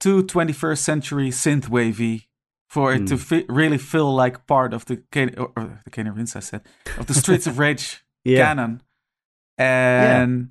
too 0.00 0.24
21st 0.24 0.78
century 0.78 1.30
synth 1.30 1.68
wavy 1.68 2.28
for 2.68 2.92
it 2.92 3.06
to 3.06 3.14
Hmm. 3.14 3.22
fi- 3.22 3.46
really 3.48 3.78
feel 3.78 4.12
like 4.12 4.44
part 4.48 4.74
of 4.74 4.86
the 4.86 4.96
Kane, 5.12 5.34
or, 5.38 5.52
or 5.56 5.82
the 5.84 5.90
Cane 5.90 6.08
Rinse, 6.08 6.34
I 6.34 6.40
said, 6.40 6.62
of 6.98 7.06
the 7.06 7.14
Streets 7.14 7.46
of 7.46 7.60
Rage 7.60 8.04
Yeah. 8.24 8.46
canon. 8.46 8.82
And 9.56 10.50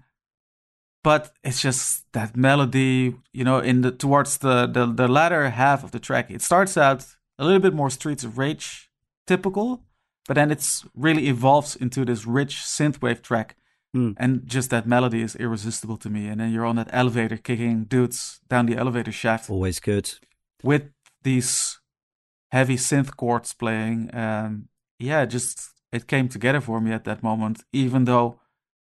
but 1.04 1.32
it's 1.44 1.62
just 1.62 2.12
that 2.14 2.36
melody, 2.36 3.16
you 3.34 3.44
know, 3.44 3.60
in 3.60 3.82
the 3.82 3.92
towards 3.92 4.38
the, 4.40 4.68
the 4.68 4.86
the 4.86 5.08
latter 5.08 5.50
half 5.50 5.84
of 5.84 5.92
the 5.92 6.00
track. 6.00 6.30
It 6.30 6.42
starts 6.42 6.78
out 6.78 7.06
a 7.38 7.46
little 7.46 7.62
bit 7.62 7.74
more 7.74 7.90
Streets 7.90 8.24
of 8.24 8.38
Rage 8.38 8.90
typical, 9.26 9.84
but 10.28 10.36
then 10.36 10.52
it's 10.52 10.86
really 10.96 11.28
evolves 11.28 11.76
into 11.76 12.06
this 12.06 12.26
rich 12.26 12.56
synthwave 12.58 13.22
track. 13.22 13.56
Hmm. 13.94 14.12
And 14.18 14.46
just 14.46 14.70
that 14.70 14.86
melody 14.86 15.22
is 15.22 15.36
irresistible 15.36 15.98
to 15.98 16.10
me. 16.10 16.28
And 16.28 16.40
then 16.40 16.52
you're 16.52 16.66
on 16.66 16.76
that 16.76 16.90
elevator 16.92 17.38
kicking 17.38 17.86
dudes 17.86 18.40
down 18.48 18.68
the 18.68 18.78
elevator 18.78 19.12
shaft 19.12 19.50
Always 19.50 19.80
good. 19.80 20.14
with 20.64 20.92
these 21.24 21.80
heavy 22.52 22.76
synth 22.76 23.16
chords 23.16 23.54
playing. 23.54 24.14
Um, 24.14 24.70
yeah, 25.00 25.26
just 25.26 25.72
it 25.92 26.08
came 26.08 26.28
together 26.28 26.62
for 26.62 26.80
me 26.80 26.92
at 26.92 27.06
that 27.06 27.24
moment, 27.24 27.64
even 27.74 28.06
though 28.06 28.40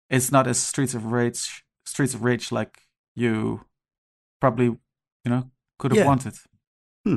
it's 0.09 0.31
not 0.31 0.45
as 0.45 0.59
Streets 0.59 0.93
of 0.93 1.11
Rage, 1.11 1.63
Streets 1.85 2.13
of 2.13 2.23
Rage 2.23 2.51
like 2.51 2.79
you 3.15 3.61
probably, 4.39 4.65
you 4.65 4.79
know, 5.31 5.49
could 5.79 5.91
have 5.91 5.99
Yeah. 5.99 6.07
wanted. 6.07 6.33
Hmm. 7.05 7.15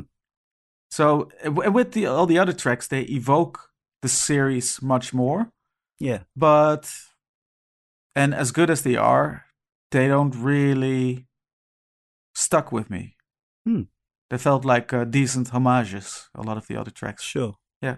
So 0.91 1.29
uh, 1.45 1.51
with 1.71 1.91
the 1.93 2.05
all 2.07 2.25
the 2.27 2.39
other 2.39 2.53
tracks, 2.53 2.87
they 2.87 3.01
evoke 3.03 3.71
the 4.01 4.09
series 4.09 4.81
much 4.81 5.13
more, 5.13 5.51
Yeah. 5.99 6.23
but 6.35 6.91
and 8.15 8.33
as 8.33 8.51
good 8.51 8.69
as 8.69 8.81
they 8.81 8.95
are, 8.95 9.45
they 9.91 10.07
don't 10.07 10.35
really 10.35 11.27
stuck 12.33 12.71
with 12.71 12.89
me. 12.89 13.15
Hmm. 13.65 13.83
They 14.29 14.37
felt 14.37 14.65
like 14.65 14.93
uh, 14.93 15.05
decent 15.05 15.49
homages. 15.49 16.29
A 16.35 16.41
lot 16.41 16.57
of 16.57 16.67
the 16.67 16.77
other 16.77 16.91
tracks, 16.91 17.23
Sure. 17.23 17.55
Yeah. 17.81 17.97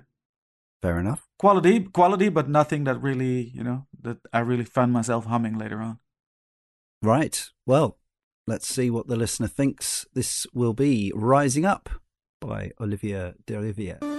Fair 0.81 0.99
enough. 0.99 1.27
quality, 1.39 1.79
quality, 1.85 2.29
but 2.29 2.47
nothing 2.49 2.83
that 2.85 3.01
really, 3.01 3.49
you 3.55 3.63
know, 3.63 3.87
that 4.01 4.17
I 4.33 4.39
really 4.39 4.65
found 4.65 4.91
myself 4.93 5.25
humming 5.25 5.57
later 5.57 5.81
on. 5.81 5.99
Right. 7.01 7.49
Well, 7.65 7.97
let's 8.47 8.67
see 8.67 8.89
what 8.89 9.07
the 9.07 9.15
listener 9.15 9.47
thinks. 9.47 10.05
This 10.13 10.47
will 10.53 10.73
be 10.73 11.11
Rising 11.15 11.65
Up 11.65 11.89
by 12.41 12.71
Olivia 12.79 13.35
de 13.45 13.55
Olivier. 13.55 14.16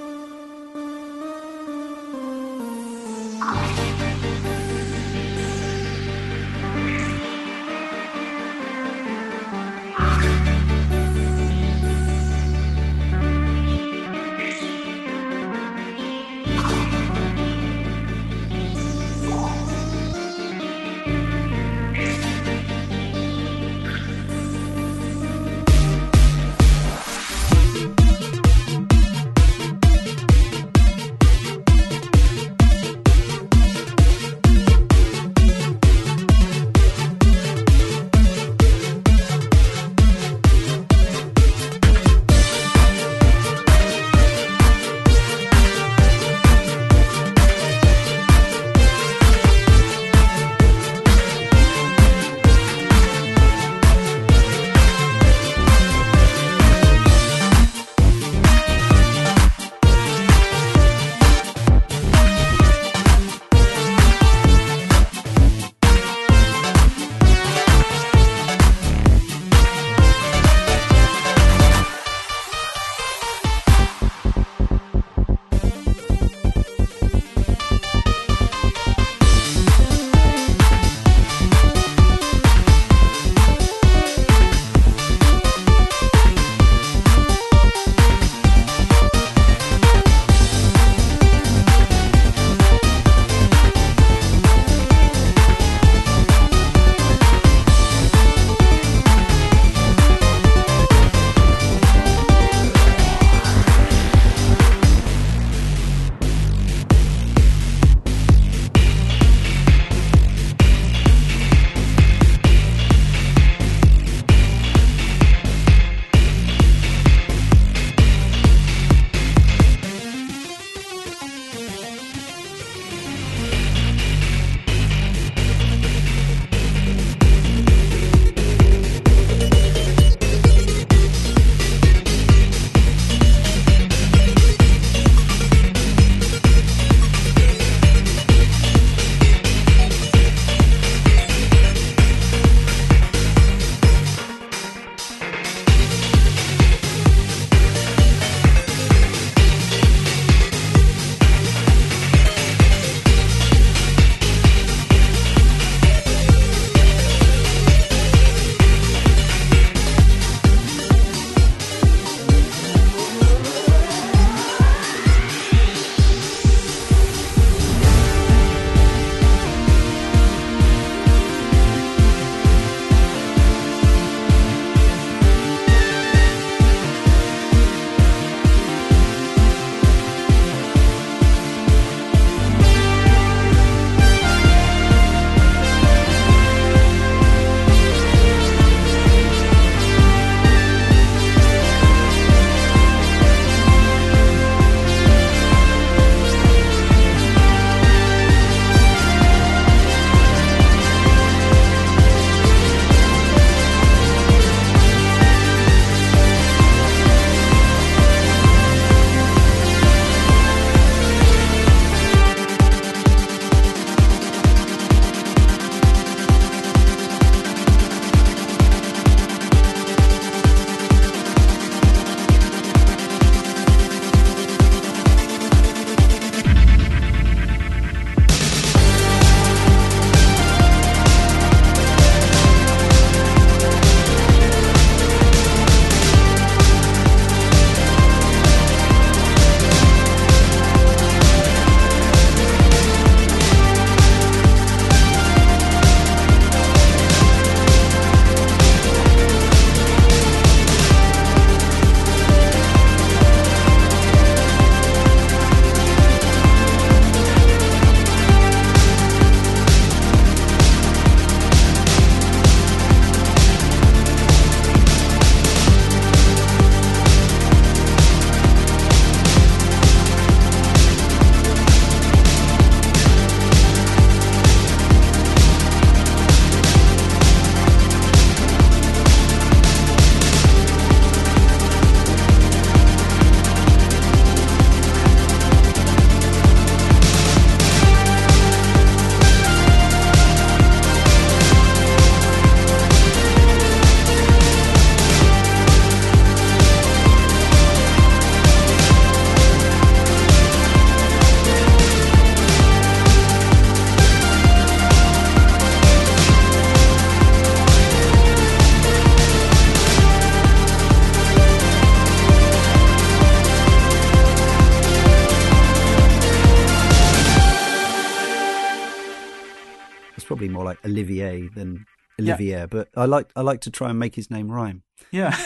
Olivier 320.89 321.49
than 321.55 321.85
Olivier, 322.21 322.67
but 322.67 322.89
I 322.97 323.05
like 323.05 323.31
I 323.37 323.43
like 323.43 323.61
to 323.63 323.71
try 323.71 323.91
and 323.91 323.99
make 323.99 324.15
his 324.15 324.31
name 324.31 324.51
rhyme. 324.51 324.83
Yeah. 325.13 325.37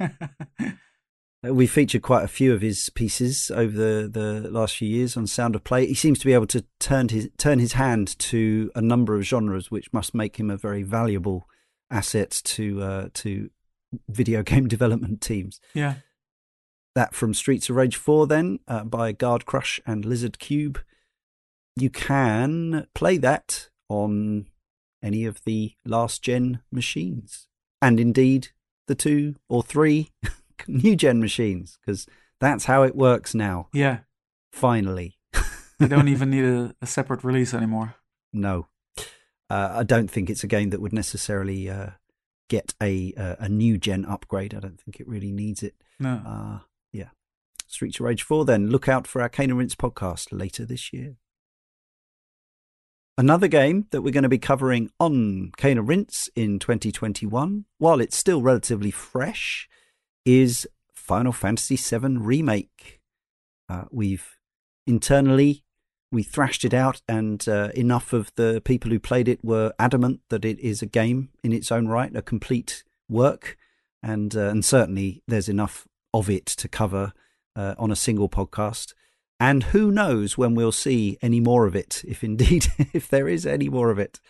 Uh, 0.00 1.54
We 1.54 1.68
featured 1.68 2.02
quite 2.02 2.24
a 2.24 2.28
few 2.28 2.52
of 2.52 2.60
his 2.62 2.90
pieces 2.90 3.48
over 3.54 3.70
the, 3.70 4.08
the 4.12 4.50
last 4.50 4.76
few 4.76 4.88
years 4.88 5.16
on 5.16 5.28
Sound 5.28 5.54
of 5.54 5.62
Play. 5.62 5.86
He 5.86 5.94
seems 5.94 6.18
to 6.18 6.26
be 6.26 6.32
able 6.32 6.48
to 6.48 6.64
turn 6.80 7.08
his 7.10 7.28
turn 7.38 7.60
his 7.60 7.74
hand 7.74 8.18
to 8.18 8.72
a 8.74 8.80
number 8.80 9.14
of 9.14 9.22
genres, 9.22 9.70
which 9.70 9.92
must 9.92 10.14
make 10.16 10.38
him 10.40 10.50
a 10.50 10.56
very 10.56 10.82
valuable 10.82 11.46
asset 11.92 12.40
to 12.44 12.82
uh, 12.82 13.08
to 13.14 13.50
video 14.08 14.42
game 14.52 14.66
development 14.66 15.20
teams. 15.20 15.60
yeah. 15.74 15.94
That 16.94 17.14
from 17.14 17.32
Streets 17.34 17.70
of 17.70 17.76
Rage 17.76 17.94
4, 17.94 18.26
then 18.26 18.58
uh, 18.66 18.82
by 18.82 19.12
Guard 19.12 19.46
Crush 19.46 19.78
and 19.86 20.04
Lizardcube. 20.04 20.78
You 21.76 21.90
can 21.90 22.88
play 22.92 23.18
that 23.18 23.68
on 23.88 24.46
any 25.02 25.24
of 25.24 25.42
the 25.44 25.72
last 25.84 26.22
gen 26.22 26.60
machines, 26.72 27.48
and 27.80 27.98
indeed 28.00 28.48
the 28.86 28.94
two 28.94 29.36
or 29.48 29.62
three 29.62 30.10
new 30.68 30.96
gen 30.96 31.20
machines, 31.20 31.78
because 31.80 32.06
that's 32.40 32.64
how 32.66 32.82
it 32.82 32.96
works 32.96 33.34
now. 33.34 33.68
Yeah. 33.72 34.00
Finally, 34.52 35.18
They 35.78 35.88
don't 35.88 36.08
even 36.14 36.30
need 36.30 36.44
a, 36.44 36.74
a 36.82 36.86
separate 36.86 37.22
release 37.24 37.54
anymore. 37.54 37.94
no, 38.32 38.68
uh, 39.50 39.72
I 39.76 39.82
don't 39.82 40.10
think 40.10 40.28
it's 40.28 40.44
a 40.44 40.48
game 40.48 40.70
that 40.70 40.80
would 40.80 40.92
necessarily 40.92 41.68
uh, 41.70 41.90
get 42.48 42.74
a 42.82 43.12
uh, 43.16 43.36
a 43.38 43.48
new 43.48 43.78
gen 43.78 44.04
upgrade. 44.04 44.54
I 44.54 44.60
don't 44.60 44.80
think 44.80 45.00
it 45.00 45.08
really 45.08 45.30
needs 45.32 45.62
it. 45.62 45.74
No. 46.00 46.22
Uh, 46.26 46.58
yeah. 46.92 47.10
Streets 47.66 48.00
of 48.00 48.06
Rage 48.06 48.22
4, 48.22 48.44
then 48.46 48.70
look 48.70 48.88
out 48.88 49.06
for 49.06 49.20
our 49.20 49.30
and 49.38 49.58
Rinse 49.58 49.74
podcast 49.74 50.28
later 50.32 50.64
this 50.64 50.92
year. 50.92 51.16
Another 53.18 53.48
game 53.48 53.88
that 53.90 54.02
we're 54.02 54.12
going 54.12 54.22
to 54.22 54.28
be 54.28 54.38
covering 54.38 54.92
on 55.00 55.50
and 55.60 55.88
Rinse 55.88 56.30
in 56.36 56.60
2021, 56.60 57.64
while 57.78 58.00
it's 58.00 58.16
still 58.16 58.42
relatively 58.42 58.92
fresh, 58.92 59.68
is 60.24 60.68
Final 60.94 61.32
Fantasy 61.32 61.74
VII 61.74 62.18
Remake. 62.18 63.00
Uh, 63.68 63.86
we've 63.90 64.36
internally 64.86 65.64
we 66.12 66.22
thrashed 66.22 66.64
it 66.64 66.72
out, 66.72 67.02
and 67.08 67.48
uh, 67.48 67.70
enough 67.74 68.12
of 68.12 68.30
the 68.36 68.62
people 68.64 68.92
who 68.92 69.00
played 69.00 69.26
it 69.26 69.44
were 69.44 69.72
adamant 69.80 70.20
that 70.28 70.44
it 70.44 70.60
is 70.60 70.80
a 70.80 70.86
game 70.86 71.30
in 71.42 71.52
its 71.52 71.72
own 71.72 71.88
right, 71.88 72.14
a 72.14 72.22
complete 72.22 72.84
work, 73.08 73.56
and 74.00 74.36
uh, 74.36 74.48
and 74.48 74.64
certainly 74.64 75.24
there's 75.26 75.48
enough 75.48 75.88
of 76.14 76.30
it 76.30 76.46
to 76.46 76.68
cover 76.68 77.12
uh, 77.56 77.74
on 77.78 77.90
a 77.90 77.96
single 77.96 78.28
podcast. 78.28 78.94
And 79.40 79.64
who 79.64 79.90
knows 79.90 80.36
when 80.36 80.54
we'll 80.54 80.72
see 80.72 81.16
any 81.22 81.40
more 81.40 81.66
of 81.66 81.76
it, 81.76 82.02
if 82.06 82.24
indeed 82.24 82.66
if 82.92 83.08
there 83.08 83.28
is 83.28 83.46
any 83.46 83.68
more 83.68 83.90
of 83.90 83.98
it. 83.98 84.20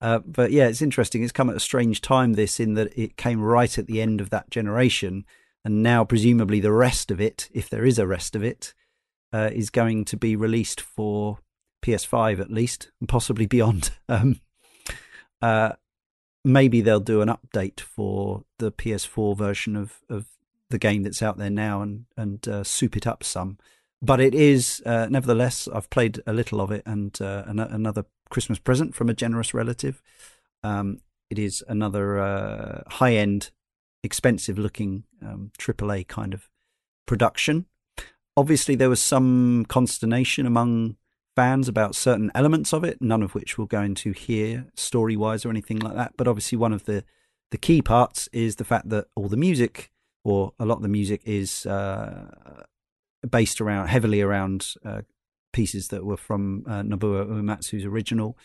Uh, 0.00 0.20
but 0.20 0.52
yeah, 0.52 0.68
it's 0.68 0.82
interesting. 0.82 1.22
It's 1.22 1.32
come 1.32 1.50
at 1.50 1.56
a 1.56 1.60
strange 1.60 2.00
time. 2.00 2.34
This 2.34 2.60
in 2.60 2.74
that 2.74 2.96
it 2.96 3.16
came 3.16 3.40
right 3.40 3.76
at 3.78 3.86
the 3.86 4.00
end 4.00 4.20
of 4.20 4.30
that 4.30 4.50
generation, 4.50 5.24
and 5.64 5.82
now 5.82 6.04
presumably 6.04 6.60
the 6.60 6.72
rest 6.72 7.10
of 7.10 7.20
it, 7.20 7.48
if 7.52 7.68
there 7.68 7.84
is 7.84 7.98
a 7.98 8.06
rest 8.06 8.36
of 8.36 8.44
it, 8.44 8.74
uh, 9.32 9.50
is 9.52 9.70
going 9.70 10.04
to 10.06 10.16
be 10.16 10.36
released 10.36 10.80
for 10.80 11.38
PS5 11.84 12.40
at 12.40 12.50
least, 12.50 12.90
and 13.00 13.08
possibly 13.08 13.46
beyond. 13.46 13.90
Um, 14.10 14.40
uh, 15.40 15.72
maybe 16.44 16.80
they'll 16.80 16.98
do 16.98 17.20
an 17.20 17.28
update 17.28 17.78
for 17.78 18.44
the 18.58 18.72
PS4 18.72 19.36
version 19.36 19.76
of, 19.76 20.00
of 20.08 20.26
the 20.70 20.78
game 20.78 21.02
that's 21.02 21.22
out 21.22 21.36
there 21.36 21.50
now 21.50 21.82
and 21.82 22.06
and 22.16 22.48
uh, 22.48 22.64
soup 22.64 22.96
it 22.96 23.06
up 23.06 23.22
some. 23.22 23.58
But 24.00 24.20
it 24.20 24.34
is 24.34 24.82
uh, 24.86 25.08
nevertheless. 25.10 25.68
I've 25.72 25.90
played 25.90 26.20
a 26.26 26.32
little 26.32 26.60
of 26.60 26.70
it, 26.70 26.82
and 26.86 27.20
uh, 27.20 27.44
an- 27.46 27.58
another 27.58 28.04
Christmas 28.30 28.58
present 28.58 28.94
from 28.94 29.08
a 29.08 29.14
generous 29.14 29.52
relative. 29.52 30.02
Um, 30.62 31.00
it 31.30 31.38
is 31.38 31.64
another 31.68 32.18
uh, 32.18 32.82
high 32.86 33.14
end, 33.14 33.50
expensive 34.02 34.58
looking 34.58 35.04
um, 35.22 35.50
AAA 35.58 36.06
kind 36.06 36.32
of 36.32 36.48
production 37.06 37.66
obviously 38.38 38.76
there 38.76 38.88
was 38.88 39.02
some 39.02 39.66
consternation 39.68 40.46
among 40.46 40.96
fans 41.34 41.66
about 41.66 41.96
certain 41.96 42.30
elements 42.36 42.72
of 42.72 42.84
it 42.84 43.02
none 43.02 43.22
of 43.22 43.34
which 43.34 43.58
we'll 43.58 43.66
go 43.66 43.82
into 43.82 44.12
here 44.12 44.66
story 44.74 45.16
wise 45.16 45.44
or 45.44 45.50
anything 45.50 45.78
like 45.80 45.94
that 45.94 46.12
but 46.16 46.28
obviously 46.28 46.56
one 46.56 46.72
of 46.72 46.84
the 46.84 47.04
the 47.50 47.58
key 47.58 47.82
parts 47.82 48.28
is 48.32 48.56
the 48.56 48.64
fact 48.64 48.88
that 48.90 49.06
all 49.16 49.28
the 49.28 49.36
music 49.36 49.90
or 50.22 50.52
a 50.60 50.64
lot 50.64 50.76
of 50.76 50.82
the 50.82 50.88
music 50.88 51.20
is 51.24 51.66
uh, 51.66 52.62
based 53.28 53.60
around 53.60 53.88
heavily 53.88 54.20
around 54.20 54.74
uh, 54.84 55.02
pieces 55.52 55.88
that 55.88 56.04
were 56.04 56.16
from 56.16 56.64
uh, 56.66 56.82
Nobuo 56.82 57.26
Uematsu's 57.26 57.84
original 57.84 58.36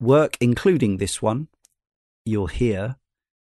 work 0.00 0.36
including 0.40 0.98
this 0.98 1.22
one 1.22 1.48
you'll 2.24 2.48
hear 2.48 2.96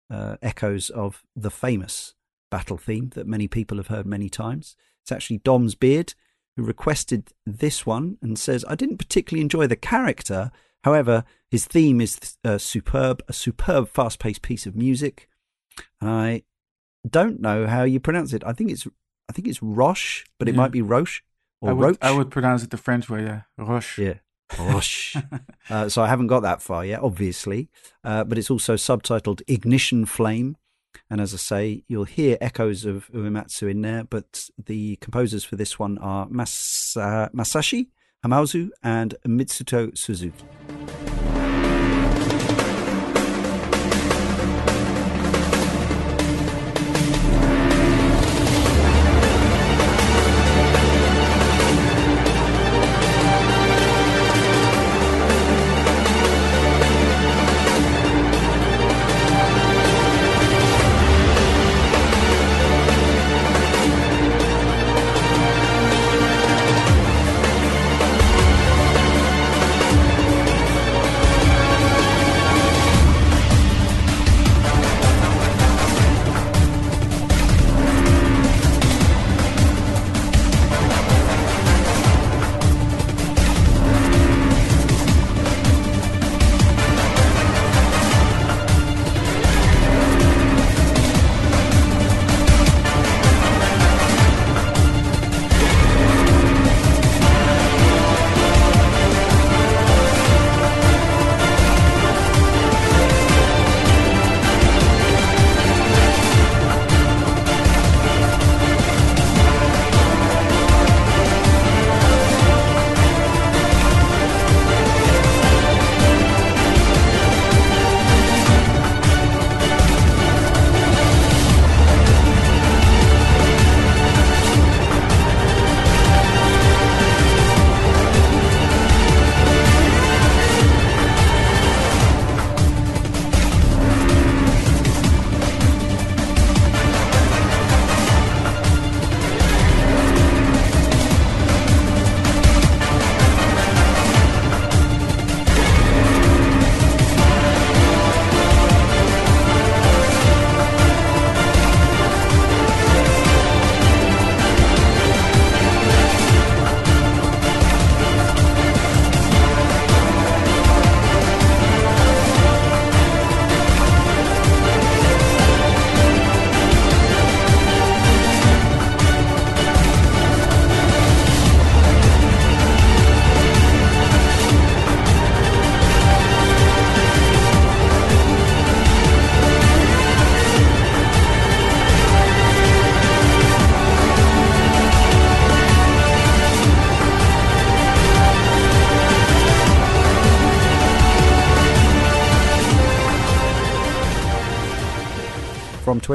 uh, 0.09 0.37
echoes 0.41 0.89
of 0.89 1.23
the 1.35 1.51
famous 1.51 2.15
battle 2.51 2.77
theme 2.77 3.09
that 3.15 3.27
many 3.27 3.47
people 3.47 3.77
have 3.77 3.87
heard 3.87 4.05
many 4.05 4.29
times 4.29 4.75
it's 5.03 5.11
actually 5.11 5.39
Dom's 5.39 5.75
Beard 5.75 6.13
who 6.55 6.63
requested 6.63 7.33
this 7.45 7.85
one 7.85 8.17
and 8.21 8.37
says, 8.37 8.63
I 8.67 8.75
didn't 8.75 8.97
particularly 8.97 9.41
enjoy 9.41 9.67
the 9.67 9.75
character. 9.75 10.51
However, 10.83 11.23
his 11.49 11.65
theme 11.65 11.99
is 11.99 12.37
uh, 12.43 12.57
superb, 12.57 13.23
a 13.27 13.33
superb, 13.33 13.89
fast 13.89 14.19
paced 14.19 14.41
piece 14.41 14.65
of 14.65 14.75
music. 14.75 15.27
I 16.01 16.43
don't 17.07 17.41
know 17.41 17.67
how 17.67 17.83
you 17.83 17.99
pronounce 17.99 18.33
it. 18.33 18.43
I 18.45 18.53
think 18.53 18.71
it's 18.71 18.87
I 19.29 19.33
think 19.33 19.47
it's 19.47 19.61
Roche, 19.63 20.25
but 20.37 20.47
it 20.47 20.53
Yeah. 20.53 20.57
might 20.61 20.71
be 20.71 20.81
Roche 20.81 21.21
or 21.61 21.69
I 21.69 21.73
would, 21.73 21.85
Roche. 21.85 21.97
I 22.01 22.11
would 22.11 22.29
pronounce 22.31 22.63
it 22.63 22.69
the 22.71 22.77
French 22.77 23.09
way, 23.09 23.23
yeah. 23.23 23.41
Roche. 23.57 23.97
Yeah. 23.99 24.15
Roche. 24.59 25.15
uh, 25.69 25.89
so 25.89 26.01
I 26.03 26.07
haven't 26.07 26.27
got 26.27 26.41
that 26.41 26.61
far 26.61 26.85
yet, 26.85 26.99
obviously. 27.01 27.69
Uh, 28.03 28.23
but 28.23 28.37
it's 28.37 28.51
also 28.51 28.75
subtitled 28.75 29.41
Ignition 29.47 30.05
Flame. 30.05 30.57
And 31.09 31.19
as 31.21 31.33
I 31.33 31.37
say, 31.37 31.83
you'll 31.87 32.03
hear 32.03 32.37
echoes 32.41 32.85
of 32.85 33.09
Uematsu 33.11 33.69
in 33.71 33.81
there, 33.81 34.03
but 34.03 34.49
the 34.63 34.97
composers 34.97 35.43
for 35.43 35.55
this 35.55 35.79
one 35.79 35.97
are 35.99 36.27
Masa- 36.27 37.31
Masashi 37.33 37.87
Hamauzu 38.23 38.69
and 38.83 39.15
Mitsuto 39.25 39.97
Suzuki. 39.97 40.45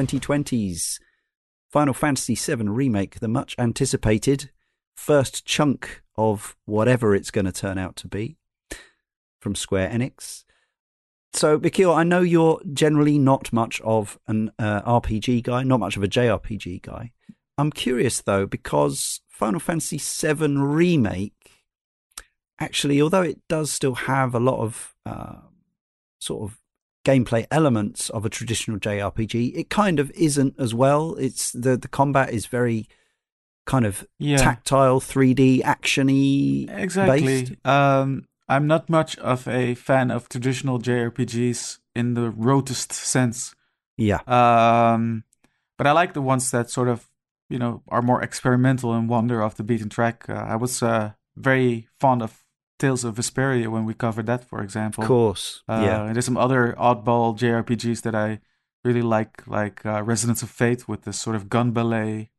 2020's 0.07 1.01
Final 1.71 1.95
Fantasy 1.95 2.35
VII 2.35 2.69
Remake, 2.69 3.21
the 3.21 3.29
much 3.29 3.55
anticipated 3.59 4.51
first 4.97 5.45
chunk 5.45 6.03
of 6.17 6.57
whatever 6.65 7.15
it's 7.15 7.31
going 7.31 7.45
to 7.45 7.53
turn 7.53 7.79
out 7.79 7.97
to 7.97 8.09
be 8.09 8.37
from 9.41 9.55
Square 9.55 9.91
Enix. 9.91 10.45
So, 11.33 11.59
Michiel, 11.59 11.95
I 11.95 12.05
know 12.05 12.21
you're 12.21 12.61
generally 12.73 13.19
not 13.19 13.53
much 13.53 13.81
of 13.83 14.19
an 14.27 14.51
uh, 14.59 14.83
RPG 14.83 15.43
guy, 15.43 15.63
not 15.63 15.81
much 15.81 15.97
of 15.97 16.03
a 16.03 16.09
JRPG 16.09 16.83
guy. 16.83 17.13
I'm 17.57 17.71
curious 17.71 18.23
though, 18.23 18.47
because 18.47 19.21
Final 19.29 19.61
Fantasy 19.61 19.99
VII 19.99 20.57
Remake, 20.57 21.67
actually, 22.59 23.01
although 23.03 23.23
it 23.23 23.41
does 23.49 23.71
still 23.71 23.95
have 23.95 24.35
a 24.35 24.41
lot 24.41 24.61
of 24.61 24.95
uh, 25.05 25.37
sort 26.19 26.51
of 26.51 26.59
gameplay 27.09 27.47
elements 27.51 28.11
of 28.11 28.25
a 28.25 28.29
traditional 28.29 28.79
JRPG, 28.79 29.35
it 29.57 29.69
kind 29.71 29.99
of 30.01 30.11
isn't 30.13 30.55
as 30.59 30.73
well. 30.75 31.15
It's 31.27 31.53
the 31.53 31.77
the 31.77 31.89
combat 31.89 32.31
is 32.31 32.47
very 32.47 32.87
kind 33.67 33.87
of 33.87 34.07
Yeah. 34.19 34.39
tactile, 34.39 35.01
3D, 35.01 35.63
actiony. 35.63 36.69
Exactly. 36.85 37.57
Um, 37.65 38.27
I'm 38.49 38.67
not 38.67 38.89
much 38.89 39.17
of 39.19 39.47
a 39.47 39.75
fan 39.75 40.11
of 40.11 40.29
traditional 40.29 40.79
JRPGs 40.79 41.79
in 41.95 42.15
the 42.15 42.31
rotest 42.31 42.93
sense. 42.93 43.55
Yeah, 43.99 44.21
Um, 44.27 45.25
but 45.77 45.87
I 45.87 45.93
like 45.93 46.13
the 46.15 46.23
ones 46.23 46.51
that 46.51 46.71
sort 46.71 46.89
of, 46.89 47.11
you 47.51 47.59
know, 47.59 47.83
are 47.89 48.01
more 48.03 48.23
experimental 48.23 48.95
and 48.95 49.09
wander 49.09 49.43
off 49.43 49.57
the 49.57 49.65
beaten 49.65 49.89
track. 49.89 50.25
Uh, 50.29 50.35
I 50.35 50.57
was 50.57 50.83
uh, 50.83 51.13
very 51.37 51.89
fond 52.01 52.23
of 52.23 52.33
Tales 52.79 53.05
of 53.05 53.17
Vesperia 53.17 53.69
when 53.69 53.85
we 53.85 53.95
covered 53.95 54.27
that, 54.27 54.45
for 54.45 54.63
example. 54.63 55.03
of 55.05 55.09
course. 55.09 55.63
Uh, 55.69 55.83
yeah, 55.85 56.05
and 56.07 56.15
there's 56.15 56.25
some 56.27 56.37
other 56.37 56.75
oddball 56.79 57.37
JRPGs 57.37 58.03
that 58.03 58.15
I 58.15 58.41
really 58.85 59.03
like, 59.03 59.47
like 59.47 59.85
uh, 59.85 60.03
Resonance 60.03 60.43
of 60.43 60.51
Fate 60.51 60.89
with 60.89 61.03
this 61.03 61.19
sort 61.19 61.37
of 61.37 61.49
gun 61.49 61.73
ballet, 61.73 62.31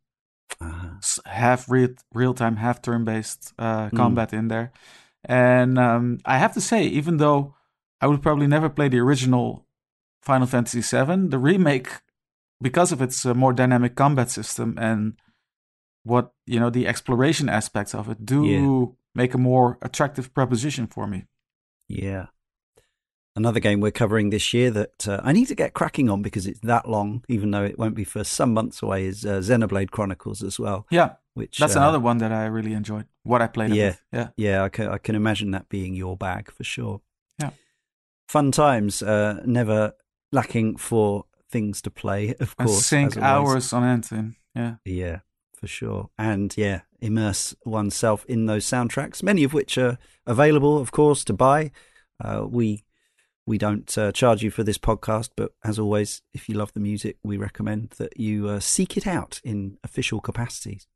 Uh, 0.61 0.97
s- 0.97 1.19
half 1.25 1.69
real 1.69 1.89
real 2.13 2.33
time, 2.33 2.55
half 2.57 2.81
turn 2.81 3.03
based 3.05 3.53
uh, 3.59 3.89
Mm. 3.89 3.95
combat 3.97 4.33
in 4.33 4.47
there. 4.47 4.71
And 5.25 5.77
um, 5.77 6.17
I 6.25 6.37
have 6.39 6.53
to 6.53 6.61
say, 6.61 6.81
even 6.99 7.17
though 7.17 7.53
I 8.01 8.07
would 8.07 8.21
probably 8.21 8.47
never 8.47 8.69
play 8.69 8.89
the 8.89 8.99
original 8.99 9.65
Final 10.21 10.47
Fantasy 10.47 10.81
VII, 10.81 11.29
the 11.29 11.37
remake, 11.37 11.89
because 12.61 12.91
of 12.93 13.01
its 13.01 13.25
uh, 13.25 13.33
more 13.33 13.53
dynamic 13.53 13.95
combat 13.95 14.29
system 14.29 14.77
and 14.77 15.13
what 16.03 16.31
you 16.45 16.59
know 16.59 16.69
the 16.71 16.87
exploration 16.87 17.49
aspects 17.49 17.93
of 17.93 18.09
it, 18.09 18.25
do 18.25 18.45
Yeah. 18.45 18.87
Make 19.20 19.34
a 19.34 19.38
more 19.38 19.78
attractive 19.82 20.34
proposition 20.34 20.88
for 20.88 21.05
me. 21.07 21.26
yeah. 21.88 22.28
Another 23.36 23.59
game 23.61 23.80
we're 23.80 23.91
covering 23.91 24.32
this 24.32 24.53
year 24.53 24.70
that 24.72 25.07
uh, 25.07 25.22
I 25.24 25.32
need 25.32 25.45
to 25.45 25.55
get 25.55 25.74
cracking 25.74 26.09
on 26.09 26.22
because 26.22 26.45
it's 26.45 26.59
that 26.61 26.89
long, 26.89 27.24
even 27.30 27.51
though 27.51 27.63
it 27.63 27.78
won't 27.80 27.95
be 27.95 28.03
for 28.03 28.24
some 28.24 28.53
months 28.53 28.82
away, 28.82 29.05
is 29.05 29.26
uh, 29.26 29.39
Xenoblade 29.39 29.91
Chronicles 29.91 30.43
as 30.43 30.59
well. 30.59 30.88
Yeah, 30.89 31.11
Which 31.36 31.57
that's 31.57 31.76
uh, 31.76 31.80
another 31.80 32.01
one 32.01 32.17
that 32.17 32.34
I 32.34 32.47
really 32.47 32.74
enjoyed. 32.74 33.05
What 33.24 33.41
I 33.41 33.47
played. 33.47 33.74
Yeah. 33.74 33.95
yeah. 34.11 34.30
Yeah, 34.36 34.63
I 34.63 34.70
can, 34.70 34.88
I 34.89 34.97
can 34.97 35.15
imagine 35.15 35.51
that 35.51 35.70
being 35.70 35.93
your 35.93 36.17
bag 36.17 36.51
for 36.51 36.65
sure. 36.65 37.01
Yeah. 37.39 37.51
Fun 38.28 38.51
times, 38.51 39.01
uh, 39.01 39.41
never 39.45 39.93
lacking 40.34 40.76
for 40.78 41.26
things 41.49 41.82
to 41.84 41.91
play, 41.91 42.34
of 42.39 42.57
course. 42.57 42.86
sink 42.86 43.15
as 43.15 43.24
hours 43.24 43.72
on 43.72 43.84
end. 43.84 44.36
Yeah. 44.55 44.76
Yeah, 44.84 45.20
for 45.60 45.68
sure. 45.68 46.10
And 46.18 46.55
yeah, 46.57 46.82
immerse 47.01 47.55
oneself 47.66 48.26
in 48.26 48.45
those 48.45 48.66
soundtracks, 48.66 49.22
many 49.22 49.43
of 49.43 49.53
which 49.53 49.78
are 49.78 49.97
available, 50.26 50.78
of 50.78 50.91
course, 50.91 51.24
to 51.26 51.34
buy. 51.34 51.72
Uh, 52.24 52.45
we 52.49 52.86
we 53.45 53.57
don't 53.57 53.97
uh, 53.97 54.12
charge 54.12 54.43
you 54.43 54.51
for 54.51 54.64
this 54.64 54.78
podcast, 54.78 55.32
but 55.36 55.53
as 55.64 55.80
always, 55.80 56.22
if 56.34 56.47
you 56.47 56.55
love 56.55 56.72
the 56.74 56.80
music, 56.80 57.18
we 57.24 57.36
recommend 57.36 57.91
that 57.97 58.20
you 58.20 58.47
uh, 58.47 58.60
seek 58.60 58.95
it 58.95 59.07
out 59.07 59.41
in 59.43 59.78
official 59.84 60.22
capacities. 60.22 60.88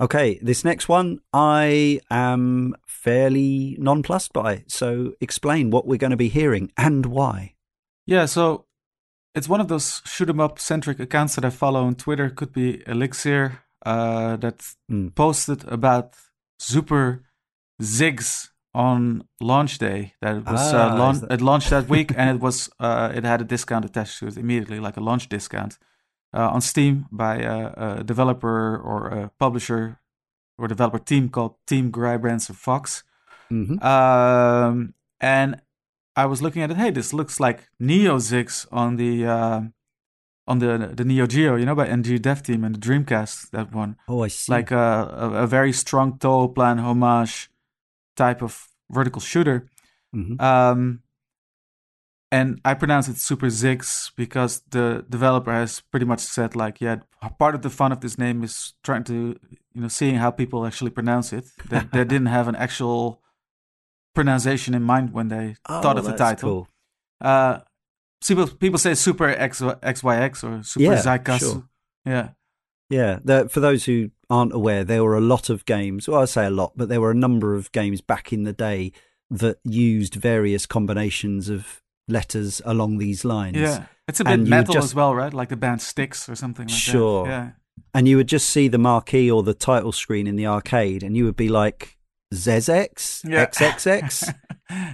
Okay, 0.00 0.38
this 0.42 0.64
next 0.64 0.88
one 0.88 1.20
I 1.32 2.00
am 2.10 2.74
fairly 2.86 3.76
nonplussed 3.80 4.32
by. 4.32 4.64
So 4.68 5.14
explain 5.20 5.70
what 5.70 5.86
we're 5.86 5.98
going 5.98 6.12
to 6.12 6.16
be 6.16 6.28
hearing 6.28 6.70
and 6.76 7.06
why. 7.06 7.54
Yeah, 8.06 8.26
so 8.26 8.66
it's 9.38 9.48
one 9.54 9.62
of 9.64 9.68
those 9.68 9.88
shoot 10.12 10.28
'em 10.28 10.40
up 10.40 10.58
centric 10.58 10.98
accounts 11.00 11.34
that 11.34 11.44
I 11.44 11.50
follow 11.50 11.82
on 11.86 11.94
Twitter. 11.94 12.28
Could 12.38 12.52
be 12.52 12.68
Elixir 12.86 13.44
uh, 13.86 14.36
that 14.44 14.58
Mm. 14.90 15.14
posted 15.14 15.60
about 15.76 16.06
Super 16.58 17.04
Zigs 17.80 18.50
on 18.74 19.22
launch 19.40 19.78
day. 19.78 20.00
That 20.20 20.36
it 20.36 20.44
was 20.46 20.74
Ah, 20.74 20.78
uh, 20.78 20.98
laun- 20.98 21.20
that- 21.20 21.32
it 21.32 21.40
launched 21.40 21.70
that 21.70 21.88
week, 21.88 22.08
and 22.18 22.28
it 22.34 22.40
was 22.42 22.68
uh, 22.86 23.12
it 23.18 23.24
had 23.24 23.40
a 23.40 23.44
discount 23.44 23.84
attached 23.84 24.18
to 24.18 24.26
it 24.26 24.36
immediately, 24.36 24.78
like 24.80 24.96
a 25.00 25.04
launch 25.10 25.28
discount 25.28 25.78
uh, 26.36 26.54
on 26.54 26.60
Steam 26.60 27.06
by 27.10 27.34
a, 27.54 27.56
a 28.00 28.04
developer 28.04 28.76
or 28.90 28.98
a 29.08 29.30
publisher 29.38 29.82
or 30.58 30.68
developer 30.68 30.98
team 30.98 31.28
called 31.28 31.54
Team 31.66 31.90
Grybrands 31.90 32.50
of 32.50 32.56
Fox. 32.56 33.04
hmm 33.48 33.78
Um, 33.82 34.94
and 35.20 35.60
I 36.22 36.26
was 36.26 36.40
looking 36.42 36.62
at 36.62 36.70
it. 36.72 36.76
Hey, 36.76 36.90
this 36.90 37.12
looks 37.18 37.38
like 37.46 37.58
Neo 37.78 38.16
Zix 38.18 38.66
on 38.72 38.96
the 38.96 39.12
uh, 39.36 39.60
on 40.50 40.58
the 40.58 40.70
the 40.98 41.04
Neo 41.04 41.26
Geo, 41.26 41.56
you 41.56 41.64
know, 41.66 41.74
by 41.74 41.86
NG 41.86 42.18
Dev 42.20 42.42
Team 42.42 42.64
and 42.64 42.74
the 42.74 42.80
Dreamcast. 42.86 43.50
That 43.50 43.72
one, 43.72 43.96
Oh, 44.08 44.24
I 44.24 44.28
see. 44.28 44.50
like 44.56 44.70
a, 44.72 44.86
a 45.24 45.26
a 45.44 45.46
very 45.46 45.72
strong 45.72 46.18
Toaplan 46.18 46.78
homage 46.80 47.50
type 48.16 48.42
of 48.42 48.52
vertical 48.90 49.20
shooter. 49.20 49.58
Mhm. 50.14 50.40
Um, 50.40 50.80
and 52.30 52.60
I 52.64 52.74
pronounce 52.74 53.08
it 53.08 53.16
Super 53.16 53.46
Zix 53.48 54.10
because 54.16 54.62
the 54.70 55.04
developer 55.08 55.52
has 55.52 55.80
pretty 55.90 56.04
much 56.06 56.20
said 56.20 56.54
like, 56.56 56.80
yeah, 56.80 56.96
part 57.38 57.54
of 57.54 57.62
the 57.62 57.70
fun 57.70 57.90
of 57.92 58.00
this 58.00 58.18
name 58.18 58.42
is 58.44 58.74
trying 58.82 59.04
to, 59.04 59.14
you 59.74 59.80
know, 59.82 59.88
seeing 59.88 60.16
how 60.16 60.30
people 60.30 60.66
actually 60.66 60.90
pronounce 60.90 61.32
it. 61.32 61.44
They, 61.70 61.80
they 61.92 62.04
didn't 62.12 62.26
have 62.38 62.48
an 62.48 62.56
actual 62.56 63.22
pronunciation 64.14 64.74
in 64.74 64.82
mind 64.82 65.12
when 65.12 65.28
they 65.28 65.56
oh, 65.68 65.80
thought 65.82 65.98
of 65.98 66.04
the 66.04 66.16
title. 66.16 66.50
Cool. 66.50 66.68
Uh, 67.20 67.60
people 68.26 68.46
people 68.48 68.78
say 68.78 68.94
Super 68.94 69.28
X, 69.28 69.60
XYX 69.60 70.44
or 70.44 70.62
Super 70.62 70.82
Yeah, 70.84 71.36
sure. 71.38 71.68
Yeah, 72.04 72.28
Yeah, 72.90 73.18
there, 73.22 73.48
for 73.48 73.60
those 73.60 73.84
who 73.84 74.10
aren't 74.30 74.52
aware, 74.54 74.82
there 74.84 75.04
were 75.04 75.16
a 75.16 75.20
lot 75.20 75.50
of 75.50 75.64
games. 75.66 76.08
Well, 76.08 76.22
I 76.22 76.24
say 76.24 76.46
a 76.46 76.50
lot, 76.50 76.72
but 76.76 76.88
there 76.88 77.00
were 77.00 77.10
a 77.10 77.14
number 77.16 77.54
of 77.54 77.70
games 77.72 78.00
back 78.00 78.32
in 78.32 78.44
the 78.44 78.52
day 78.52 78.92
that 79.30 79.58
used 79.64 80.14
various 80.14 80.64
combinations 80.64 81.48
of 81.50 81.82
letters 82.08 82.62
along 82.64 82.96
these 82.98 83.24
lines. 83.24 83.56
yeah. 83.58 83.86
It's 84.06 84.20
a 84.20 84.24
bit 84.24 84.32
And 84.32 84.48
metal 84.48 84.72
just- 84.72 84.86
as 84.86 84.94
well, 84.94 85.14
right? 85.14 85.34
Like 85.34 85.50
the 85.50 85.56
band 85.56 85.82
Styx 85.82 86.30
or 86.30 86.34
something 86.34 86.66
like 86.66 86.74
Sure. 86.74 87.26
that. 87.26 87.30
Yeah. 87.30 87.50
And 87.92 88.08
you 88.08 88.16
would 88.16 88.26
just 88.28 88.48
see 88.48 88.68
the 88.68 88.78
marquee 88.78 89.30
or 89.30 89.42
the 89.42 89.52
title 89.52 89.92
screen 89.92 90.26
in 90.26 90.36
the 90.36 90.46
arcade, 90.46 91.02
and 91.02 91.14
you 91.14 91.26
would 91.26 91.36
be 91.36 91.50
like, 91.50 91.97
ZX, 92.34 93.24
Yeah. 93.28 93.46
XXX, 93.46 94.34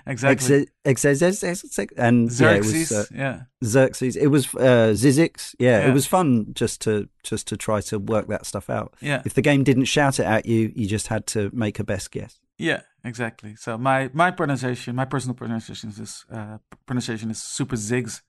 exactly. 0.07 0.67
XXX, 0.85 1.93
and 1.97 2.29
it 2.29 2.33
Xerxes. 2.33 2.93
uh, 2.93 3.05
yeah. 3.15 3.43
Xerxes. 3.65 4.17
It 4.17 4.29
was 4.29 4.55
uh, 4.55 4.93
Zizix. 4.95 5.55
Yeah, 5.59 5.87
it 5.89 5.93
was 5.93 6.07
fun 6.07 6.47
just 6.55 6.81
to 6.83 7.09
just 7.23 7.47
to 7.49 7.57
try 7.57 7.81
to 7.83 7.99
work 7.99 8.29
that 8.29 8.47
stuff 8.47 8.71
out. 8.71 8.95
Yeah. 9.01 9.23
If 9.25 9.35
the 9.35 9.43
game 9.43 9.65
didn't 9.65 9.87
shout 9.87 10.19
it 10.21 10.27
at 10.27 10.47
you, 10.47 10.73
you 10.77 10.87
just 10.87 11.09
had 11.09 11.27
to 11.29 11.51
make 11.53 11.81
a 11.81 11.85
best 11.85 12.11
guess. 12.13 12.39
Yeah, 12.57 12.83
exactly. 13.03 13.57
So 13.57 13.77
my 13.77 14.11
my 14.13 14.31
pronunciation, 14.31 14.95
my 14.95 15.05
personal 15.07 15.35
pronunciation 15.35 15.91
is 15.91 16.25
uh, 16.33 16.59
pronunciation 16.87 17.31
is 17.31 17.43
super 17.43 17.77
zigs. 17.77 18.23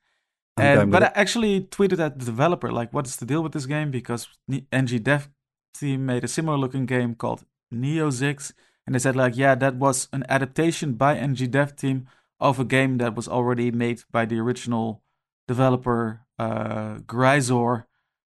And, 0.58 0.90
but 0.90 1.04
I 1.04 1.12
actually 1.16 1.62
tweeted 1.62 2.00
at 2.00 2.18
the 2.18 2.26
developer 2.26 2.72
like, 2.72 2.92
"What's 2.94 3.18
the 3.18 3.26
deal 3.26 3.44
with 3.44 3.52
this 3.52 3.66
game?" 3.66 3.92
Because 3.92 4.28
NG 4.72 5.00
Dev 5.04 5.30
team 5.74 6.06
made 6.06 6.24
a 6.24 6.28
similar 6.30 6.58
looking 6.58 6.86
game 6.86 7.14
called 7.14 7.44
Neo 7.72 8.10
Zigs, 8.10 8.54
and 8.86 8.94
they 8.96 9.00
said 9.00 9.16
like, 9.16 9.36
"Yeah, 9.38 9.56
that 9.56 9.76
was 9.76 10.08
an 10.14 10.24
adaptation 10.30 10.94
by 10.94 11.16
NG 11.18 11.48
Dev 11.50 11.76
team 11.76 12.08
of 12.40 12.60
a 12.60 12.66
game 12.66 12.98
that 12.98 13.16
was 13.16 13.28
already 13.28 13.72
made 13.72 14.04
by 14.12 14.26
the 14.26 14.40
original 14.40 15.02
developer 15.48 16.22
uh, 16.40 16.96
Gryzor, 17.06 17.86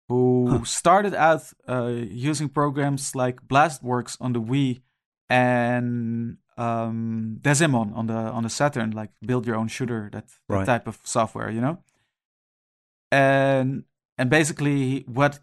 who 0.09 0.47
Huh. 0.49 0.63
started 0.63 1.13
out 1.15 1.41
uh, 1.67 1.87
using 2.29 2.49
programs 2.49 3.15
like 3.15 3.41
Blastworks 3.47 4.17
on 4.21 4.33
the 4.33 4.41
Wii 4.41 4.81
and 5.29 6.37
um, 6.57 7.39
Dezaemon 7.41 7.95
on 7.97 8.07
the 8.07 8.13
on 8.13 8.43
the 8.43 8.49
Saturn, 8.49 8.91
like 8.91 9.09
build 9.25 9.45
your 9.47 9.55
own 9.55 9.67
shooter, 9.67 10.09
that, 10.13 10.27
that 10.27 10.55
Right. 10.55 10.65
type 10.65 10.87
of 10.87 10.99
software, 11.03 11.49
you 11.49 11.61
know. 11.61 11.79
And 13.11 13.83
and 14.17 14.29
basically, 14.29 15.03
what 15.07 15.39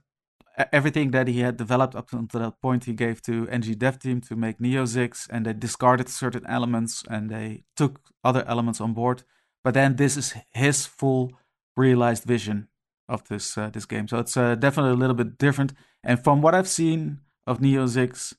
everything 0.73 1.11
that 1.13 1.29
he 1.29 1.41
had 1.41 1.57
developed 1.57 1.95
up 1.95 2.13
until 2.13 2.41
that 2.41 2.61
point, 2.61 2.85
he 2.85 2.93
gave 2.93 3.23
to 3.23 3.49
NG 3.49 3.75
Dev 3.75 3.99
Team 3.99 4.21
to 4.23 4.37
make 4.37 4.59
NeoZix, 4.59 5.27
and 5.31 5.47
they 5.47 5.53
discarded 5.53 6.09
certain 6.09 6.45
elements 6.47 7.03
and 7.09 7.31
they 7.31 7.65
took 7.77 8.01
other 8.25 8.45
elements 8.47 8.81
on 8.81 8.93
board. 8.93 9.23
But 9.65 9.75
then 9.75 9.97
this 9.97 10.17
is 10.17 10.35
his 10.51 10.87
full 10.87 11.33
realized 11.77 12.25
vision 12.25 12.69
of 13.09 13.27
this 13.29 13.57
uh, 13.59 13.71
this 13.71 13.85
game, 13.87 14.09
so 14.09 14.19
it's 14.19 14.37
uh, 14.37 14.55
definitely 14.55 14.93
a 14.93 14.97
little 14.97 15.17
bit 15.17 15.39
different. 15.39 15.73
And 16.05 16.23
from 16.23 16.41
what 16.43 16.55
I've 16.55 16.69
seen 16.69 17.21
of 17.47 17.59
NeoZix, 17.61 18.35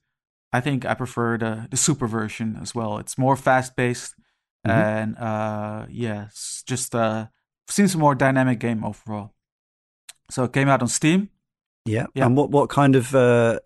I 0.51 0.61
think 0.61 0.85
I 0.85 0.93
prefer 0.93 1.37
the 1.37 1.67
the 1.69 1.77
super 1.77 2.07
version 2.07 2.57
as 2.61 2.73
well. 2.75 2.97
It's 2.99 3.17
more 3.17 3.35
fast 3.35 3.75
paced, 3.75 4.15
Mhm. 4.65 4.71
and 4.71 5.17
uh, 5.17 5.85
yeah, 5.89 6.25
it's 6.27 6.63
just 6.63 6.95
uh, 6.95 7.27
seems 7.67 7.95
a 7.95 7.97
more 7.97 8.15
dynamic 8.15 8.59
game 8.59 8.83
overall. 8.83 9.33
So 10.29 10.43
it 10.45 10.53
came 10.53 10.69
out 10.69 10.81
on 10.81 10.87
Steam. 10.87 11.29
Yeah. 11.85 12.07
Yeah. 12.13 12.25
And 12.25 12.37
what 12.37 12.49
what 12.49 12.69
kind 12.69 12.95
of 12.95 13.13
uh, 13.15 13.59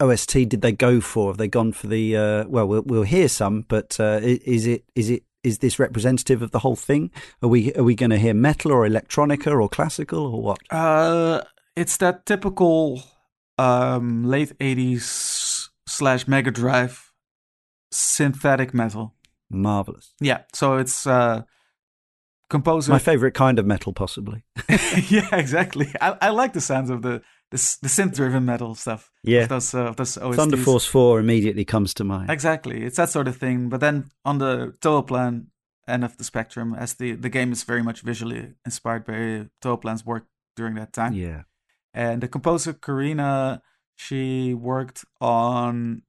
OST 0.00 0.48
did 0.48 0.62
they 0.62 0.72
go 0.72 1.00
for? 1.00 1.30
Have 1.30 1.38
they 1.38 1.48
gone 1.48 1.72
for 1.72 1.86
the 1.86 2.16
uh, 2.16 2.44
well? 2.48 2.66
We'll 2.66 2.82
we'll 2.82 3.02
hear 3.02 3.28
some, 3.28 3.64
but 3.68 3.98
uh, 3.98 4.20
is 4.22 4.66
it 4.66 4.84
is 4.94 5.10
it 5.10 5.24
is 5.42 5.58
this 5.58 5.78
representative 5.78 6.42
of 6.42 6.50
the 6.50 6.60
whole 6.60 6.76
thing? 6.76 7.10
Are 7.42 7.48
we 7.48 7.72
are 7.74 7.82
we 7.82 7.94
going 7.94 8.10
to 8.10 8.18
hear 8.18 8.34
metal 8.34 8.72
or 8.72 8.86
electronica 8.86 9.52
or 9.52 9.68
classical 9.68 10.26
or 10.26 10.42
what? 10.42 10.58
Uh, 10.70 11.42
it's 11.76 11.96
that 11.98 12.26
typical 12.26 13.02
um, 13.58 14.24
late 14.24 14.56
80s 14.58 15.68
slash 15.86 16.28
Mega 16.28 16.50
Drive 16.50 17.12
synthetic 17.90 18.72
metal. 18.74 19.14
Marvelous. 19.50 20.14
Yeah, 20.20 20.42
so 20.52 20.76
it's 20.76 21.06
uh, 21.06 21.42
composer. 22.52 22.92
My 22.92 23.00
favorite 23.00 23.34
kind 23.34 23.58
of 23.58 23.66
metal, 23.66 23.92
possibly. 23.92 24.44
yeah, 25.08 25.28
exactly. 25.32 25.88
I, 26.00 26.16
I 26.22 26.28
like 26.30 26.52
the 26.52 26.60
sounds 26.60 26.90
of 26.90 27.02
the 27.02 27.22
the, 27.50 27.58
the 27.82 27.88
synth 27.88 28.14
driven 28.14 28.44
metal 28.44 28.74
stuff. 28.74 29.10
Yeah. 29.24 29.42
of 29.42 29.48
those, 29.50 29.74
uh, 29.74 29.84
of 29.84 29.96
those 29.96 30.16
OSTs. 30.16 30.36
Thunder 30.36 30.56
Force 30.56 30.86
Four 30.86 31.18
immediately 31.18 31.64
comes 31.64 31.92
to 31.94 32.04
mind. 32.04 32.30
Exactly, 32.30 32.84
it's 32.84 32.96
that 32.96 33.10
sort 33.10 33.28
of 33.28 33.36
thing. 33.36 33.68
But 33.68 33.80
then 33.80 34.10
on 34.24 34.38
the 34.38 34.74
Toaplan 34.80 35.46
end 35.88 36.04
of 36.04 36.16
the 36.16 36.24
spectrum, 36.24 36.74
as 36.74 36.94
the 36.94 37.12
the 37.12 37.28
game 37.28 37.50
is 37.50 37.64
very 37.64 37.82
much 37.82 38.02
visually 38.02 38.54
inspired 38.64 39.04
by 39.04 39.48
Toaplan's 39.60 40.06
work 40.06 40.26
during 40.56 40.76
that 40.76 40.92
time. 40.92 41.14
Yeah. 41.14 41.42
And 41.94 42.22
the 42.22 42.28
composer 42.28 42.72
Carina, 42.72 43.60
she 43.96 44.54
worked 44.54 45.04
on 45.20 46.02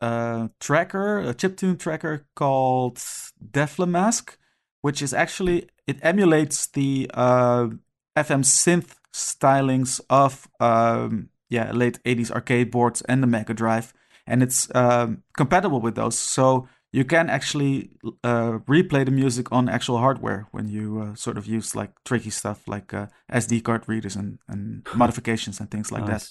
a 0.00 0.50
tracker, 0.60 1.18
a 1.18 1.34
chiptune 1.34 1.78
tracker 1.78 2.26
called 2.36 2.96
DefleMask, 2.96 4.36
which 4.80 5.02
is 5.02 5.12
actually 5.12 5.68
it 5.86 5.98
emulates 6.02 6.66
the 6.66 7.10
uh, 7.14 7.68
FM 8.16 8.44
synth 8.44 8.96
stylings 9.12 10.00
of 10.10 10.48
um, 10.60 11.30
yeah 11.48 11.72
late 11.72 12.02
80s 12.04 12.30
arcade 12.30 12.70
boards 12.70 13.02
and 13.02 13.22
the 13.22 13.26
Mega 13.26 13.54
Drive, 13.54 13.92
and 14.26 14.42
it's 14.42 14.72
um, 14.74 15.22
compatible 15.36 15.80
with 15.80 15.94
those. 15.94 16.18
So 16.18 16.68
you 16.92 17.04
can 17.04 17.28
actually 17.28 17.90
uh, 18.24 18.58
replay 18.66 19.04
the 19.04 19.10
music 19.10 19.52
on 19.52 19.68
actual 19.68 19.98
hardware 19.98 20.46
when 20.52 20.68
you 20.68 21.00
uh, 21.00 21.14
sort 21.14 21.36
of 21.36 21.46
use 21.46 21.76
like 21.76 21.90
tricky 22.04 22.30
stuff 22.30 22.66
like 22.66 22.94
uh, 22.94 23.06
SD 23.30 23.62
card 23.62 23.86
readers 23.86 24.16
and, 24.16 24.38
and 24.48 24.86
modifications 24.94 25.60
and 25.60 25.70
things 25.70 25.92
like 25.92 26.06
that. 26.06 26.28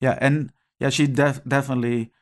Yeah, 0.00 0.18
and 0.20 0.52
yeah, 0.78 0.90
she 0.90 1.06
def- 1.06 1.42
definitely 1.44 2.12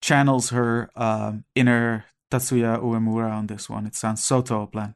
channels 0.00 0.50
her 0.50 0.90
um, 0.96 1.44
inner 1.54 2.06
Tatsuya 2.32 2.80
Uemura 2.80 3.30
on 3.30 3.46
this 3.46 3.68
one. 3.68 3.86
It 3.86 3.94
sounds 3.94 4.24
so 4.24 4.42
Toaplan. 4.42 4.94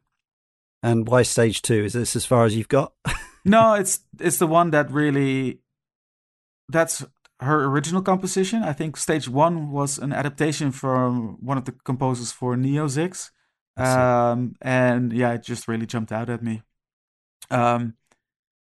And 0.83 1.07
why 1.09 1.23
stage 1.23 1.63
two? 1.63 1.85
Is 1.85 1.93
this 1.93 2.17
as 2.17 2.25
far 2.25 2.45
as 2.45 2.57
you've 2.57 2.69
got? 2.69 2.93
no, 3.45 3.75
it's 3.81 4.01
it's 4.21 4.39
the 4.39 4.47
one 4.47 4.71
that 4.71 4.91
really 4.91 5.61
that's 6.69 7.05
her 7.41 7.65
original 7.65 8.03
composition. 8.03 8.63
I 8.63 8.73
think 8.73 8.97
stage 8.97 9.29
one 9.29 9.71
was 9.71 9.99
an 9.99 10.13
adaptation 10.13 10.73
from 10.73 11.39
one 11.45 11.59
of 11.59 11.65
the 11.65 11.73
composers 11.73 12.33
for 12.33 12.57
Neo 12.57 12.87
Zix. 12.87 13.31
Um, 13.77 14.55
and 14.63 15.13
yeah, 15.13 15.35
it 15.35 15.43
just 15.43 15.69
really 15.69 15.85
jumped 15.85 16.11
out 16.11 16.31
at 16.31 16.43
me. 16.43 16.63
Um, 17.51 17.95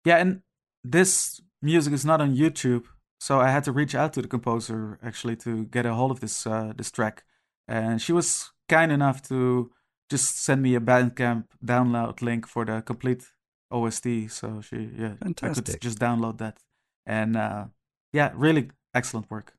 yeah, 0.06 0.18
and 0.18 0.42
this 0.84 1.40
music 1.62 1.94
is 1.94 2.04
not 2.04 2.20
on 2.20 2.36
YouTube, 2.36 2.86
so 3.20 3.40
I 3.40 3.50
had 3.50 3.64
to 3.66 3.72
reach 3.72 3.94
out 3.94 4.14
to 4.14 4.24
the 4.24 4.28
composer 4.28 4.98
actually 5.04 5.36
to 5.38 5.66
get 5.66 5.86
a 5.86 5.94
hold 5.94 6.10
of 6.10 6.20
this 6.20 6.48
uh, 6.48 6.74
this 6.76 6.90
track, 6.90 7.24
and 7.68 8.02
she 8.02 8.12
was 8.12 8.53
kind 8.74 8.92
enough 8.92 9.22
to 9.22 9.72
just 10.10 10.44
send 10.44 10.62
me 10.62 10.76
a 10.76 10.80
Bandcamp 10.80 11.46
download 11.64 12.22
link 12.22 12.48
for 12.48 12.66
the 12.66 12.82
complete 12.82 13.24
OST. 13.72 14.08
So 14.30 14.62
she, 14.62 14.90
yeah, 14.98 15.14
I 15.22 15.50
could 15.54 15.82
just 15.82 16.00
download 16.00 16.38
that, 16.40 16.58
and 17.06 17.38
uh, 17.38 17.66
yeah, 18.12 18.32
really 18.36 18.72
excellent 18.94 19.30
work. 19.30 19.54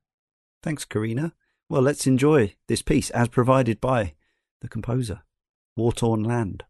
Thanks, 0.62 0.84
Carina. 0.84 1.32
Well, 1.68 1.82
let's 1.82 2.06
enjoy 2.06 2.54
this 2.68 2.82
piece 2.82 3.10
as 3.10 3.28
provided 3.28 3.80
by 3.80 4.14
the 4.60 4.68
composer, 4.68 5.22
War 5.76 5.92
Torn 5.92 6.24
Land. 6.24 6.64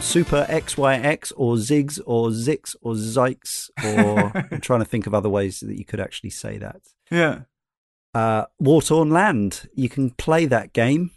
Super 0.00 0.46
XYX 0.48 1.32
or 1.36 1.54
Zigs 1.56 2.00
or 2.06 2.28
Zix 2.28 2.74
or 2.80 2.94
Zykes 2.94 3.70
or 3.84 4.32
I'm 4.52 4.60
trying 4.60 4.80
to 4.80 4.84
think 4.84 5.06
of 5.06 5.14
other 5.14 5.28
ways 5.28 5.60
that 5.60 5.76
you 5.78 5.84
could 5.84 6.00
actually 6.00 6.30
say 6.30 6.58
that. 6.58 6.80
Yeah. 7.10 7.40
Uh, 8.14 8.44
War-Torn 8.58 9.10
Land. 9.10 9.68
You 9.74 9.88
can 9.88 10.10
play 10.10 10.46
that 10.46 10.72
game 10.72 11.10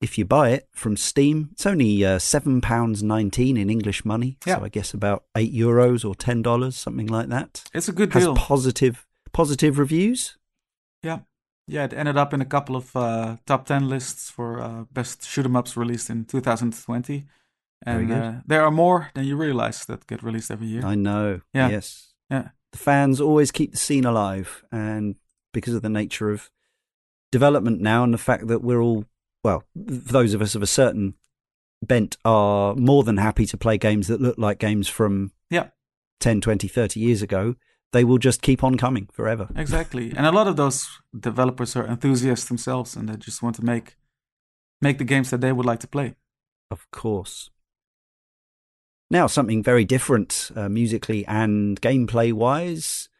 if 0.00 0.18
you 0.18 0.24
buy 0.24 0.50
it 0.50 0.68
from 0.72 0.96
Steam. 0.96 1.50
It's 1.52 1.66
only 1.66 2.04
uh, 2.04 2.18
£7.19 2.18 3.56
in 3.58 3.70
English 3.70 4.04
money. 4.04 4.38
Yeah. 4.46 4.58
So 4.58 4.64
I 4.64 4.68
guess 4.68 4.92
about 4.94 5.24
8 5.36 5.52
euros 5.54 6.04
or 6.04 6.14
$10, 6.14 6.72
something 6.72 7.06
like 7.06 7.28
that. 7.28 7.64
It's 7.72 7.88
a 7.88 7.92
good 7.92 8.12
Has 8.12 8.24
deal. 8.24 8.34
positive 8.34 9.06
positive 9.32 9.78
reviews. 9.78 10.36
yeah. 11.02 11.20
Yeah, 11.68 11.84
it 11.84 11.92
ended 11.92 12.16
up 12.16 12.34
in 12.34 12.40
a 12.40 12.44
couple 12.44 12.74
of 12.74 12.94
uh, 12.96 13.36
top 13.46 13.66
10 13.66 13.88
lists 13.88 14.28
for 14.28 14.60
uh, 14.60 14.82
best 14.92 15.22
shoot 15.24 15.44
'em 15.46 15.54
ups 15.54 15.76
released 15.76 16.10
in 16.10 16.24
2020. 16.24 17.24
And 17.84 18.12
uh, 18.12 18.32
there 18.46 18.62
are 18.62 18.70
more 18.70 19.10
than 19.14 19.24
you 19.24 19.36
realize 19.36 19.84
that 19.86 20.06
get 20.06 20.22
released 20.22 20.50
every 20.50 20.66
year. 20.68 20.84
I 20.84 20.94
know. 20.94 21.40
Yeah. 21.52 21.68
Yes. 21.70 22.12
Yeah. 22.30 22.48
The 22.72 22.78
fans 22.78 23.20
always 23.20 23.50
keep 23.50 23.72
the 23.72 23.76
scene 23.78 24.04
alive, 24.04 24.64
and 24.72 25.16
because 25.52 25.74
of 25.74 25.82
the 25.82 25.88
nature 25.90 26.30
of 26.30 26.50
development 27.30 27.80
now, 27.80 28.04
and 28.04 28.14
the 28.14 28.18
fact 28.18 28.46
that 28.46 28.62
we're 28.62 28.80
all 28.80 29.04
well, 29.44 29.64
those 29.74 30.34
of 30.34 30.42
us 30.42 30.54
of 30.54 30.62
a 30.62 30.66
certain 30.66 31.14
bent 31.82 32.16
are 32.24 32.74
more 32.76 33.02
than 33.02 33.16
happy 33.16 33.44
to 33.46 33.56
play 33.56 33.76
games 33.76 34.06
that 34.06 34.20
look 34.20 34.38
like 34.38 34.58
games 34.58 34.88
from 34.88 35.32
Yeah. 35.50 35.68
10, 36.20 36.40
20, 36.40 36.68
30 36.68 37.00
years 37.00 37.22
ago. 37.22 37.56
They 37.92 38.04
will 38.04 38.18
just 38.18 38.40
keep 38.40 38.62
on 38.64 38.76
coming 38.76 39.08
forever. 39.12 39.48
Exactly. 39.56 40.12
And 40.16 40.24
a 40.24 40.30
lot 40.32 40.46
of 40.46 40.56
those 40.56 40.88
developers 41.18 41.76
are 41.76 41.86
enthusiasts 41.86 42.46
themselves 42.48 42.96
and 42.96 43.08
they 43.08 43.16
just 43.16 43.42
want 43.42 43.56
to 43.56 43.64
make 43.64 43.96
make 44.80 44.98
the 44.98 45.04
games 45.04 45.30
that 45.30 45.40
they 45.40 45.52
would 45.52 45.66
like 45.66 45.80
to 45.80 45.88
play. 45.88 46.14
Of 46.70 46.90
course. 46.90 47.50
Now, 49.12 49.26
something 49.26 49.62
very 49.62 49.84
different 49.84 50.50
uh, 50.56 50.70
musically 50.70 51.26
and 51.26 51.78
gameplay 51.82 52.32
wise. 52.32 53.10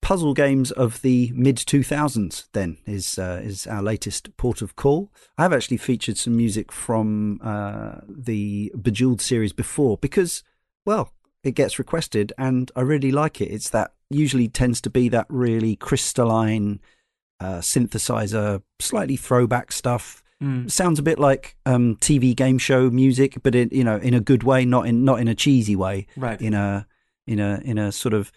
Puzzle 0.00 0.32
games 0.32 0.70
of 0.70 1.02
the 1.02 1.30
mid 1.34 1.56
2000s, 1.56 2.48
then, 2.54 2.78
is, 2.86 3.18
uh, 3.18 3.42
is 3.44 3.66
our 3.66 3.82
latest 3.82 4.34
port 4.38 4.62
of 4.62 4.76
call. 4.76 5.12
I 5.36 5.42
have 5.42 5.52
actually 5.52 5.76
featured 5.76 6.16
some 6.16 6.38
music 6.38 6.72
from 6.72 7.38
uh, 7.44 7.96
the 8.08 8.72
Bejeweled 8.80 9.20
series 9.20 9.52
before 9.52 9.98
because, 9.98 10.42
well, 10.86 11.12
it 11.44 11.54
gets 11.54 11.78
requested 11.78 12.32
and 12.38 12.72
I 12.74 12.80
really 12.80 13.12
like 13.12 13.42
it. 13.42 13.52
It's 13.52 13.68
that 13.70 13.92
usually 14.08 14.48
tends 14.48 14.80
to 14.80 14.90
be 14.90 15.10
that 15.10 15.26
really 15.28 15.76
crystalline 15.76 16.80
uh, 17.40 17.58
synthesizer, 17.58 18.62
slightly 18.80 19.16
throwback 19.16 19.70
stuff 19.70 20.22
Mm. 20.42 20.70
sounds 20.70 20.98
a 20.98 21.02
bit 21.02 21.18
like 21.18 21.56
um, 21.64 21.96
TV 21.96 22.36
game 22.36 22.58
show 22.58 22.90
music, 22.90 23.38
but 23.42 23.54
in 23.54 23.70
you 23.72 23.82
know 23.84 23.96
in 23.96 24.12
a 24.14 24.20
good 24.20 24.42
way, 24.42 24.64
not 24.66 24.86
in 24.86 25.04
not 25.04 25.18
in 25.20 25.28
a 25.28 25.34
cheesy 25.34 25.74
way, 25.76 26.06
Right. 26.16 26.40
in 26.40 26.52
a 26.52 26.86
in 27.26 27.40
a 27.40 27.60
in 27.64 27.78
a 27.78 27.90
sort 27.90 28.12
of 28.14 28.30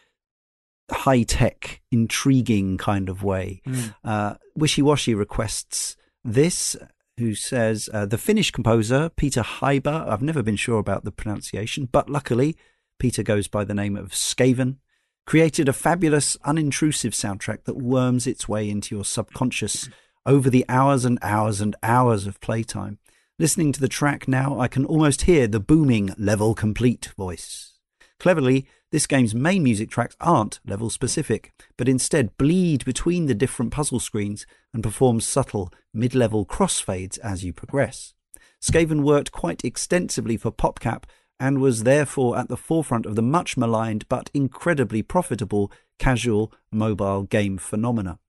high 0.92 1.24
tech, 1.24 1.82
intriguing 1.92 2.78
kind 2.78 3.10
of 3.10 3.22
way. 3.24 3.62
Mm. 3.68 3.94
Uh, 4.04 4.36
Wishy 4.56 4.82
Washy 4.82 5.14
requests 5.14 5.96
this. 6.24 6.76
Who 7.18 7.36
says 7.36 7.90
uh, 7.94 8.06
the 8.06 8.18
Finnish 8.18 8.50
composer 8.50 9.10
Peter 9.10 9.42
Hajba? 9.42 10.08
I've 10.08 10.22
never 10.22 10.42
been 10.42 10.56
sure 10.56 10.80
about 10.80 11.04
the 11.04 11.12
pronunciation, 11.12 11.90
but 11.92 12.10
luckily 12.10 12.56
Peter 12.98 13.24
goes 13.24 13.50
by 13.50 13.66
the 13.66 13.74
name 13.74 13.98
of 13.98 14.12
Skaven. 14.12 14.78
Created 15.26 15.68
a 15.68 15.74
fabulous, 15.74 16.38
unintrusive 16.46 17.12
soundtrack 17.12 17.66
that 17.66 17.76
worms 17.76 18.26
its 18.26 18.48
way 18.48 18.70
into 18.70 18.96
your 18.96 19.04
subconscious 19.04 19.90
over 20.30 20.48
the 20.48 20.64
hours 20.70 21.06
and 21.06 21.18
hours 21.24 21.60
and 21.60 21.76
hours 21.82 22.28
of 22.28 22.40
playtime. 22.40 23.00
Listening 23.40 23.72
to 23.72 23.82
the 23.82 23.88
track 23.88 24.28
now, 24.28 24.60
I 24.60 24.68
can 24.68 24.86
almost 24.86 25.24
hear 25.24 25.48
the 25.48 25.60
booming 25.60 26.14
level 26.20 26.54
complete 26.54 27.10
voice. 27.18 27.80
Cleverly, 28.20 28.68
this 28.92 29.08
game's 29.08 29.34
main 29.34 29.64
music 29.64 29.90
tracks 29.90 30.16
aren't 30.22 30.60
level 30.64 30.92
specific, 30.92 31.52
but 31.78 31.90
instead 31.90 32.38
bleed 32.38 32.86
between 32.86 33.26
the 33.26 33.34
different 33.34 33.72
puzzle 33.72 34.00
screens 34.00 34.46
and 34.72 34.84
perform 34.84 35.20
subtle 35.20 35.74
mid 35.96 36.14
level 36.14 36.46
crossfades 36.46 37.18
as 37.20 37.44
you 37.44 37.52
progress. 37.52 38.14
Skaven 38.62 39.02
worked 39.02 39.32
quite 39.32 39.66
extensively 39.66 40.38
for 40.38 40.52
PopCap 40.52 41.06
and 41.40 41.58
was 41.58 41.84
therefore 41.84 42.38
at 42.38 42.50
the 42.50 42.58
forefront 42.58 43.08
of 43.08 43.16
the 43.16 43.24
much 43.24 43.58
maligned 43.58 44.08
but 44.10 44.30
incredibly 44.36 45.02
profitable 45.02 45.72
casual 45.98 46.54
mobile 46.72 47.24
game 47.24 47.58
phenomena. 47.58 48.20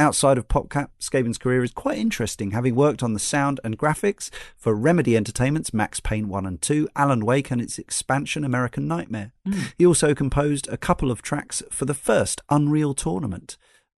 Outside 0.00 0.38
of 0.38 0.46
PopCap, 0.46 0.90
Skaven's 1.00 1.38
career 1.38 1.64
is 1.64 1.72
quite 1.72 1.98
interesting, 1.98 2.52
having 2.52 2.76
worked 2.76 3.02
on 3.02 3.14
the 3.14 3.18
sound 3.18 3.58
and 3.64 3.76
graphics 3.76 4.30
for 4.56 4.72
Remedy 4.72 5.16
Entertainment's 5.16 5.74
Max 5.74 5.98
Payne 5.98 6.28
1 6.28 6.46
and 6.46 6.62
2, 6.62 6.88
Alan 6.94 7.26
Wake 7.26 7.50
and 7.50 7.60
its 7.60 7.80
expansion 7.80 8.44
American 8.44 8.86
Nightmare. 8.86 9.32
He 9.76 9.84
also 9.84 10.14
composed 10.14 10.68
a 10.68 10.76
couple 10.76 11.10
of 11.10 11.20
tracks 11.20 11.64
for 11.68 11.84
the 11.84 11.94
first 11.94 12.42
Unreal 12.48 12.94
Tournament. 12.94 13.56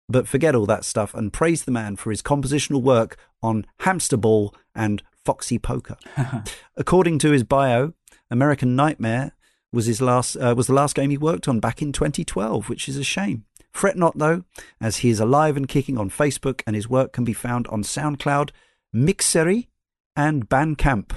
But 0.09 0.26
forget 0.26 0.55
all 0.55 0.64
that 0.66 0.86
stuff 0.86 1.12
and 1.12 1.34
praise 1.34 1.64
the 1.64 1.70
man 1.70 1.96
for 1.96 2.11
his 2.11 2.22
compositional 2.22 2.82
work 2.82 3.18
on 3.42 3.66
Hamster 3.80 4.16
Ball 4.16 4.55
and 4.74 5.03
Foxy 5.24 5.59
Poker. 5.59 5.98
According 6.76 7.18
to 7.18 7.30
his 7.30 7.44
bio, 7.44 7.92
American 8.30 8.74
Nightmare 8.74 9.32
was 9.70 9.84
his 9.84 10.01
last 10.01 10.34
uh, 10.36 10.55
was 10.57 10.66
the 10.66 10.74
last 10.74 10.96
game 10.96 11.11
he 11.11 11.18
worked 11.18 11.46
on 11.46 11.61
back 11.61 11.82
in 11.82 11.92
2012, 11.92 12.70
which 12.70 12.88
is 12.88 12.96
a 12.96 13.05
shame. 13.05 13.44
Fret 13.73 13.97
not 13.97 14.18
though, 14.18 14.45
as 14.81 14.99
he 14.99 15.11
is 15.11 15.21
alive 15.21 15.57
and 15.57 15.68
kicking 15.68 15.99
on 15.99 16.11
Facebook, 16.11 16.62
and 16.66 16.77
his 16.77 16.89
work 16.89 17.12
can 17.12 17.25
be 17.25 17.33
found 17.33 17.66
on 17.68 17.83
SoundCloud, 17.83 18.51
Mixery, 18.95 19.68
and 20.16 20.49
Bandcamp. 20.49 21.12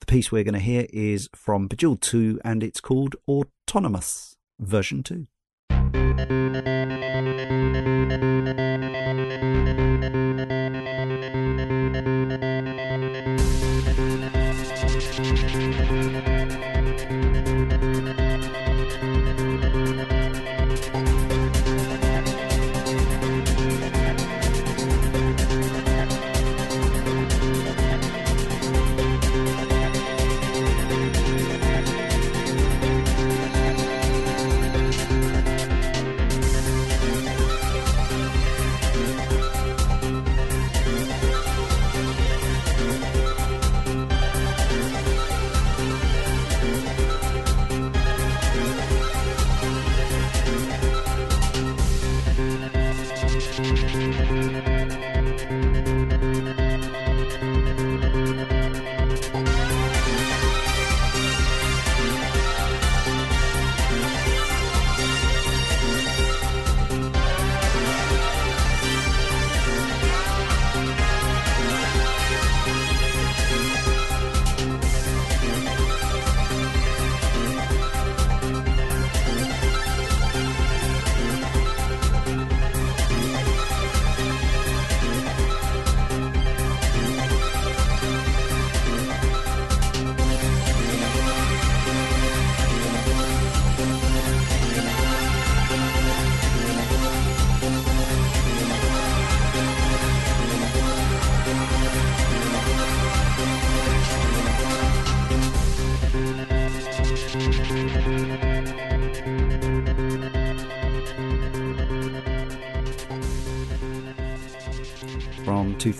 The 0.00 0.06
piece 0.06 0.32
we're 0.32 0.44
going 0.44 0.54
to 0.54 0.60
hear 0.60 0.86
is 0.92 1.28
from 1.34 1.68
Bejeweled 1.68 2.00
2, 2.02 2.40
and 2.44 2.62
it's 2.62 2.80
called 2.80 3.14
Autonomous 3.28 4.36
version 4.58 5.02
2. 5.02 5.26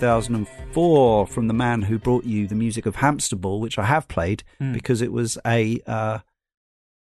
2004 0.03 1.27
from 1.29 1.47
the 1.49 1.55
man 1.55 1.83
who 1.83 1.99
brought 1.99 2.24
you 2.24 2.47
the 2.49 2.55
music 2.57 2.87
of 2.87 2.97
Hamster 2.97 3.37
Ball, 3.37 3.61
which 3.61 3.79
I 3.79 3.85
have 3.85 4.09
played 4.09 4.43
Hmm. 4.59 4.73
because 4.73 5.01
it 5.01 5.12
was 5.12 5.39
a 5.47 5.81
uh, 5.87 6.19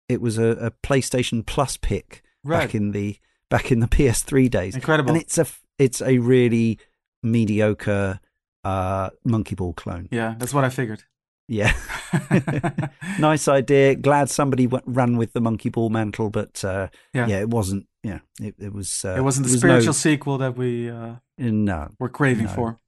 it 0.08 0.20
was 0.20 0.38
a, 0.38 0.50
a 0.66 0.70
PlayStation 0.82 1.46
Plus 1.46 1.76
pick 1.76 2.22
Right. 2.42 2.60
back 2.60 2.74
in 2.74 2.90
the 2.92 3.16
back 3.48 3.70
in 3.70 3.78
the 3.80 3.86
PS3 3.96 4.50
days. 4.50 4.74
Incredible. 4.74 5.10
And 5.12 5.22
it's 5.22 5.38
a 5.38 5.46
it's 5.78 6.02
a 6.02 6.18
really 6.18 6.78
mediocre 7.22 8.18
uh, 8.64 9.10
Monkey 9.24 9.54
Ball 9.54 9.72
clone. 9.72 10.08
yeah, 10.10 10.34
that's 10.38 10.52
what 10.52 10.64
I 10.64 10.68
figured. 10.68 11.04
Yeah. 11.50 11.74
nice 13.18 13.48
idea. 13.48 13.96
Glad 13.96 14.30
somebody 14.30 14.66
w- 14.66 14.82
ran 14.86 15.16
with 15.16 15.32
the 15.32 15.40
Monkey 15.40 15.68
Ball 15.68 15.90
mantle, 15.90 16.30
but 16.30 16.64
uh, 16.64 16.88
Yeah. 17.12 17.26
yeah. 17.26 17.40
it 17.40 17.48
wasn't. 17.50 17.86
Yeah, 18.04 18.20
it, 18.40 18.54
it 18.58 18.72
was. 18.72 19.04
Uh, 19.04 19.16
it 19.18 19.22
wasn't 19.22 19.46
the 19.46 19.52
was 19.52 19.60
spiritual 19.60 19.86
No, 19.86 19.92
sequel 19.92 20.38
that 20.38 20.56
we 20.56 20.88
uh, 20.88 21.16
no, 21.38 21.88
were 21.98 22.08
craving 22.08 22.46
No. 22.46 22.52
for. 22.52 22.78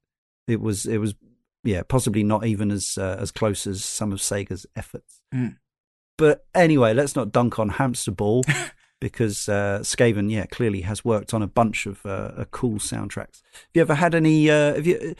it 0.46 0.60
was. 0.60 0.86
It 0.86 0.98
was. 0.98 1.14
Yeah, 1.64 1.82
possibly 1.82 2.22
not 2.22 2.46
even 2.46 2.70
as 2.70 2.96
uh, 2.96 3.16
as 3.20 3.30
close 3.32 3.66
as 3.66 3.84
some 3.84 4.12
of 4.12 4.20
Sega's 4.20 4.64
efforts. 4.76 5.22
Mm. 5.34 5.56
But 6.16 6.44
anyway, 6.54 6.94
let's 6.94 7.16
not 7.16 7.32
dunk 7.32 7.58
on 7.58 7.68
Hamster 7.70 8.12
Ball 8.12 8.44
because 9.00 9.48
uh, 9.48 9.80
Skaven, 9.82 10.30
yeah, 10.30 10.46
clearly 10.46 10.82
has 10.82 11.04
worked 11.04 11.34
on 11.34 11.42
a 11.42 11.46
bunch 11.48 11.86
of 11.86 12.06
uh, 12.06 12.30
uh, 12.36 12.44
cool 12.52 12.78
soundtracks. 12.78 13.42
Have 13.52 13.70
you 13.74 13.80
ever 13.82 13.94
had 13.96 14.14
any? 14.14 14.48
Uh, 14.50 14.74
have 14.74 14.86
you? 14.86 15.14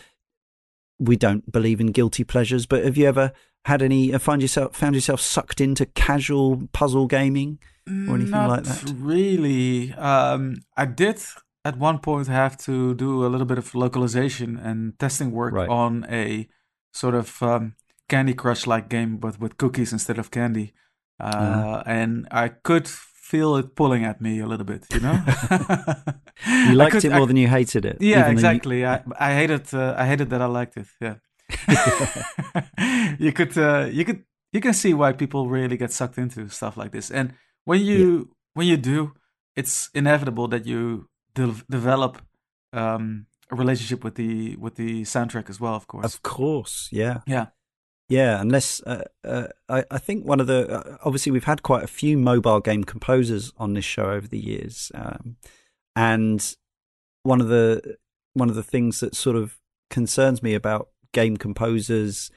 We 1.03 1.17
don't 1.17 1.51
believe 1.51 1.81
in 1.81 1.89
guilty 1.93 2.25
pleasures, 2.25 2.67
but 2.67 2.85
have 2.85 2.97
you 2.97 3.07
ever 3.09 3.33
had 3.65 3.83
any? 3.83 4.13
Uh, 4.15 4.19
find 4.19 4.41
yourself 4.43 4.77
found 4.77 4.95
yourself 4.95 5.21
sucked 5.21 5.61
into 5.61 5.87
casual 5.87 6.69
puzzle 6.73 7.07
gaming? 7.07 7.59
or 7.89 8.15
anything 8.15 8.31
Not 8.31 8.49
like 8.49 8.63
that? 8.65 8.95
Really. 8.97 9.93
Um, 9.95 10.59
I 10.77 10.87
did 10.87 11.19
at 11.65 11.77
one 11.79 11.99
point 11.99 12.29
have 12.29 12.57
to 12.59 12.95
do 12.95 13.27
a 13.27 13.29
little 13.29 13.47
bit 13.47 13.59
of 13.59 13.75
localization 13.75 14.57
and 14.57 14.97
testing 15.01 15.33
work 15.33 15.53
Right. 15.53 15.69
on 15.69 16.07
a 16.09 16.47
sort 16.93 17.15
of 17.17 17.43
um, 17.43 17.75
Candy 18.09 18.35
Crush 18.35 18.69
like 18.69 18.89
game, 18.89 19.17
but 19.17 19.41
with 19.41 19.57
cookies 19.57 19.93
instead 19.93 20.19
of 20.19 20.31
candy. 20.31 20.73
Uh, 21.19 21.27
Uh-huh. 21.27 21.83
And 21.87 22.29
I 22.31 22.49
could 22.69 22.87
feel 23.33 23.51
it 23.61 23.75
pulling 23.75 24.05
at 24.11 24.21
me 24.21 24.33
a 24.41 24.47
little 24.47 24.67
bit, 24.73 24.83
you 24.95 25.01
know? 25.01 25.17
You 26.69 26.75
liked 26.83 26.93
could- 26.93 27.05
it 27.09 27.13
I- 27.13 27.19
more 27.19 27.27
than 27.27 27.37
you 27.37 27.49
hated 27.49 27.85
it. 27.85 27.97
yeah, 28.01 28.23
though 28.23 28.27
you- 28.29 28.33
exactly. 28.33 28.79
I 28.93 28.95
I 29.29 29.31
hated 29.41 29.65
uh, 29.75 30.03
I 30.03 30.05
hated 30.11 30.29
that 30.31 30.41
I 30.41 30.49
liked 30.59 30.77
it. 30.83 30.87
Yeah. 31.01 31.17
you 33.19 33.33
could 33.33 33.57
uh, 33.59 33.87
you 33.99 34.05
could 34.05 34.21
you 34.53 34.61
can 34.61 34.73
see 34.75 34.95
why 34.95 35.13
people 35.13 35.49
really 35.49 35.77
get 35.77 35.93
sucked 35.93 36.19
into 36.19 36.49
stuff 36.49 36.77
like 36.77 36.91
this. 36.93 37.11
And 37.11 37.35
when 37.65 37.81
you 37.81 38.29
when 38.55 38.67
you 38.67 38.77
do, 38.77 39.13
it's 39.57 39.91
inevitable 39.95 40.49
that 40.49 40.67
you 40.67 41.09
de- 41.35 41.65
develop 41.71 42.19
um, 42.73 43.27
a 43.51 43.57
relationship 43.57 44.05
with 44.05 44.15
the 44.15 44.57
with 44.57 44.75
the 44.77 45.03
soundtrack 45.05 45.49
as 45.51 45.59
well. 45.61 45.75
Of 45.75 45.87
course. 45.87 46.05
Of 46.15 46.23
course, 46.23 46.89
yeah. 46.93 47.19
Yeah. 47.27 47.47
Yeah, 48.19 48.41
unless 48.41 48.83
uh, 48.93 49.05
uh, 49.25 49.47
I, 49.69 49.85
I 49.97 49.99
think 50.07 50.27
one 50.27 50.41
of 50.41 50.47
the 50.47 50.61
uh, 50.77 50.97
obviously 51.07 51.33
we've 51.33 51.45
had 51.53 51.63
quite 51.63 51.85
a 51.85 51.95
few 52.01 52.15
mobile 52.19 52.61
game 52.61 52.85
composers 52.85 53.53
on 53.57 53.75
this 53.75 53.85
show 53.95 54.07
over 54.17 54.29
the 54.29 54.39
years, 54.53 54.93
um, 54.95 55.37
and 55.97 56.41
one 57.23 57.41
of 57.41 57.49
the 57.49 57.97
one 58.35 58.51
of 58.51 58.57
the 58.57 58.63
things 58.75 59.01
that 59.01 59.15
sort 59.15 59.37
of 59.37 59.59
concerns 59.91 60.43
me 60.43 60.55
about 60.55 60.89
game 61.13 61.37
composers 61.37 62.31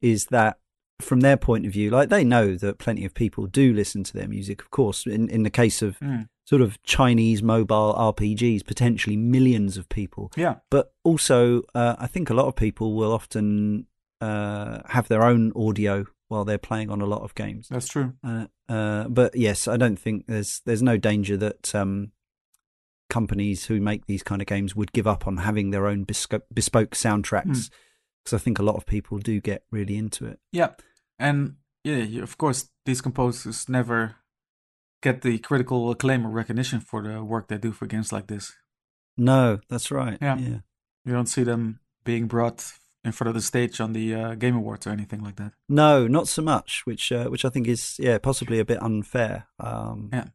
is 0.00 0.26
that 0.26 0.58
from 1.00 1.20
their 1.20 1.36
point 1.36 1.66
of 1.66 1.72
view, 1.72 1.90
like 1.90 2.08
they 2.08 2.24
know 2.24 2.54
that 2.56 2.78
plenty 2.78 3.04
of 3.04 3.12
people 3.14 3.46
do 3.46 3.72
listen 3.74 4.02
to 4.04 4.12
their 4.18 4.28
music. 4.28 4.60
Of 4.62 4.70
course, 4.70 5.06
in 5.06 5.28
in 5.28 5.42
the 5.42 5.50
case 5.62 5.82
of 5.82 5.98
Mm. 6.00 6.28
sort 6.44 6.62
of 6.62 6.82
Chinese 6.82 7.42
mobile 7.42 7.94
RPGs, 7.96 8.64
potentially 8.66 9.16
millions 9.16 9.76
of 9.76 9.88
people 9.88 10.30
Yeah. 10.36 10.56
but 10.70 10.92
also 11.04 11.62
uh, 11.74 11.94
I 11.98 12.06
think 12.12 12.30
a 12.30 12.34
lot 12.34 12.46
of 12.46 12.54
people 12.56 12.94
will 12.98 13.12
often 13.12 13.86
uh, 14.22 14.82
have 14.86 15.08
their 15.08 15.24
own 15.24 15.52
audio 15.56 16.06
while 16.28 16.44
they're 16.44 16.56
playing 16.56 16.90
on 16.90 17.00
a 17.00 17.06
lot 17.06 17.22
of 17.22 17.34
games. 17.34 17.68
That's 17.68 17.88
true. 17.88 18.14
Uh, 18.24 18.46
uh, 18.68 19.08
but 19.08 19.36
yes, 19.36 19.66
I 19.66 19.76
don't 19.76 19.98
think 19.98 20.26
there's 20.28 20.62
there's 20.64 20.82
no 20.82 20.96
danger 20.96 21.36
that 21.38 21.74
um, 21.74 22.12
companies 23.10 23.66
who 23.66 23.80
make 23.80 24.06
these 24.06 24.22
kind 24.22 24.40
of 24.40 24.46
games 24.46 24.76
would 24.76 24.92
give 24.92 25.06
up 25.06 25.26
on 25.26 25.38
having 25.38 25.70
their 25.70 25.88
own 25.88 26.04
bespoke, 26.04 26.46
bespoke 26.54 26.92
soundtracks 26.92 27.68
because 28.22 28.34
I 28.34 28.38
think 28.38 28.58
a 28.58 28.62
lot 28.62 28.76
of 28.76 28.86
people 28.86 29.18
do 29.18 29.40
get 29.40 29.64
really 29.72 29.96
into 29.96 30.24
it. 30.26 30.38
Yeah. 30.52 30.70
And 31.18 31.56
yeah, 31.84 32.22
of 32.22 32.38
course, 32.38 32.70
these 32.86 33.00
composers 33.00 33.68
never 33.68 34.16
get 35.02 35.22
the 35.22 35.38
critical 35.38 35.90
acclaim 35.90 36.24
or 36.24 36.30
recognition 36.30 36.80
for 36.80 37.02
the 37.02 37.24
work 37.24 37.48
they 37.48 37.58
do 37.58 37.72
for 37.72 37.86
games 37.86 38.12
like 38.12 38.28
this. 38.28 38.52
No, 39.16 39.58
that's 39.68 39.90
right. 39.90 40.16
Yeah. 40.22 40.38
yeah. 40.38 40.58
You 41.04 41.12
don't 41.12 41.26
see 41.26 41.42
them 41.42 41.80
being 42.04 42.28
brought 42.28 42.72
in 43.04 43.12
front 43.12 43.28
of 43.28 43.34
the 43.34 43.40
stage 43.40 43.80
on 43.80 43.92
the 43.92 44.14
uh, 44.14 44.34
Game 44.36 44.54
Awards 44.56 44.86
or 44.86 44.90
anything 44.90 45.22
like 45.22 45.36
that. 45.36 45.52
No, 45.68 46.06
not 46.06 46.28
so 46.28 46.42
much, 46.42 46.82
which 46.84 47.10
uh, 47.12 47.26
which 47.26 47.44
I 47.44 47.48
think 47.48 47.66
is 47.68 47.96
yeah 47.98 48.18
possibly 48.18 48.58
a 48.58 48.64
bit 48.64 48.82
unfair. 48.82 49.46
Um, 49.58 50.10
Yeah. 50.12 50.26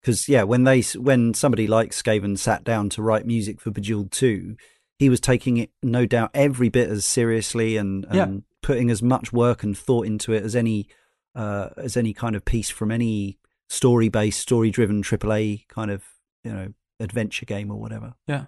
Because 0.00 0.28
yeah, 0.28 0.44
when 0.44 0.64
they 0.64 0.80
when 0.96 1.34
somebody 1.34 1.66
like 1.66 1.90
Skaven 1.90 2.38
sat 2.38 2.64
down 2.64 2.88
to 2.90 3.02
write 3.02 3.26
music 3.26 3.60
for 3.60 3.70
Bejeweled 3.70 4.10
Two, 4.10 4.56
he 4.98 5.10
was 5.10 5.20
taking 5.20 5.58
it 5.58 5.70
no 5.82 6.06
doubt 6.06 6.30
every 6.32 6.70
bit 6.70 6.88
as 6.88 7.04
seriously 7.04 7.76
and, 7.76 8.06
and 8.06 8.14
Yeah. 8.16 8.40
putting 8.62 8.90
as 8.90 9.02
much 9.02 9.30
work 9.32 9.62
and 9.62 9.76
thought 9.76 10.06
into 10.06 10.32
it 10.32 10.42
as 10.42 10.56
any 10.56 10.88
uh, 11.34 11.68
as 11.76 11.96
any 11.98 12.14
kind 12.14 12.34
of 12.34 12.44
piece 12.46 12.70
from 12.70 12.90
any 12.90 13.38
story 13.68 14.08
based, 14.08 14.40
story 14.40 14.70
driven 14.70 15.02
AAA 15.02 15.68
kind 15.68 15.90
of 15.90 16.02
you 16.44 16.52
know 16.52 16.72
adventure 16.98 17.44
game 17.44 17.70
or 17.70 17.78
whatever. 17.78 18.14
Yeah. 18.26 18.46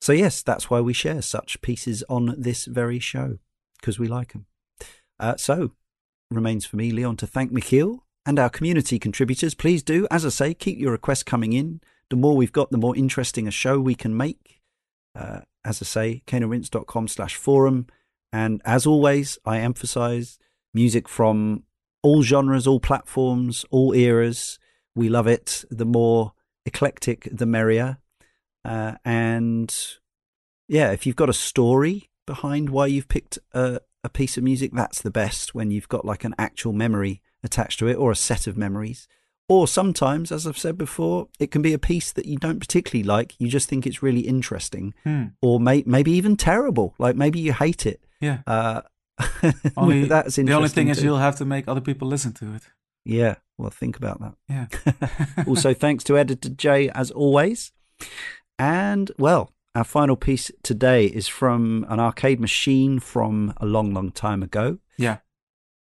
So 0.00 0.12
yes, 0.12 0.42
that's 0.42 0.70
why 0.70 0.80
we 0.80 0.92
share 0.92 1.22
such 1.22 1.60
pieces 1.60 2.02
on 2.08 2.34
this 2.38 2.64
very 2.64 2.98
show 2.98 3.38
because 3.80 3.98
we 3.98 4.08
like 4.08 4.32
them. 4.32 4.46
Uh, 5.18 5.36
so 5.36 5.72
remains 6.30 6.64
for 6.64 6.76
me, 6.76 6.90
Leon, 6.90 7.16
to 7.16 7.26
thank 7.26 7.52
Michiel 7.52 8.00
and 8.24 8.38
our 8.38 8.48
community 8.48 8.98
contributors. 8.98 9.54
Please 9.54 9.82
do, 9.82 10.06
as 10.10 10.24
I 10.24 10.30
say, 10.30 10.54
keep 10.54 10.78
your 10.78 10.92
requests 10.92 11.22
coming 11.22 11.52
in. 11.52 11.80
The 12.08 12.16
more 12.16 12.36
we've 12.36 12.52
got, 12.52 12.70
the 12.70 12.78
more 12.78 12.96
interesting 12.96 13.46
a 13.46 13.50
show 13.50 13.78
we 13.78 13.94
can 13.94 14.16
make. 14.16 14.60
Uh, 15.14 15.40
as 15.64 15.82
I 15.82 15.84
say, 15.84 16.22
caneandrinse.com 16.26 17.08
slash 17.08 17.34
forum. 17.34 17.86
And 18.32 18.62
as 18.64 18.86
always, 18.86 19.38
I 19.44 19.58
emphasize 19.58 20.38
music 20.72 21.08
from 21.08 21.64
all 22.02 22.22
genres, 22.22 22.66
all 22.66 22.80
platforms, 22.80 23.64
all 23.70 23.92
eras. 23.92 24.58
We 24.94 25.08
love 25.08 25.26
it. 25.26 25.64
The 25.70 25.84
more 25.84 26.32
eclectic, 26.64 27.28
the 27.30 27.46
merrier. 27.46 27.98
Uh, 28.64 28.94
and 29.04 29.74
yeah, 30.68 30.90
if 30.92 31.06
you've 31.06 31.16
got 31.16 31.28
a 31.28 31.34
story 31.34 32.10
behind 32.26 32.70
why 32.70 32.86
you've 32.86 33.08
picked 33.08 33.38
a, 33.52 33.80
a 34.04 34.08
piece 34.08 34.36
of 34.36 34.44
music, 34.44 34.70
that's 34.72 35.02
the 35.02 35.10
best 35.10 35.54
when 35.54 35.70
you've 35.70 35.88
got 35.88 36.04
like 36.04 36.24
an 36.24 36.34
actual 36.38 36.72
memory 36.72 37.22
attached 37.42 37.78
to 37.78 37.88
it 37.88 37.94
or 37.94 38.10
a 38.10 38.16
set 38.16 38.46
of 38.46 38.56
memories. 38.56 39.08
Or 39.48 39.66
sometimes, 39.66 40.30
as 40.30 40.46
I've 40.46 40.56
said 40.58 40.78
before, 40.78 41.26
it 41.40 41.50
can 41.50 41.60
be 41.60 41.72
a 41.72 41.78
piece 41.78 42.12
that 42.12 42.26
you 42.26 42.36
don't 42.36 42.60
particularly 42.60 43.02
like. 43.02 43.34
You 43.40 43.48
just 43.48 43.68
think 43.68 43.84
it's 43.84 44.00
really 44.02 44.20
interesting, 44.20 44.94
Hmm. 45.02 45.24
or 45.42 45.58
may, 45.58 45.82
maybe 45.86 46.12
even 46.12 46.36
terrible. 46.36 46.94
Like 47.00 47.16
maybe 47.16 47.40
you 47.40 47.52
hate 47.52 47.84
it. 47.84 48.00
Yeah. 48.20 48.42
Uh, 48.46 48.82
Only 49.76 50.04
that's 50.04 50.38
interesting. 50.38 50.46
the 50.46 50.52
only 50.54 50.68
thing 50.68 50.88
is 50.88 51.02
you'll 51.02 51.18
have 51.18 51.36
to 51.38 51.44
make 51.44 51.66
other 51.68 51.80
people 51.80 52.06
listen 52.08 52.32
to 52.34 52.54
it. 52.54 52.62
Yeah, 53.04 53.36
well, 53.58 53.70
think 53.70 53.96
about 53.96 54.20
that. 54.20 54.34
Yeah. 54.48 55.44
also, 55.46 55.74
thanks 55.74 56.04
to 56.04 56.16
Editor 56.16 56.48
Jay 56.50 56.88
as 56.90 57.10
always. 57.10 57.72
And, 58.60 59.10
well, 59.18 59.52
our 59.74 59.84
final 59.84 60.16
piece 60.16 60.50
today 60.62 61.06
is 61.06 61.26
from 61.28 61.86
an 61.88 61.98
arcade 61.98 62.40
machine 62.40 62.98
from 63.00 63.54
a 63.56 63.66
long, 63.66 63.94
long 63.94 64.10
time 64.10 64.42
ago, 64.42 64.78
yeah. 64.98 65.18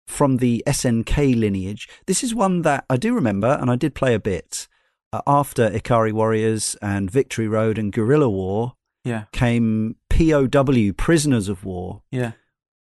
from 0.06 0.36
the 0.36 0.62
SNK 0.66 1.38
lineage. 1.38 1.88
This 2.06 2.22
is 2.22 2.34
one 2.34 2.62
that 2.62 2.84
I 2.88 2.96
do 2.96 3.14
remember, 3.14 3.58
and 3.60 3.70
I 3.70 3.76
did 3.76 3.94
play 3.94 4.14
a 4.14 4.20
bit. 4.20 4.68
Uh, 5.12 5.22
after 5.26 5.70
Ikari 5.70 6.12
Warriors 6.12 6.76
and 6.82 7.10
Victory 7.10 7.48
Road 7.48 7.78
and 7.78 7.92
Guerrilla 7.92 8.28
War 8.28 8.74
Yeah. 9.04 9.24
came 9.32 9.96
POW, 10.10 10.92
Prisoners 10.96 11.48
of 11.48 11.64
War, 11.64 12.02
Yeah. 12.10 12.32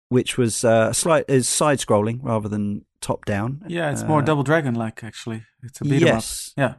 which 0.08 0.36
was 0.36 0.64
uh, 0.64 0.92
slight 0.92 1.24
is 1.28 1.48
side 1.48 1.78
scrolling 1.78 2.18
rather 2.22 2.48
than 2.48 2.84
top 3.00 3.24
down. 3.26 3.62
Yeah. 3.68 3.92
It's 3.92 4.02
more 4.02 4.20
Uh, 4.22 4.24
Double 4.24 4.42
Dragon 4.42 4.74
like, 4.74 5.04
actually. 5.04 5.44
It's 5.62 5.80
a 5.80 5.84
beat 5.84 6.02
'em 6.02 6.16
up. 6.18 6.24
Yeah. 6.56 6.74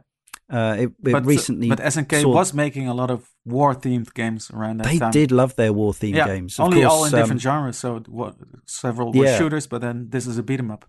Uh, 0.50 0.76
it, 0.78 0.82
it 0.84 1.12
but, 1.12 1.26
recently, 1.26 1.68
but 1.68 1.78
SNK 1.78 2.22
saw- 2.22 2.32
was 2.32 2.54
making 2.54 2.88
a 2.88 2.94
lot 2.94 3.10
of 3.10 3.28
war 3.44 3.74
themed 3.74 4.14
games 4.14 4.50
around 4.50 4.78
that 4.78 4.86
they 4.86 4.98
time. 4.98 5.10
did 5.10 5.30
love 5.30 5.54
their 5.56 5.72
war 5.74 5.92
themed 5.92 6.14
yeah, 6.14 6.26
games. 6.26 6.58
Of 6.58 6.64
only 6.66 6.84
all 6.84 6.98
course, 7.00 7.12
in 7.12 7.18
different 7.18 7.44
um, 7.46 7.50
genres. 7.52 7.76
So 7.78 7.98
what, 8.08 8.34
several 8.64 9.12
were 9.12 9.24
Yeah. 9.26 9.36
shooters, 9.38 9.66
but 9.66 9.80
then 9.82 10.08
this 10.10 10.26
is 10.26 10.38
a 10.38 10.42
beat 10.42 10.58
'em 10.60 10.70
up. 10.70 10.86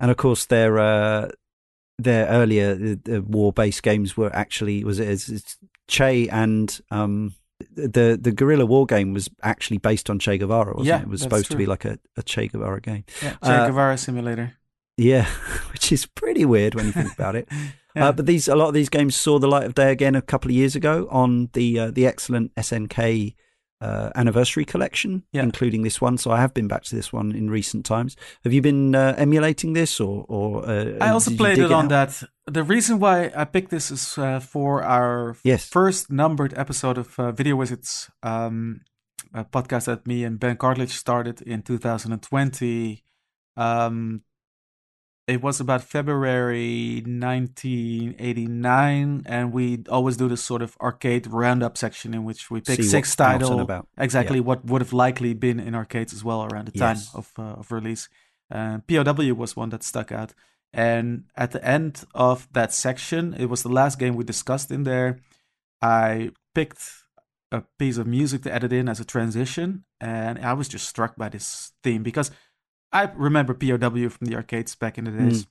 and 0.00 0.10
of 0.10 0.16
course 0.16 0.46
their 0.46 0.78
uh, 0.78 1.28
their 1.98 2.26
earlier 2.28 2.96
uh, 3.10 3.22
war 3.22 3.52
based 3.52 3.82
games 3.82 4.16
were 4.16 4.30
actually 4.36 4.84
was 4.84 4.98
it 5.00 5.08
it's, 5.08 5.28
it's 5.28 5.56
Che 5.88 6.28
and 6.28 6.80
um, 6.90 7.32
the 7.74 8.18
the 8.20 8.30
guerrilla 8.32 8.66
war 8.66 8.84
game 8.86 9.14
was 9.14 9.28
actually 9.42 9.78
based 9.78 10.10
on 10.10 10.18
Che 10.18 10.36
Guevara, 10.38 10.72
wasn't 10.74 10.86
Yeah, 10.88 11.00
it? 11.00 11.04
It 11.04 11.08
was 11.08 11.22
supposed 11.22 11.50
to 11.50 11.56
be 11.56 11.64
like 11.66 11.84
a, 11.86 11.98
a 12.18 12.22
Che 12.22 12.48
Guevara 12.48 12.80
game. 12.80 13.04
Yeah, 13.22 13.36
Che 13.42 13.50
Uh, 13.50 13.66
Guevara 13.66 13.96
Simulator. 13.96 14.52
Yeah, 14.98 15.24
which 15.72 15.90
is 15.90 16.06
pretty 16.06 16.44
weird 16.44 16.74
when 16.74 16.86
you 16.86 16.92
think 16.92 17.14
about 17.18 17.34
it. 17.34 17.48
Yeah. 17.98 18.08
Uh, 18.08 18.12
but 18.12 18.26
these 18.26 18.48
a 18.48 18.54
lot 18.56 18.68
of 18.68 18.74
these 18.74 18.88
games 18.88 19.16
saw 19.16 19.38
the 19.38 19.48
light 19.48 19.64
of 19.66 19.74
day 19.74 19.90
again 19.92 20.14
a 20.14 20.22
couple 20.22 20.50
of 20.50 20.54
years 20.56 20.74
ago 20.76 21.06
on 21.10 21.50
the 21.52 21.78
uh, 21.78 21.90
the 21.90 22.06
excellent 22.06 22.54
SNK 22.56 23.34
uh, 23.80 24.10
anniversary 24.16 24.64
collection, 24.64 25.22
Yeah. 25.32 25.44
including 25.44 25.82
this 25.84 26.00
one. 26.00 26.18
So 26.18 26.30
I 26.32 26.40
have 26.40 26.52
been 26.52 26.66
back 26.68 26.82
to 26.84 26.96
this 26.96 27.12
one 27.12 27.30
in 27.32 27.48
recent 27.50 27.84
times. 27.86 28.16
Have 28.44 28.52
you 28.52 28.60
been 28.62 28.94
uh, 28.94 29.14
emulating 29.16 29.72
this, 29.74 30.00
or 30.00 30.24
or 30.28 30.66
uh, 30.68 30.98
I 31.00 31.10
also 31.10 31.30
played 31.36 31.58
it 31.58 31.70
on 31.72 31.84
out? 31.84 31.90
that. 31.90 32.22
The 32.52 32.62
reason 32.64 32.98
why 32.98 33.30
I 33.36 33.44
picked 33.44 33.70
this 33.70 33.90
is 33.90 34.18
uh, 34.18 34.40
for 34.40 34.82
our 34.82 35.36
Yes. 35.44 35.68
first 35.68 36.10
numbered 36.10 36.54
episode 36.56 36.98
of 36.98 37.18
uh, 37.18 37.30
Video 37.32 37.56
Wizards, 37.56 38.10
um, 38.22 38.80
podcast 39.52 39.84
that 39.84 40.06
me 40.06 40.24
and 40.24 40.40
Ben 40.40 40.56
Cartledge 40.56 40.90
started 40.92 41.42
in 41.42 41.62
2020. 41.62 43.02
Um, 43.56 44.22
it 45.28 45.42
was 45.42 45.60
about 45.60 45.82
February 45.82 47.02
1989, 47.04 49.22
and 49.26 49.52
we 49.52 49.84
always 49.90 50.16
do 50.16 50.28
this 50.28 50.42
sort 50.42 50.62
of 50.62 50.76
arcade 50.80 51.26
roundup 51.26 51.76
section 51.76 52.14
in 52.14 52.24
which 52.24 52.50
we 52.50 52.60
pick 52.60 52.76
See 52.76 52.82
six 52.82 53.10
what's 53.10 53.20
out 53.20 53.42
and 53.42 53.68
titles 53.68 53.86
exactly 53.98 54.40
what 54.40 54.64
would 54.64 54.80
have 54.80 54.94
likely 54.94 55.34
been 55.34 55.60
in 55.60 55.74
arcades 55.74 56.14
as 56.14 56.24
well 56.24 56.44
around 56.44 56.68
the 56.68 56.72
time 56.72 56.96
Yes. 56.96 57.14
of 57.14 57.30
uh, 57.38 57.42
of 57.60 57.70
release. 57.70 58.08
Uh, 58.50 58.78
POW 58.88 59.34
was 59.34 59.54
one 59.54 59.68
that 59.70 59.82
stuck 59.82 60.10
out, 60.10 60.32
and 60.72 61.24
at 61.36 61.50
the 61.50 61.62
end 61.64 62.04
of 62.14 62.48
that 62.52 62.72
section, 62.72 63.34
it 63.34 63.46
was 63.46 63.62
the 63.62 63.68
last 63.68 63.98
game 63.98 64.16
we 64.16 64.24
discussed 64.24 64.70
in 64.70 64.84
there. 64.84 65.20
I 65.82 66.30
picked 66.54 66.82
a 67.52 67.62
piece 67.78 67.98
of 67.98 68.06
music 68.06 68.42
to 68.42 68.54
edit 68.54 68.72
in 68.72 68.88
as 68.88 69.00
a 69.00 69.04
transition, 69.04 69.84
and 70.00 70.38
I 70.38 70.54
was 70.54 70.68
just 70.68 70.88
struck 70.88 71.16
by 71.16 71.28
this 71.28 71.72
theme 71.82 72.02
because 72.02 72.30
I 72.92 73.10
remember 73.14 73.54
POW 73.54 74.08
from 74.08 74.26
the 74.26 74.36
arcades 74.36 74.74
back 74.74 74.98
in 74.98 75.04
the 75.04 75.10
days, 75.10 75.46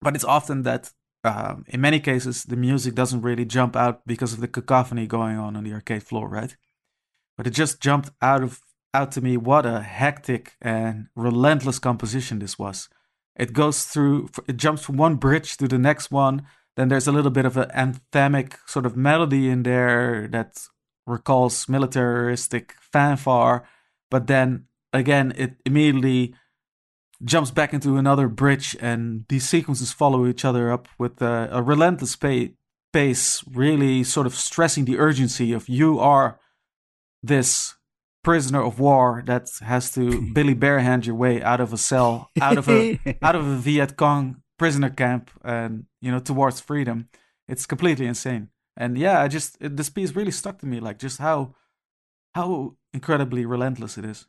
but 0.00 0.14
it's 0.14 0.24
often 0.24 0.62
that. 0.62 0.92
Um, 1.24 1.64
in 1.66 1.80
many 1.80 1.98
cases, 1.98 2.44
the 2.44 2.56
music 2.56 2.94
doesn't 2.94 3.22
really 3.22 3.44
jump 3.44 3.74
out 3.74 4.06
because 4.06 4.32
of 4.32 4.40
the 4.40 4.46
cacophony 4.46 5.08
going 5.08 5.36
on 5.36 5.56
on 5.56 5.64
the 5.64 5.72
arcade 5.72 6.04
floor, 6.04 6.28
right? 6.28 6.56
but 7.38 7.46
it 7.46 7.50
just 7.50 7.80
jumped 7.80 8.10
out 8.20 8.42
of 8.42 8.60
out 8.92 9.12
to 9.12 9.22
me 9.22 9.36
what 9.36 9.64
a 9.64 9.80
hectic 9.80 10.56
and 10.60 11.06
relentless 11.14 11.78
composition 11.78 12.40
this 12.40 12.58
was 12.58 12.88
it 13.36 13.52
goes 13.52 13.84
through 13.84 14.28
it 14.46 14.56
jumps 14.56 14.82
from 14.82 14.96
one 14.96 15.14
bridge 15.14 15.56
to 15.56 15.68
the 15.68 15.78
next 15.78 16.10
one 16.10 16.42
then 16.76 16.88
there's 16.88 17.06
a 17.06 17.12
little 17.12 17.30
bit 17.30 17.46
of 17.46 17.56
an 17.56 17.70
anthemic 17.70 18.54
sort 18.66 18.84
of 18.84 18.96
melody 18.96 19.48
in 19.48 19.62
there 19.62 20.26
that 20.28 20.66
recalls 21.06 21.68
militaristic 21.68 22.74
fanfare 22.80 23.64
but 24.10 24.26
then 24.26 24.64
again 24.92 25.32
it 25.36 25.56
immediately 25.64 26.34
jumps 27.24 27.50
back 27.50 27.74
into 27.74 27.96
another 27.96 28.28
bridge 28.28 28.76
and 28.80 29.24
these 29.28 29.48
sequences 29.48 29.92
follow 29.92 30.26
each 30.26 30.44
other 30.44 30.70
up 30.70 30.88
with 30.98 31.20
a, 31.20 31.48
a 31.50 31.62
relentless 31.62 32.14
pa- 32.14 32.52
pace 32.92 33.42
really 33.50 34.04
sort 34.04 34.26
of 34.26 34.34
stressing 34.34 34.84
the 34.84 34.98
urgency 34.98 35.52
of 35.52 35.68
you 35.68 35.98
are 35.98 36.38
this 37.22 37.74
prisoner 38.22 38.62
of 38.62 38.78
war 38.78 39.22
that 39.26 39.48
has 39.62 39.92
to 39.92 40.30
Billy 40.34 40.54
Bear 40.54 40.80
hand 40.80 41.06
your 41.06 41.16
way 41.16 41.42
out 41.42 41.60
of 41.60 41.72
a 41.72 41.78
cell, 41.78 42.30
out 42.40 42.58
of 42.58 42.68
a 42.68 42.98
out 43.22 43.34
of 43.34 43.46
a 43.46 43.56
Viet 43.56 43.96
Cong 43.96 44.42
prisoner 44.58 44.90
camp, 44.90 45.30
and 45.42 45.86
you 46.00 46.10
know 46.10 46.20
towards 46.20 46.60
freedom. 46.60 47.08
It's 47.48 47.66
completely 47.66 48.06
insane. 48.06 48.50
And 48.76 48.98
yeah, 48.98 49.20
I 49.20 49.28
just 49.28 49.56
it, 49.60 49.76
this 49.76 49.90
piece 49.90 50.14
really 50.14 50.30
stuck 50.30 50.58
to 50.58 50.66
me, 50.66 50.80
like 50.80 50.98
just 50.98 51.18
how 51.18 51.54
how 52.34 52.76
incredibly 52.92 53.46
relentless 53.46 53.98
it 53.98 54.04
is. 54.04 54.26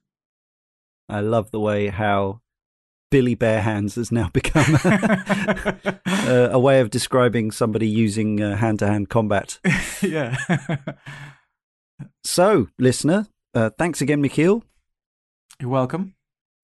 I 1.07 1.22
love 1.22 1.52
the 1.52 1.60
way 1.60 1.88
how 1.88 2.41
Billy 3.11 3.36
Bare 3.36 3.61
Hands 3.61 3.94
has 3.95 4.11
now 4.11 4.30
become 4.34 4.77
uh, 4.86 6.49
a 6.52 6.60
way 6.60 6.80
of 6.80 6.90
describing 6.90 7.52
somebody 7.52 7.88
using 7.88 8.38
hand 8.38 8.80
to 8.80 8.88
hand 8.88 9.10
combat. 9.10 9.60
yeah. 10.02 10.38
So, 12.23 12.68
listener, 12.77 13.27
uh, 13.53 13.72
thanks 13.77 14.02
again, 14.02 14.22
Michiel. 14.22 14.61
You're 15.60 15.69
welcome. 15.69 16.15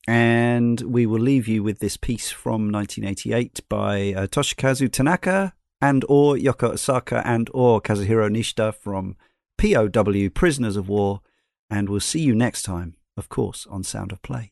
And 0.07 0.79
we 0.81 1.05
will 1.05 1.19
leave 1.19 1.47
you 1.47 1.63
with 1.63 1.79
this 1.79 1.97
piece 1.97 2.29
from 2.29 2.71
1988 2.71 3.61
by 3.67 4.13
uh, 4.13 4.27
Toshikazu 4.27 4.91
Tanaka 4.91 5.53
and 5.81 6.05
or 6.07 6.35
Yoko 6.35 6.73
Osaka 6.73 7.23
and 7.25 7.49
or 7.53 7.81
Kazuhiro 7.81 8.29
Nishida 8.29 8.73
from 8.73 9.15
POW 9.57 10.29
Prisoners 10.29 10.75
of 10.75 10.87
War. 10.87 11.21
And 11.69 11.89
we'll 11.89 11.99
see 11.99 12.21
you 12.21 12.35
next 12.35 12.63
time, 12.63 12.95
of 13.17 13.29
course, 13.29 13.65
on 13.69 13.83
Sound 13.83 14.11
of 14.11 14.21
Play. 14.21 14.51